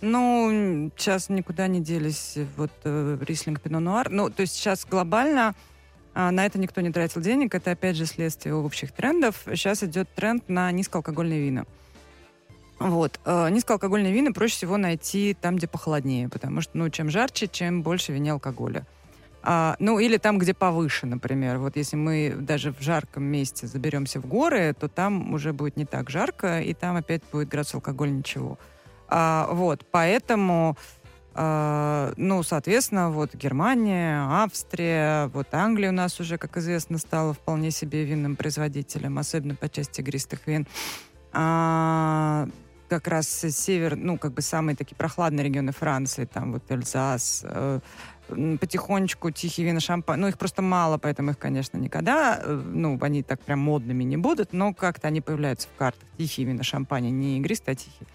Ну, 0.00 0.90
сейчас 0.96 1.28
никуда 1.28 1.68
не 1.68 1.80
делись 1.80 2.36
вот 2.56 2.70
э, 2.84 3.18
рислинг, 3.20 3.60
пино 3.60 3.80
нуар. 3.80 4.10
Ну, 4.10 4.28
то 4.28 4.42
есть 4.42 4.54
сейчас 4.54 4.84
глобально 4.84 5.54
а, 6.18 6.30
на 6.30 6.46
это 6.46 6.58
никто 6.58 6.80
не 6.80 6.90
тратил 6.90 7.20
денег. 7.20 7.54
Это, 7.54 7.72
опять 7.72 7.94
же, 7.94 8.06
следствие 8.06 8.54
общих 8.54 8.90
трендов. 8.90 9.42
Сейчас 9.44 9.82
идет 9.82 10.08
тренд 10.14 10.48
на 10.48 10.72
низкоалкогольные 10.72 11.42
вина. 11.42 11.66
Вот. 12.78 13.20
Э, 13.26 13.50
низкоалкогольные 13.50 14.14
вина 14.14 14.32
проще 14.32 14.54
всего 14.54 14.78
найти 14.78 15.36
там, 15.38 15.56
где 15.56 15.68
похолоднее, 15.68 16.30
потому 16.30 16.62
что, 16.62 16.78
ну, 16.78 16.88
чем 16.88 17.10
жарче, 17.10 17.48
чем 17.48 17.82
больше 17.82 18.12
вине 18.12 18.32
алкоголя. 18.32 18.86
А, 19.42 19.76
ну, 19.78 19.98
или 19.98 20.16
там, 20.16 20.38
где 20.38 20.54
повыше, 20.54 21.04
например. 21.04 21.58
Вот 21.58 21.76
если 21.76 21.96
мы 21.96 22.34
даже 22.34 22.72
в 22.72 22.80
жарком 22.80 23.24
месте 23.24 23.66
заберемся 23.66 24.18
в 24.18 24.26
горы, 24.26 24.72
то 24.72 24.88
там 24.88 25.34
уже 25.34 25.52
будет 25.52 25.76
не 25.76 25.84
так 25.84 26.08
жарко, 26.08 26.62
и 26.62 26.72
там 26.72 26.96
опять 26.96 27.24
будет 27.30 27.48
градус 27.48 27.74
алкоголя 27.74 28.10
ничего. 28.10 28.58
А, 29.08 29.48
вот, 29.52 29.84
поэтому 29.90 30.78
ну, 31.38 32.42
соответственно, 32.42 33.10
вот 33.10 33.34
Германия, 33.34 34.26
Австрия, 34.28 35.26
вот 35.28 35.48
Англия 35.52 35.90
у 35.90 35.92
нас 35.92 36.18
уже, 36.18 36.38
как 36.38 36.56
известно, 36.56 36.98
стала 36.98 37.34
вполне 37.34 37.70
себе 37.70 38.04
винным 38.04 38.36
производителем, 38.36 39.18
особенно 39.18 39.54
по 39.54 39.68
части 39.68 40.00
игристых 40.00 40.46
вин. 40.46 40.66
А, 41.32 42.48
как 42.88 43.08
раз 43.08 43.28
север, 43.28 43.96
ну, 43.96 44.18
как 44.18 44.32
бы 44.32 44.42
самые 44.42 44.76
такие 44.76 44.96
прохладные 44.96 45.44
регионы 45.44 45.72
Франции, 45.72 46.24
там 46.24 46.52
вот 46.52 46.70
Эльзас, 46.70 47.42
э, 47.44 47.80
потихонечку 48.28 49.30
тихие 49.30 49.66
вина 49.66 49.80
шампань. 49.80 50.20
Ну, 50.20 50.28
их 50.28 50.38
просто 50.38 50.62
мало, 50.62 50.98
поэтому 50.98 51.30
их, 51.30 51.38
конечно, 51.38 51.78
никогда, 51.78 52.40
э, 52.42 52.52
ну, 52.52 52.98
они 53.00 53.22
так 53.22 53.40
прям 53.40 53.58
модными 53.60 54.04
не 54.04 54.16
будут, 54.16 54.52
но 54.52 54.72
как-то 54.72 55.08
они 55.08 55.20
появляются 55.20 55.68
в 55.68 55.76
картах. 55.76 56.08
Тихие 56.16 56.46
вина 56.46 56.62
шампани, 56.62 57.10
не 57.10 57.38
игристые, 57.38 57.72
а 57.72 57.76
тихие. 57.76 58.06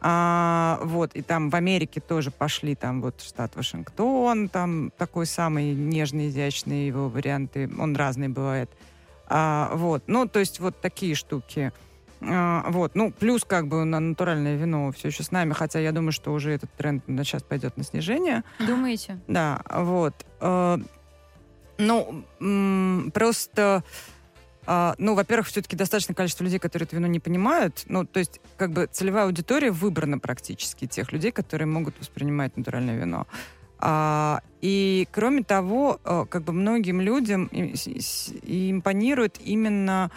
А, 0.00 0.78
вот, 0.82 1.12
и 1.14 1.22
там 1.22 1.50
в 1.50 1.54
Америке 1.56 2.00
тоже 2.00 2.30
пошли 2.30 2.74
там 2.74 3.02
вот 3.02 3.20
штат 3.20 3.56
Вашингтон, 3.56 4.48
там 4.48 4.92
такой 4.96 5.26
самый 5.26 5.74
нежный, 5.74 6.28
изящный 6.28 6.86
его 6.86 7.08
варианты, 7.08 7.68
он 7.78 7.96
разный 7.96 8.28
бывает. 8.28 8.70
А, 9.26 9.72
вот, 9.74 10.04
ну, 10.06 10.28
то 10.28 10.38
есть 10.38 10.60
вот 10.60 10.80
такие 10.80 11.14
штуки. 11.14 11.72
А, 12.20 12.64
вот, 12.70 12.94
ну, 12.94 13.10
плюс 13.10 13.44
как 13.44 13.66
бы 13.66 13.84
на 13.84 13.98
натуральное 13.98 14.56
вино 14.56 14.92
все 14.92 15.08
еще 15.08 15.22
с 15.22 15.32
нами, 15.32 15.52
хотя 15.52 15.80
я 15.80 15.92
думаю, 15.92 16.12
что 16.12 16.32
уже 16.32 16.52
этот 16.52 16.70
тренд 16.72 17.02
сейчас 17.06 17.42
пойдет 17.42 17.76
на 17.76 17.82
снижение. 17.82 18.44
Думаете? 18.60 19.18
Да, 19.26 19.62
вот. 19.68 20.14
А, 20.40 20.78
ну, 21.78 22.24
просто 23.12 23.82
а, 24.70 24.94
ну, 24.98 25.14
во-первых, 25.14 25.46
все-таки 25.46 25.76
достаточное 25.76 26.14
количество 26.14 26.44
людей, 26.44 26.58
которые 26.58 26.84
это 26.84 26.94
вино 26.94 27.06
не 27.06 27.20
понимают. 27.20 27.84
Ну, 27.86 28.04
то 28.04 28.18
есть, 28.18 28.38
как 28.58 28.70
бы 28.70 28.86
целевая 28.92 29.24
аудитория 29.24 29.70
выбрана 29.70 30.18
практически 30.18 30.86
тех 30.86 31.10
людей, 31.10 31.32
которые 31.32 31.66
могут 31.66 31.98
воспринимать 31.98 32.54
натуральное 32.54 32.98
вино. 32.98 33.26
А, 33.78 34.42
и 34.60 35.08
кроме 35.10 35.42
того, 35.42 36.00
а, 36.04 36.26
как 36.26 36.42
бы 36.42 36.52
многим 36.52 37.00
людям 37.00 37.48
импонирует 37.50 39.38
именно 39.42 40.10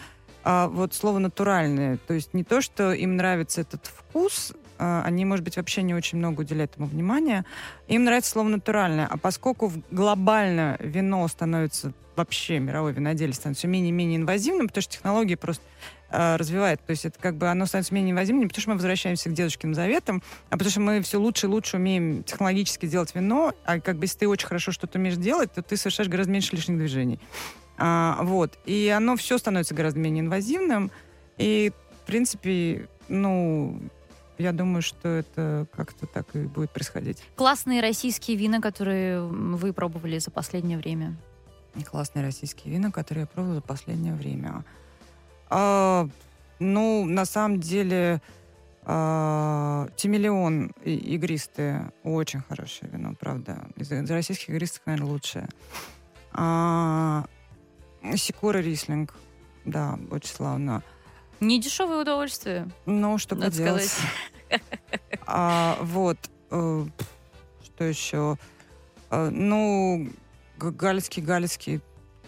а, 0.44 0.68
вот 0.68 0.92
слово 0.92 1.18
натуральное. 1.18 1.96
То 2.06 2.12
есть 2.12 2.34
не 2.34 2.44
то, 2.44 2.60
что 2.60 2.92
им 2.92 3.16
нравится 3.16 3.62
этот 3.62 3.86
вкус, 3.86 4.52
они, 4.82 5.24
может 5.24 5.44
быть, 5.44 5.56
вообще 5.56 5.82
не 5.82 5.94
очень 5.94 6.18
много 6.18 6.40
уделяют 6.40 6.72
этому 6.72 6.86
внимания. 6.86 7.44
Им 7.88 8.04
нравится 8.04 8.30
слово 8.30 8.48
натуральное. 8.48 9.06
А 9.06 9.16
поскольку 9.16 9.72
глобально 9.90 10.76
вино 10.80 11.26
становится 11.28 11.92
вообще 12.16 12.58
мировое 12.58 12.92
виноделие 12.92 13.34
становится 13.34 13.60
все 13.60 13.68
менее 13.68 13.90
и 13.90 13.92
менее 13.92 14.18
инвазивным, 14.18 14.68
потому 14.68 14.82
что 14.82 14.92
технологии 14.92 15.34
просто 15.34 15.64
э, 16.10 16.36
развивает. 16.36 16.84
То 16.84 16.90
есть 16.90 17.06
это 17.06 17.18
как 17.18 17.36
бы 17.36 17.48
оно 17.48 17.66
становится 17.66 17.94
менее 17.94 18.12
инвазивным, 18.12 18.42
не 18.42 18.48
потому 18.48 18.60
что 18.60 18.70
мы 18.70 18.76
возвращаемся 18.76 19.30
к 19.30 19.32
дедушкиным 19.32 19.74
заветам, 19.74 20.22
а 20.50 20.52
потому 20.52 20.70
что 20.70 20.80
мы 20.80 21.00
все 21.02 21.18
лучше 21.18 21.46
и 21.46 21.48
лучше 21.48 21.76
умеем 21.76 22.22
технологически 22.24 22.86
делать 22.86 23.14
вино, 23.14 23.54
а 23.64 23.80
как 23.80 23.96
бы 23.96 24.04
если 24.04 24.18
ты 24.18 24.28
очень 24.28 24.46
хорошо 24.46 24.72
что-то 24.72 24.98
умеешь 24.98 25.16
делать, 25.16 25.52
то 25.52 25.62
ты 25.62 25.76
совершаешь 25.76 26.10
гораздо 26.10 26.32
меньше 26.32 26.54
лишних 26.54 26.76
движений. 26.78 27.18
А, 27.78 28.18
вот. 28.22 28.58
И 28.66 28.92
оно 28.94 29.16
все 29.16 29.38
становится 29.38 29.74
гораздо 29.74 29.98
менее 29.98 30.22
инвазивным. 30.22 30.90
И, 31.38 31.72
в 32.02 32.06
принципе, 32.06 32.88
ну, 33.08 33.80
я 34.38 34.52
думаю, 34.52 34.82
что 34.82 35.08
это 35.08 35.66
как-то 35.72 36.06
так 36.06 36.34
и 36.34 36.40
будет 36.40 36.70
происходить. 36.70 37.22
Классные 37.36 37.80
российские 37.80 38.36
вина, 38.36 38.60
которые 38.60 39.22
вы 39.22 39.72
пробовали 39.72 40.18
за 40.18 40.30
последнее 40.30 40.78
время? 40.78 41.16
классные 41.90 42.22
российские 42.22 42.74
вина, 42.74 42.90
которые 42.90 43.22
я 43.22 43.26
пробовала 43.26 43.56
за 43.56 43.62
последнее 43.62 44.14
время. 44.14 44.62
А, 45.48 46.06
ну, 46.58 47.04
на 47.06 47.24
самом 47.24 47.60
деле, 47.60 48.20
а, 48.84 49.88
Тимиллион 49.96 50.72
игристые, 50.84 51.92
очень 52.02 52.40
хорошее 52.40 52.90
вино, 52.92 53.14
правда. 53.18 53.68
Из, 53.76 53.90
из 53.90 54.10
российских 54.10 54.50
игристых, 54.50 54.82
наверное, 54.86 55.10
лучшее. 55.10 55.48
А, 56.32 57.24
Сикора 58.16 58.58
Рислинг, 58.58 59.14
да, 59.64 59.98
очень 60.10 60.34
славно. 60.34 60.82
Не 61.42 61.60
дешевое 61.60 62.02
удовольствие. 62.02 62.68
Ну, 62.86 63.18
что 63.18 63.34
поделать. 63.36 63.92
А, 65.26 65.78
вот. 65.80 66.18
Э, 66.50 66.84
что 67.64 67.84
еще? 67.84 68.36
А, 69.08 69.30
ну, 69.30 70.10
галицкий, 70.58 71.22
галицкий, 71.22 71.80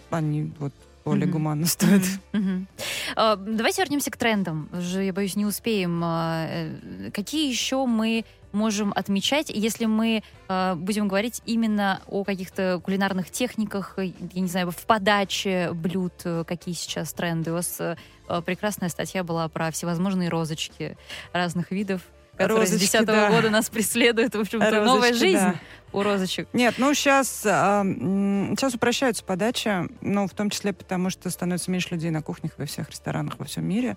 они 0.09 0.51
вот 0.57 0.73
более 1.03 1.25
Мгм. 1.27 1.33
гуманно. 1.33 1.67
Мгм. 1.81 2.01
Мгм. 2.33 2.67
А, 3.15 3.35
Давайте 3.35 3.83
вернемся 3.83 4.09
к 4.09 4.17
трендам. 4.17 4.69
Уже, 4.73 5.03
я 5.03 5.13
боюсь, 5.13 5.35
не 5.35 5.45
успеем. 5.45 6.03
Э, 6.03 7.11
Какие 7.13 7.47
еще 7.47 7.85
мы 7.85 8.25
можем 8.55 8.91
отмечать, 8.95 9.49
если 9.49 9.85
мы 9.85 10.23
а, 10.47 10.75
будем 10.75 11.07
говорить 11.07 11.41
именно 11.45 12.01
о 12.07 12.23
каких-то 12.23 12.81
кулинарных 12.83 13.29
техниках, 13.29 13.95
э, 13.97 14.13
я 14.33 14.41
не 14.41 14.47
знаю, 14.47 14.71
в 14.71 14.85
подаче 14.85 15.71
блюд, 15.73 16.13
э, 16.23 16.43
какие 16.47 16.73
сейчас 16.73 17.13
тренды? 17.13 17.51
У 17.51 17.55
вас 17.55 17.75
э, 17.79 17.97
э, 18.27 18.41
прекрасная 18.43 18.89
статья 18.89 19.23
была 19.23 19.47
про 19.49 19.69
всевозможные 19.71 20.29
розочки 20.29 20.97
разных 21.33 21.71
видов, 21.71 22.01
которые 22.37 22.67
с 22.67 22.71
Розочки, 22.71 22.97
2010 22.97 23.05
да. 23.05 23.29
года 23.29 23.49
нас 23.49 23.69
преследуют. 23.69 24.35
В 24.35 24.39
общем-то, 24.39 24.83
новая 24.83 25.13
жизнь 25.13 25.37
да. 25.37 25.55
у 25.93 26.01
розочек. 26.01 26.47
Нет, 26.53 26.75
ну 26.77 26.93
сейчас, 26.93 27.41
сейчас 27.41 28.73
упрощаются 28.73 29.23
подачи, 29.23 29.87
ну, 30.01 30.27
в 30.27 30.31
том 30.31 30.49
числе 30.49 30.73
потому, 30.73 31.09
что 31.09 31.29
становится 31.29 31.71
меньше 31.71 31.89
людей 31.91 32.09
на 32.09 32.21
кухнях 32.21 32.53
во 32.57 32.65
всех 32.65 32.89
ресторанах 32.89 33.39
во 33.39 33.45
всем 33.45 33.65
мире, 33.65 33.95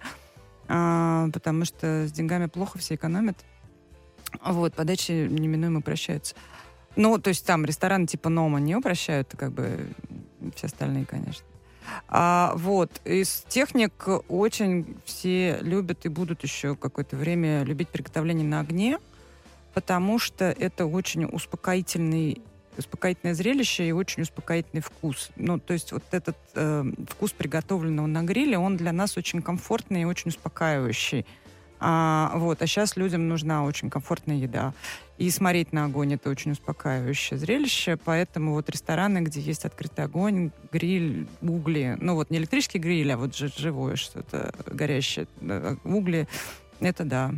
а, 0.68 1.28
потому 1.32 1.64
что 1.64 2.06
с 2.06 2.12
деньгами 2.12 2.46
плохо, 2.46 2.78
все 2.78 2.94
экономят. 2.94 3.38
Вот, 4.45 4.74
подачи 4.74 5.12
неминуемо 5.12 5.81
упрощаются. 5.81 6.35
Ну, 6.97 7.18
то 7.18 7.29
есть 7.29 7.47
там 7.47 7.64
рестораны 7.64 8.07
типа 8.07 8.29
Нома 8.29 8.59
не 8.59 8.74
упрощают, 8.74 9.35
как 9.37 9.53
бы 9.53 9.89
все 10.57 10.66
остальные, 10.66 11.07
конечно. 11.07 11.45
А, 12.09 12.53
вот, 12.57 13.01
из 13.05 13.45
техник 13.49 13.93
очень 14.29 14.97
все 15.05 15.59
любят 15.61 16.05
и 16.05 16.09
будут 16.09 16.43
еще 16.43 16.76
какое-то 16.76 17.16
время 17.16 17.62
любить 17.62 17.89
приготовление 17.89 18.47
на 18.47 18.61
огне, 18.61 18.99
потому 19.74 20.18
что 20.18 20.45
это 20.47 20.87
очень 20.87 21.24
успокоительный 21.24 22.43
успокоительное 22.76 23.35
зрелище 23.35 23.89
и 23.89 23.93
очень 23.93 24.22
успокоительный 24.22 24.83
вкус. 24.83 25.31
Ну, 25.35 25.59
то 25.59 25.72
есть 25.72 25.91
вот 25.91 26.05
этот 26.12 26.37
э, 26.55 26.85
вкус 27.09 27.33
приготовленного 27.33 28.07
на 28.07 28.22
гриле, 28.22 28.57
он 28.57 28.76
для 28.76 28.93
нас 28.93 29.16
очень 29.16 29.43
комфортный 29.43 30.03
и 30.03 30.05
очень 30.05 30.29
успокаивающий. 30.29 31.26
А, 31.81 32.33
вот, 32.37 32.61
а 32.62 32.66
сейчас 32.66 32.97
людям 32.97 33.29
нужна 33.29 33.64
очень 33.64 33.91
комфортная 33.91 34.37
еда. 34.37 34.72
И 35.16 35.31
смотреть 35.31 35.72
на 35.72 35.87
огонь 35.87 36.14
это 36.14 36.31
очень 36.31 36.53
успокаивающее 36.53 37.39
зрелище, 37.39 37.97
поэтому 37.97 38.53
вот 38.55 38.70
рестораны, 38.70 39.18
где 39.18 39.41
есть 39.41 39.64
открытый 39.64 40.05
огонь, 40.05 40.53
гриль, 40.70 41.26
угли, 41.43 41.97
ну 42.01 42.14
вот 42.14 42.31
не 42.31 42.39
электрический 42.39 42.79
гриль, 42.79 43.12
а 43.12 43.16
вот 43.16 43.35
жи- 43.35 43.51
живое 43.57 43.97
что-то 43.97 44.53
горящее, 44.66 45.26
э, 45.41 45.74
угли, 45.85 46.29
это 46.79 47.05
да. 47.05 47.33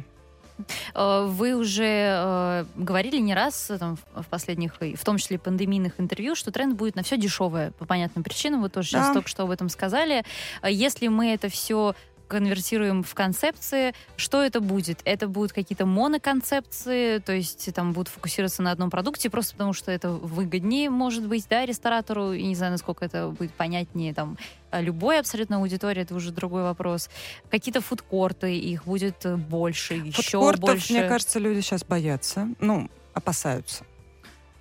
Э, 0.95 1.24
Вы 1.26 1.55
уже 1.55 1.84
э, 1.86 2.64
говорили 2.76 3.16
не 3.18 3.34
раз 3.34 3.70
э, 3.70 3.78
там, 3.78 3.97
в 4.14 4.26
последних, 4.26 4.74
в 4.78 5.03
том 5.05 5.16
числе 5.16 5.38
пандемийных 5.38 5.99
интервью, 5.99 6.34
что 6.34 6.51
тренд 6.53 6.76
будет 6.76 6.97
на 6.97 7.03
все 7.03 7.16
дешевое 7.16 7.70
по 7.78 7.86
понятным 7.86 8.22
причинам. 8.22 8.61
Вы 8.61 8.68
тоже 8.68 8.88
сейчас 8.88 9.09
Да. 9.09 9.14
только 9.14 9.28
что 9.30 9.45
об 9.45 9.51
этом 9.51 9.70
сказали. 9.70 10.22
Если 10.62 11.09
мы 11.09 11.32
это 11.32 11.49
все 11.49 11.95
конвертируем 12.30 13.02
в 13.02 13.12
концепции, 13.14 13.92
что 14.16 14.42
это 14.42 14.60
будет? 14.60 15.00
Это 15.04 15.26
будут 15.28 15.52
какие-то 15.52 15.84
моноконцепции, 15.84 17.18
то 17.18 17.32
есть 17.32 17.74
там 17.74 17.92
будут 17.92 18.08
фокусироваться 18.08 18.62
на 18.62 18.70
одном 18.70 18.88
продукте, 18.88 19.28
просто 19.28 19.52
потому 19.52 19.72
что 19.72 19.90
это 19.90 20.10
выгоднее, 20.10 20.88
может 20.88 21.26
быть, 21.26 21.46
да, 21.50 21.66
ресторатору, 21.66 22.32
и 22.32 22.44
не 22.44 22.54
знаю, 22.54 22.72
насколько 22.72 23.04
это 23.04 23.28
будет 23.28 23.52
понятнее 23.52 24.14
там 24.14 24.38
а, 24.70 24.80
любой 24.80 25.18
абсолютно 25.18 25.56
аудитории, 25.56 26.02
это 26.02 26.14
уже 26.14 26.30
другой 26.30 26.62
вопрос. 26.62 27.10
Какие-то 27.50 27.80
фудкорты, 27.80 28.56
их 28.56 28.84
будет 28.84 29.26
э, 29.26 29.36
больше, 29.36 29.94
еще 29.94 30.38
Фудкортов, 30.38 30.60
больше. 30.60 30.92
мне 30.92 31.08
кажется, 31.08 31.40
люди 31.40 31.60
сейчас 31.60 31.84
боятся, 31.84 32.48
ну, 32.60 32.88
опасаются. 33.12 33.84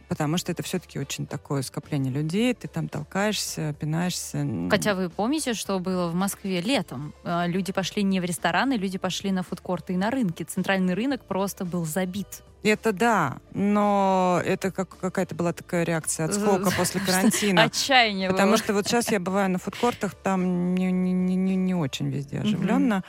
Потому 0.10 0.38
что 0.38 0.52
это 0.52 0.64
все-таки 0.64 0.98
очень 1.00 1.28
такое 1.28 1.62
скопление 1.62 2.12
людей, 2.12 2.54
ты 2.56 2.68
там 2.68 2.90
толкаешься, 2.90 3.74
пинаешься. 3.80 4.46
Хотя 4.72 4.96
вы 4.96 5.10
помните, 5.10 5.54
что 5.54 5.80
было 5.80 6.10
в 6.10 6.16
Москве 6.16 6.62
летом? 6.62 7.14
А, 7.24 7.46
Люди 7.46 7.72
пошли 7.72 8.02
не 8.02 8.20
в 8.20 8.24
рестораны, 8.26 8.74
люди 8.74 8.98
пошли 8.98 9.32
на 9.32 9.44
фудкорты 9.44 9.94
и 9.94 9.98
на 9.98 10.10
рынки. 10.10 10.42
Центральный 10.44 10.96
рынок 10.96 11.24
просто 11.24 11.64
был 11.64 11.86
забит. 11.86 12.42
Это 12.64 12.92
да, 12.92 13.38
но 13.54 14.42
это 14.44 14.72
как 14.72 14.98
какая-то 14.98 15.34
была 15.36 15.54
такая 15.54 15.84
реакция 15.84 16.26
отскока 16.26 16.72
после 16.78 17.00
карантина. 17.00 17.64
Отчаяние 17.64 18.30
Потому 18.32 18.50
было. 18.50 18.58
что 18.58 18.74
вот 18.74 18.88
сейчас 18.88 19.12
я 19.12 19.20
бываю 19.20 19.50
на 19.50 19.60
фудкортах, 19.60 20.16
там 20.16 20.74
не, 20.76 20.92
не, 20.92 21.14
не, 21.14 21.56
не- 21.56 21.76
очень 21.76 22.10
везде 22.10 22.40
оживленно. 22.40 23.04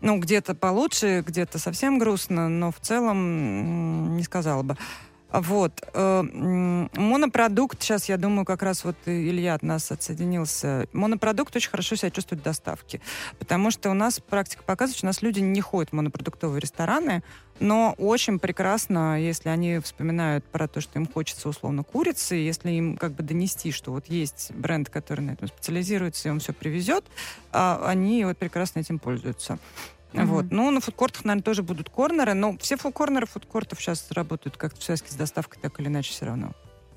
Ну, 0.00 0.18
где-то 0.18 0.54
получше, 0.54 1.22
где-то 1.26 1.58
совсем 1.58 1.98
грустно, 1.98 2.48
но 2.48 2.70
в 2.70 2.78
целом 2.80 4.16
не 4.16 4.22
сказала 4.22 4.62
бы. 4.62 4.76
Вот. 5.34 5.82
э, 5.92 6.22
Монопродукт, 6.94 7.82
сейчас, 7.82 8.08
я 8.08 8.16
думаю, 8.18 8.44
как 8.44 8.62
раз 8.62 8.84
вот 8.84 8.94
Илья 9.04 9.54
от 9.54 9.64
нас 9.64 9.90
отсоединился. 9.90 10.86
Монопродукт 10.92 11.56
очень 11.56 11.70
хорошо 11.70 11.96
себя 11.96 12.10
чувствует 12.10 12.40
в 12.40 12.44
доставке. 12.44 13.00
Потому 13.40 13.72
что 13.72 13.90
у 13.90 13.94
нас 13.94 14.20
практика 14.20 14.62
показывает, 14.62 14.96
что 14.96 15.06
у 15.06 15.08
нас 15.08 15.22
люди 15.22 15.40
не 15.40 15.60
ходят 15.60 15.90
в 15.90 15.94
монопродуктовые 15.94 16.60
рестораны, 16.60 17.24
но 17.58 17.96
очень 17.98 18.38
прекрасно, 18.38 19.20
если 19.20 19.48
они 19.48 19.80
вспоминают 19.80 20.44
про 20.44 20.68
то, 20.68 20.80
что 20.80 21.00
им 21.00 21.06
хочется 21.08 21.48
условно 21.48 21.82
курицы, 21.82 22.36
если 22.36 22.70
им 22.70 22.96
как 22.96 23.12
бы 23.14 23.24
донести, 23.24 23.72
что 23.72 23.90
вот 23.90 24.06
есть 24.06 24.52
бренд, 24.52 24.88
который 24.88 25.22
на 25.22 25.32
этом 25.32 25.48
специализируется, 25.48 26.28
и 26.28 26.30
он 26.30 26.38
все 26.38 26.52
привезет, 26.52 27.04
а, 27.50 27.82
они 27.86 28.24
вот 28.24 28.38
прекрасно 28.38 28.78
этим 28.78 29.00
пользуются. 29.00 29.58
Мгм. 30.22 30.26
Вот. 30.26 30.46
Ну, 30.50 30.70
на 30.70 30.80
фудкортах, 30.80 31.24
наверное, 31.24 31.42
тоже 31.44 31.62
будут 31.62 31.90
корнеры, 31.90 32.34
но 32.34 32.56
все 32.58 32.76
фудкорнеры 32.76 33.26
фудкортов 33.26 33.80
сейчас 33.80 34.10
работают 34.12 34.56
как 34.56 34.76
в 34.76 34.82
связке 34.82 35.10
с 35.10 35.14
доставкой, 35.14 35.58
так 35.60 35.78
или 35.80 35.88
иначе 35.88 36.12
все 36.12 36.26
равно. 36.26 36.52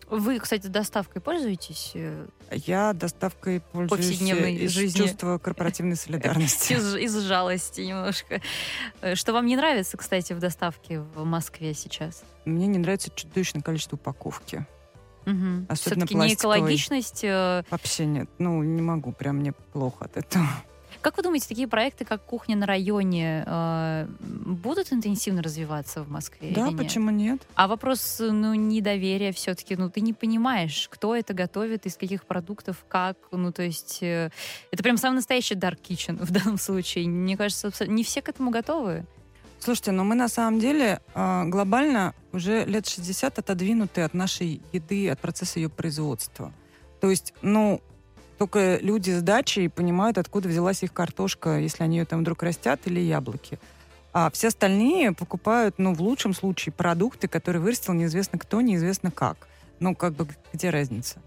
Вы, 0.09 0.39
кстати, 0.39 0.68
доставкой 0.68 1.22
пользуетесь? 1.22 1.91
э, 1.93 2.28
Я 2.51 2.93
доставкой 2.93 3.59
пользуюсь 3.59 4.07
Повседневной 4.07 4.55
из 4.55 4.72
жизни. 4.72 4.99
чувства 4.99 5.38
корпоративной 5.38 5.97
солидарности. 5.97 6.72
Из, 6.74 6.95
из 6.95 7.18
жалости 7.24 7.82
немножко. 7.82 8.39
Э, 9.01 9.15
Что 9.15 9.34
вам 9.34 9.45
не 9.47 9.57
нравится, 9.57 9.97
кстати, 9.97 10.32
в 10.32 10.39
доставке 10.39 11.01
в 11.01 11.26
Москве 11.26 11.74
сейчас? 11.74 12.24
Мне 12.45 12.68
не 12.68 12.78
нравится 12.78 13.09
чудовищное 13.13 13.61
количество 13.61 13.97
упаковки. 13.97 14.65
Мгм. 15.26 15.65
Особенно 15.68 16.05
Все-таки 16.05 16.15
не 16.15 16.34
экологичность. 16.36 17.26
э, 17.26 17.63
Вообще 17.70 18.05
нет. 18.05 18.30
Ну, 18.38 18.63
не 18.63 18.82
могу, 18.82 19.11
прям 19.11 19.39
мне 19.39 19.51
плохо 19.51 20.05
от 20.05 20.15
этого. 20.15 20.47
Как 21.02 21.18
вы 21.18 21.24
думаете, 21.24 21.48
такие 21.48 21.68
проекты, 21.68 22.06
как 22.06 22.24
«Кухня 22.24 22.56
на 22.56 22.66
районе», 22.66 23.43
э, 23.45 24.08
будут 24.20 24.91
интенсивно 24.91 25.41
развиваться 25.41 26.04
в 26.04 26.10
Москве 26.10 26.52
Да, 26.54 26.70
нет? 26.70 26.78
почему 26.78 27.12
нет? 27.12 27.41
А 27.56 27.68
вопрос, 27.68 28.18
ну, 28.20 28.54
недоверия 28.54 29.32
все-таки, 29.32 29.76
ну, 29.76 29.89
ты 29.89 30.02
не 30.02 30.14
понимаешь, 30.14 30.88
кто 30.91 31.16
это 31.16 31.34
готовит, 31.34 31.86
из 31.86 31.95
каких 31.95 32.26
продуктов, 32.26 32.84
как, 32.88 33.18
ну, 33.32 33.52
то 33.52 33.64
есть 33.64 34.00
э, 34.02 34.32
это 34.72 34.84
прям 34.84 34.98
самый 34.98 35.16
настоящий 35.16 35.56
dark 35.56 35.80
kitchen 35.88 36.24
в 36.24 36.32
данном 36.32 36.58
случае. 36.58 37.08
Мне 37.08 37.38
кажется, 37.38 37.72
не 37.88 38.04
все 38.04 38.22
к 38.22 38.30
этому 38.30 38.52
готовы. 38.52 39.06
Слушайте, 39.60 39.91
но 39.91 40.04
мы 40.04 40.16
на 40.16 40.28
самом 40.28 40.60
деле 40.60 41.02
э, 41.16 41.43
глобально 41.45 42.14
уже 42.32 42.66
лет 42.66 42.88
60 42.88 43.39
отодвинуты 43.39 44.02
от 44.02 44.14
нашей 44.14 44.62
еды, 44.72 45.10
от 45.10 45.20
процесса 45.20 45.60
ее 45.60 45.70
производства. 45.70 46.54
То 47.02 47.10
есть, 47.10 47.34
ну, 47.41 47.82
только 48.38 48.78
люди 48.78 49.12
с 49.12 49.22
дачей 49.22 49.70
понимают, 49.70 50.18
откуда 50.18 50.50
взялась 50.50 50.84
их 50.84 50.94
картошка, 50.94 51.58
если 51.60 51.84
они 51.84 51.98
ее 51.98 52.06
там 52.06 52.22
вдруг 52.22 52.44
растят, 52.44 52.82
или 52.86 53.00
яблоки. 53.00 53.60
А 54.14 54.30
все 54.32 54.48
остальные 54.48 55.12
покупают, 55.14 55.76
ну, 55.78 55.94
в 55.94 56.02
лучшем 56.02 56.34
случае, 56.34 56.74
продукты, 56.74 57.28
которые 57.28 57.62
вырастил 57.62 57.94
неизвестно 57.94 58.40
кто, 58.40 58.62
неизвестно 58.62 59.12
как. 59.12 59.48
Ну, 59.80 59.96
как 59.96 60.14
бы, 60.14 60.28
где 60.54 60.70
разница? 60.70 61.18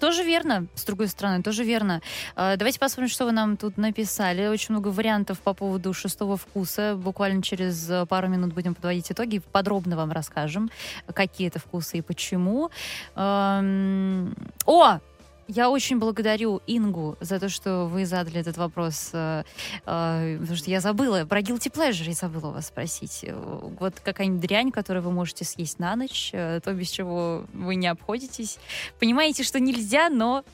Тоже 0.00 0.22
верно, 0.22 0.66
с 0.74 0.84
другой 0.84 1.08
стороны, 1.08 1.42
тоже 1.42 1.64
верно. 1.64 2.02
Э, 2.36 2.56
Давайте 2.56 2.78
посмотрим, 2.78 3.08
что 3.08 3.24
вы 3.24 3.32
нам 3.32 3.56
тут 3.56 3.76
написали. 3.78 4.46
Очень 4.46 4.74
много 4.74 4.88
вариантов 4.88 5.40
по 5.40 5.54
поводу 5.54 5.94
шестого 5.94 6.36
вкуса. 6.36 6.94
Буквально 6.96 7.42
через 7.42 7.88
э, 7.88 8.04
пару 8.06 8.28
минут 8.28 8.52
будем 8.52 8.74
подводить 8.74 9.10
итоги. 9.10 9.40
Подробно 9.52 9.96
вам 9.96 10.12
расскажем, 10.12 10.70
какие 11.12 11.48
это 11.48 11.58
вкусы 11.58 11.98
и 11.98 12.02
почему. 12.02 12.70
О! 13.16 15.00
Я 15.46 15.68
очень 15.68 15.98
благодарю 15.98 16.62
Ингу 16.66 17.18
за 17.20 17.38
то, 17.38 17.48
что 17.48 17.86
вы 17.86 18.06
задали 18.06 18.40
этот 18.40 18.56
вопрос, 18.56 19.10
э, 19.12 19.44
э, 19.84 20.38
потому 20.40 20.56
что 20.56 20.70
я 20.70 20.80
забыла, 20.80 21.26
про 21.26 21.40
guilty 21.40 21.70
pleasure 21.70 22.04
я 22.04 22.14
забыла 22.14 22.50
вас 22.50 22.68
спросить. 22.68 23.20
Э, 23.24 23.34
Вот 23.78 24.00
какая-нибудь 24.00 24.40
дрянь, 24.40 24.70
которую 24.70 25.02
вы 25.02 25.12
можете 25.12 25.44
съесть 25.44 25.78
на 25.78 25.96
ночь, 25.96 26.30
то, 26.30 26.72
без 26.72 26.88
чего 26.88 27.44
вы 27.52 27.74
не 27.74 27.88
обходитесь. 27.88 28.58
Понимаете, 28.98 29.42
что 29.42 29.60
нельзя, 29.60 30.08
но 30.08 30.44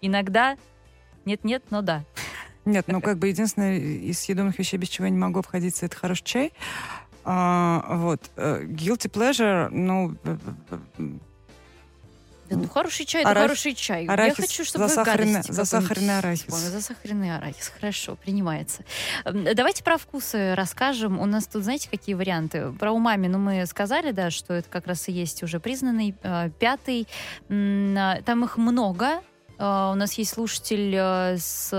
иногда 0.00 0.56
нет-нет, 1.24 1.64
но 1.70 1.82
да. 1.82 2.04
Нет, 2.64 2.86
ну 2.88 3.00
как 3.00 3.18
бы 3.18 3.28
единственное 3.28 3.78
из 3.78 4.20
съедобных 4.20 4.58
вещей, 4.58 4.76
без 4.76 4.88
чего 4.88 5.06
я 5.06 5.10
не 5.10 5.18
могу 5.18 5.40
обходиться, 5.40 5.86
это 5.86 5.96
хороший 5.96 6.24
чай. 6.24 6.52
А, 7.24 7.84
вот. 7.96 8.30
Guilty 8.36 9.10
pleasure, 9.10 9.68
ну, 9.70 10.16
Да, 12.48 12.56
ну, 12.56 12.68
хороший 12.68 13.06
чай, 13.06 13.22
это 13.22 13.30
Арахис- 13.30 13.42
хороший 13.42 13.74
чай. 13.74 14.06
арахис 14.06 14.38
Я 14.38 14.42
хочу, 14.46 14.64
чтобы 14.64 14.84
засахаренный- 14.86 15.42
засахаренный 15.42 16.18
арахис. 16.18 16.42
вспомнили. 16.42 16.68
Засахаренный 16.70 17.36
арахис. 17.36 17.72
Хорошо, 17.78 18.16
принимается. 18.16 18.84
Давайте 19.24 19.82
про 19.82 19.98
вкусы 19.98 20.54
расскажем. 20.54 21.18
У 21.20 21.26
нас 21.26 21.46
тут, 21.46 21.64
знаете, 21.64 21.88
какие 21.90 22.14
варианты? 22.14 22.72
Про 22.72 22.92
умами, 22.92 23.26
ну, 23.26 23.38
мы 23.38 23.66
сказали, 23.66 24.12
да, 24.12 24.30
что 24.30 24.54
это 24.54 24.68
как 24.68 24.86
раз 24.86 25.08
и 25.08 25.12
есть 25.12 25.42
уже 25.42 25.58
признанный 25.60 26.14
э, 26.22 26.50
пятый. 26.58 27.08
А, 27.50 28.22
Там 28.22 28.44
их 28.44 28.56
много, 28.56 29.20
Uh, 29.58 29.92
у 29.92 29.94
нас 29.94 30.12
есть 30.18 30.34
слушатель 30.34 30.94
uh, 30.94 31.38
с... 31.38 31.70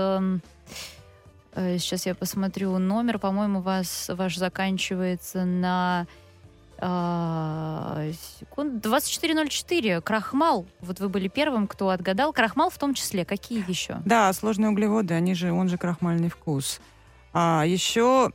Сейчас 1.54 2.06
я 2.06 2.16
посмотрю 2.16 2.76
номер. 2.78 3.20
По-моему, 3.20 3.60
вас, 3.60 4.10
ваш 4.12 4.36
заканчивается 4.36 5.44
на... 5.44 6.08
Uh, 6.80 8.14
секунд 8.38 8.80
2404. 8.80 10.00
Крахмал. 10.00 10.66
Вот 10.80 11.00
вы 11.00 11.08
были 11.08 11.26
первым, 11.28 11.66
кто 11.66 11.88
отгадал. 11.90 12.32
Крахмал 12.32 12.70
в 12.70 12.78
том 12.78 12.94
числе. 12.94 13.24
Какие 13.24 13.68
еще? 13.68 14.00
Да, 14.04 14.32
сложные 14.32 14.70
углеводы, 14.70 15.14
они 15.14 15.34
же, 15.34 15.50
он 15.50 15.68
же 15.68 15.76
крахмальный 15.76 16.28
вкус. 16.28 16.80
А 17.32 17.64
еще 17.66 18.30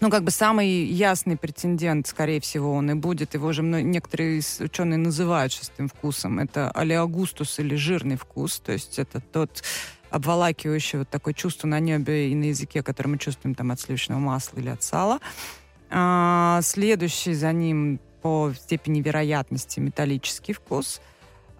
ну, 0.00 0.10
как 0.10 0.22
бы 0.22 0.30
самый 0.30 0.84
ясный 0.84 1.36
претендент, 1.36 2.06
скорее 2.06 2.40
всего, 2.40 2.74
он 2.74 2.90
и 2.90 2.94
будет. 2.94 3.34
Его 3.34 3.52
же 3.52 3.62
некоторые 3.62 4.42
ученые 4.60 4.98
называют 4.98 5.52
шестым 5.52 5.88
вкусом. 5.88 6.40
Это 6.40 6.70
алиагустус 6.70 7.58
или 7.58 7.74
жирный 7.74 8.16
вкус. 8.16 8.60
То 8.60 8.72
есть 8.72 8.98
это 8.98 9.20
тот 9.20 9.62
обволакивающий 10.10 10.98
вот 11.00 11.08
такое 11.08 11.34
чувство 11.34 11.66
на 11.68 11.80
небе 11.80 12.30
и 12.30 12.34
на 12.34 12.44
языке, 12.44 12.82
которое 12.82 13.10
мы 13.10 13.18
чувствуем 13.18 13.54
там 13.54 13.70
от 13.70 13.80
сливочного 13.80 14.18
масла 14.18 14.58
или 14.58 14.68
от 14.68 14.82
сала. 14.82 15.20
А, 15.96 16.60
следующий 16.62 17.34
за 17.34 17.52
ним 17.52 18.00
по 18.20 18.52
степени 18.52 19.00
вероятности 19.00 19.80
металлический 19.80 20.52
вкус– 20.52 21.00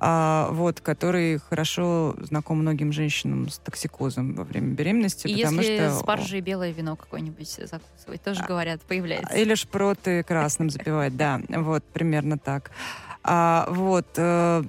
а, 0.07 0.51
вот, 0.51 0.81
который 0.81 1.39
хорошо 1.39 2.15
знаком 2.21 2.59
многим 2.59 2.93
женщинам 2.93 3.49
с 3.49 3.59
токсикозом 3.59 4.35
во 4.35 4.45
время 4.45 4.75
беременности. 4.75 5.29
И 5.29 5.37
потому 5.43 5.63
если 5.63 5.77
что... 5.79 5.95
спаржи 5.95 6.39
и 6.39 6.41
белое 6.41 6.73
вино 6.73 6.95
какое-нибудь 6.97 7.49
закусывать, 7.49 8.23
тоже 8.23 8.43
а, 8.43 8.47
говорят, 8.47 8.83
появляется. 8.83 9.35
Или 9.35 9.55
шпроты 9.55 10.23
красным 10.23 10.69
запивать, 10.69 11.17
да, 11.17 11.41
вот, 11.49 11.85
примерно 11.85 12.37
так. 12.37 12.71
А, 13.27 13.67
вот, 13.71 14.07
э, 14.17 14.63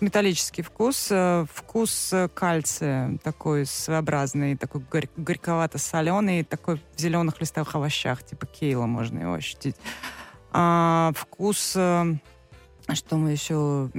металлический 0.00 0.62
вкус, 0.62 1.08
э, 1.10 1.46
вкус 1.52 2.12
кальция 2.34 3.18
такой 3.22 3.66
своеобразный, 3.66 4.56
такой 4.56 4.80
горь, 4.90 5.08
горьковато-соленый, 5.16 6.42
такой 6.42 6.82
в 6.96 7.00
зеленых 7.00 7.40
листовых 7.40 7.76
овощах, 7.76 8.24
типа 8.24 8.46
кейла 8.46 8.86
можно 8.86 9.20
его 9.20 9.34
ощутить. 9.34 9.76
А, 10.50 11.12
вкус 11.14 11.74
э, 11.76 12.16
что 12.94 13.16
мы 13.16 13.30
еще 13.30 13.90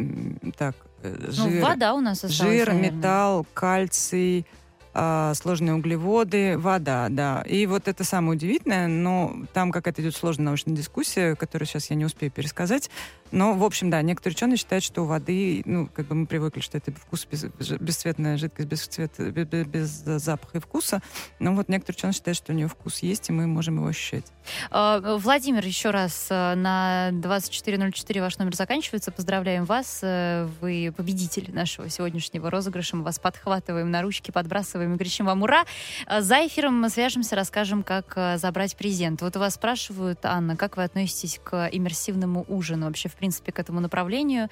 так 0.58 0.76
э, 1.04 1.16
жир, 1.30 1.50
ну, 1.50 1.62
вода 1.62 1.94
у 1.94 2.02
нас 2.02 2.24
осталась, 2.24 2.36
жир, 2.36 2.68
наверное. 2.70 2.92
металл, 2.92 3.46
кальций, 3.54 4.46
а, 4.94 5.34
сложные 5.36 5.76
углеводы, 5.76 6.58
вода, 6.58 7.08
да. 7.10 7.44
И 7.48 7.66
вот 7.68 7.88
это 7.88 8.04
самое 8.04 8.38
удивительное, 8.38 8.88
но 8.88 9.36
там 9.54 9.72
какая-то 9.72 10.02
идет 10.02 10.16
сложная 10.16 10.46
научная 10.46 10.76
дискуссия, 10.76 11.36
которую 11.36 11.68
сейчас 11.68 11.90
я 11.90 11.96
не 11.96 12.06
успею 12.06 12.32
пересказать. 12.32 12.90
Но, 13.32 13.54
в 13.54 13.64
общем, 13.64 13.92
да, 13.92 14.02
некоторые 14.02 14.36
ученые 14.36 14.58
считают, 14.58 14.84
что 14.84 15.04
у 15.04 15.06
воды, 15.06 15.62
ну, 15.66 15.88
как 15.94 16.08
бы 16.08 16.16
мы 16.16 16.26
привыкли, 16.26 16.62
что 16.62 16.78
это 16.78 16.92
вкус 16.92 17.28
без, 17.30 17.44
бесцветная 17.80 18.38
жидкость, 18.38 18.68
без, 18.68 18.88
цвета, 18.88 19.30
без, 19.30 19.68
без 19.68 19.90
запаха 20.24 20.58
и 20.58 20.62
вкуса. 20.62 21.02
Но 21.38 21.54
вот 21.54 21.70
некоторые 21.70 21.98
ученые 21.98 22.14
считают, 22.14 22.38
что 22.38 22.52
у 22.52 22.56
нее 22.56 22.68
вкус 22.68 23.00
есть, 23.00 23.30
и 23.30 23.32
мы 23.32 23.46
можем 23.46 23.76
его 23.76 23.88
ощущать. 23.88 24.26
А, 24.72 25.18
Владимир, 25.18 25.64
еще 25.64 25.92
раз, 25.92 26.28
э, 26.32 26.56
на 26.56 27.12
2404 27.14 28.22
ваш 28.22 28.40
номер 28.40 28.56
заканчивается. 28.56 29.12
Поздравляем 29.12 29.66
вас. 29.66 30.00
Э, 30.02 30.48
вы 30.60 30.92
победитель 30.96 31.54
нашего 31.54 31.88
сегодняшнего 31.90 32.50
розыгрыша. 32.50 32.96
Мы 32.96 33.04
вас 33.04 33.20
подхватываем 33.20 33.92
на 33.92 34.02
ручки, 34.02 34.32
подбрасываем 34.32 34.79
и 34.82 34.98
кричим 34.98 35.26
вам 35.26 35.44
«Ура!». 35.44 35.64
Э, 36.08 36.22
за 36.22 36.48
эфиром 36.48 36.80
мы 36.80 36.90
свяжемся, 36.90 37.36
расскажем, 37.36 37.84
как 37.84 38.38
забрать 38.38 38.76
презент. 38.76 39.22
Вот 39.22 39.36
у 39.36 39.40
вас 39.40 39.56
спрашивают, 39.56 40.20
Анна, 40.24 40.56
как 40.56 40.78
вы 40.78 40.84
относитесь 40.84 41.40
к 41.44 41.70
иммерсивному 41.72 42.46
ужину 42.48 42.88
вообще 42.88 43.10
в 43.10 43.16
принципе, 43.16 43.52
к 43.52 43.60
этому 43.60 43.80
направлению. 43.80 44.50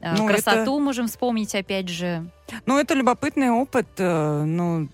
Э, 0.00 0.14
ну, 0.16 0.26
Красоту 0.26 0.60
это... 0.60 0.78
можем 0.78 1.08
вспомнить, 1.08 1.54
опять 1.54 1.88
же. 1.88 2.26
Ну, 2.66 2.78
это 2.78 2.94
любопытный 2.94 3.50
опыт. 3.50 3.88
Э, 3.98 4.44
ну, 4.44 4.88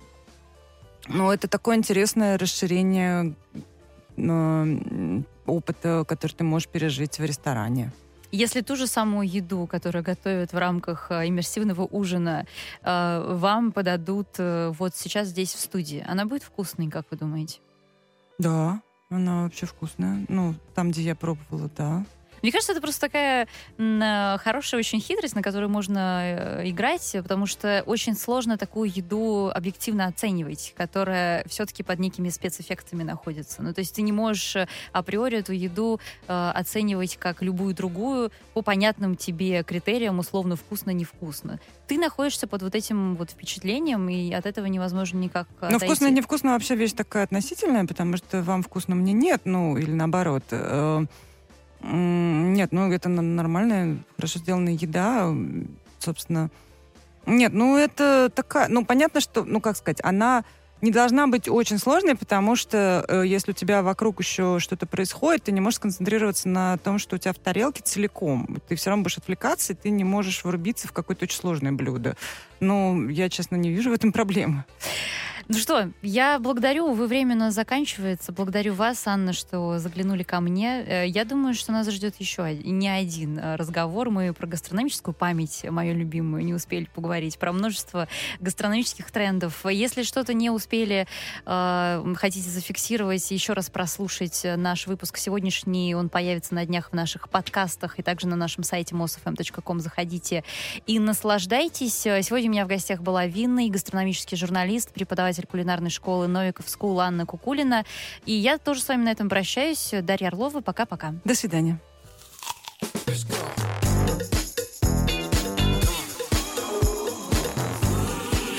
ну 1.08 1.30
это 1.30 1.48
такое 1.48 1.76
интересное 1.76 2.38
расширение 2.38 3.34
ну, 4.16 5.24
опыта, 5.46 6.04
который 6.06 6.32
ты 6.32 6.44
можешь 6.44 6.68
пережить 6.68 7.18
в 7.18 7.24
ресторане. 7.24 7.92
Если 8.32 8.62
ту 8.62 8.76
же 8.76 8.86
самую 8.86 9.28
еду, 9.28 9.66
которую 9.66 10.02
готовят 10.02 10.52
в 10.54 10.58
рамках 10.58 11.10
иммерсивного 11.10 11.82
ужина, 11.82 12.46
вам 12.82 13.72
подадут 13.72 14.28
вот 14.38 14.96
сейчас 14.96 15.28
здесь 15.28 15.54
в 15.54 15.60
студии, 15.60 16.02
она 16.08 16.24
будет 16.24 16.42
вкусной, 16.42 16.88
как 16.88 17.06
вы 17.10 17.18
думаете? 17.18 17.60
Да, 18.38 18.80
она 19.10 19.42
вообще 19.42 19.66
вкусная. 19.66 20.24
Ну, 20.28 20.54
там, 20.74 20.90
где 20.90 21.02
я 21.02 21.14
пробовала, 21.14 21.70
да. 21.76 22.04
Мне 22.42 22.50
кажется, 22.50 22.72
это 22.72 22.80
просто 22.80 23.00
такая 23.02 23.46
э, 23.78 24.38
хорошая 24.38 24.80
очень 24.80 25.00
хитрость, 25.00 25.36
на 25.36 25.42
которую 25.42 25.70
можно 25.70 26.22
э, 26.24 26.68
играть, 26.68 27.12
потому 27.22 27.46
что 27.46 27.84
очень 27.86 28.16
сложно 28.16 28.58
такую 28.58 28.90
еду 28.94 29.50
объективно 29.54 30.06
оценивать, 30.06 30.74
которая 30.76 31.44
все-таки 31.46 31.84
под 31.84 32.00
некими 32.00 32.28
спецэффектами 32.28 33.04
находится. 33.04 33.62
Ну, 33.62 33.72
то 33.72 33.80
есть 33.80 33.94
ты 33.94 34.02
не 34.02 34.10
можешь 34.10 34.56
э, 34.56 34.66
априори 34.92 35.38
эту 35.38 35.52
еду 35.52 36.00
э, 36.26 36.50
оценивать 36.54 37.16
как 37.16 37.42
любую 37.42 37.74
другую 37.74 38.32
по 38.54 38.62
понятным 38.62 39.16
тебе 39.16 39.62
критериям, 39.62 40.18
условно 40.18 40.56
вкусно-невкусно. 40.56 41.60
Ты 41.86 41.98
находишься 41.98 42.48
под 42.48 42.62
вот 42.62 42.74
этим 42.74 43.14
вот 43.14 43.30
впечатлением, 43.30 44.08
и 44.08 44.32
от 44.32 44.46
этого 44.46 44.66
невозможно 44.66 45.18
никак 45.18 45.46
Ну, 45.60 45.78
вкусно-невкусно 45.78 46.52
вообще 46.52 46.74
вещь 46.74 46.92
такая 46.92 47.24
относительная, 47.24 47.86
потому 47.86 48.16
что 48.16 48.42
вам 48.42 48.62
вкусно, 48.62 48.96
мне 48.96 49.12
нет, 49.12 49.42
ну, 49.44 49.76
или 49.76 49.92
наоборот. 49.92 50.42
Нет, 51.82 52.72
ну 52.72 52.92
это 52.92 53.08
нормальная, 53.08 53.98
хорошо 54.16 54.38
сделанная 54.38 54.74
еда, 54.74 55.32
собственно. 55.98 56.50
Нет, 57.26 57.52
ну 57.52 57.76
это 57.76 58.30
такая, 58.34 58.68
ну 58.68 58.84
понятно, 58.84 59.20
что, 59.20 59.44
ну 59.44 59.60
как 59.60 59.76
сказать, 59.76 60.00
она 60.02 60.44
не 60.82 60.90
должна 60.90 61.28
быть 61.28 61.48
очень 61.48 61.78
сложной, 61.78 62.16
потому 62.16 62.56
что 62.56 63.04
э, 63.08 63.22
если 63.24 63.52
у 63.52 63.54
тебя 63.54 63.82
вокруг 63.82 64.20
еще 64.20 64.58
что-то 64.58 64.84
происходит, 64.86 65.44
ты 65.44 65.52
не 65.52 65.60
можешь 65.60 65.76
сконцентрироваться 65.76 66.48
на 66.48 66.76
том, 66.78 66.98
что 66.98 67.14
у 67.14 67.18
тебя 67.20 67.32
в 67.32 67.38
тарелке 67.38 67.82
целиком. 67.84 68.60
Ты 68.68 68.74
все 68.74 68.90
равно 68.90 69.04
будешь 69.04 69.16
отвлекаться, 69.16 69.72
и 69.72 69.76
ты 69.76 69.90
не 69.90 70.02
можешь 70.02 70.44
врубиться 70.44 70.88
в 70.88 70.92
какое-то 70.92 71.24
очень 71.24 71.38
сложное 71.38 71.70
блюдо. 71.70 72.16
Ну, 72.62 73.08
я, 73.08 73.28
честно, 73.28 73.56
не 73.56 73.70
вижу 73.70 73.90
в 73.90 73.92
этом 73.92 74.12
проблемы. 74.12 74.64
Ну 75.48 75.58
что, 75.58 75.90
я 76.02 76.38
благодарю, 76.38 76.92
вы 76.92 77.06
временно 77.06 77.50
заканчивается. 77.50 78.32
Благодарю 78.32 78.74
вас, 78.74 79.06
Анна, 79.06 79.32
что 79.32 79.78
заглянули 79.78 80.22
ко 80.22 80.40
мне. 80.40 80.82
Э, 80.82 81.06
я 81.06 81.24
думаю, 81.24 81.54
что 81.54 81.72
нас 81.72 81.90
ждет 81.90 82.14
еще 82.20 82.54
не 82.54 82.88
один 82.88 83.38
э, 83.38 83.56
разговор. 83.56 84.08
Мы 84.10 84.32
про 84.32 84.46
гастрономическую 84.46 85.14
память, 85.14 85.66
мою 85.68 85.94
любимую, 85.94 86.44
не 86.44 86.54
успели 86.54 86.88
поговорить, 86.94 87.38
про 87.38 87.52
множество 87.52 88.08
гастрономических 88.40 89.10
трендов. 89.10 89.66
Если 89.66 90.04
что-то 90.04 90.32
не 90.32 90.48
успели, 90.48 91.08
э, 91.44 92.14
хотите 92.16 92.48
зафиксировать, 92.48 93.28
еще 93.30 93.52
раз 93.52 93.68
прослушать 93.68 94.46
наш 94.56 94.86
выпуск 94.86 95.16
сегодняшний, 95.16 95.94
он 95.94 96.08
появится 96.08 96.54
на 96.54 96.64
днях 96.64 96.90
в 96.90 96.92
наших 96.94 97.28
подкастах 97.28 97.98
и 97.98 98.02
также 98.02 98.28
на 98.28 98.36
нашем 98.36 98.62
сайте 98.62 98.94
mosfm.com. 98.94 99.80
Заходите 99.80 100.44
и 100.86 101.00
наслаждайтесь. 101.00 101.94
Сегодня 101.94 102.48
меня 102.52 102.66
в 102.66 102.68
гостях 102.68 103.00
была 103.00 103.26
винный 103.26 103.70
гастрономический 103.70 104.36
журналист, 104.36 104.92
преподаватель 104.92 105.46
кулинарной 105.46 105.88
школы 105.88 106.28
Novikov 106.28 106.68
School 106.68 107.00
Анна 107.00 107.24
Кукулина. 107.24 107.84
И 108.26 108.32
я 108.32 108.58
тоже 108.58 108.82
с 108.82 108.88
вами 108.88 109.04
на 109.04 109.10
этом 109.10 109.30
прощаюсь. 109.30 109.94
Дарья 110.02 110.28
Орлова, 110.28 110.60
пока-пока. 110.60 111.14
До 111.24 111.34
свидания. 111.34 111.80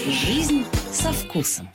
Жизнь 0.07 0.65
со 0.91 1.13
вкусом. 1.13 1.69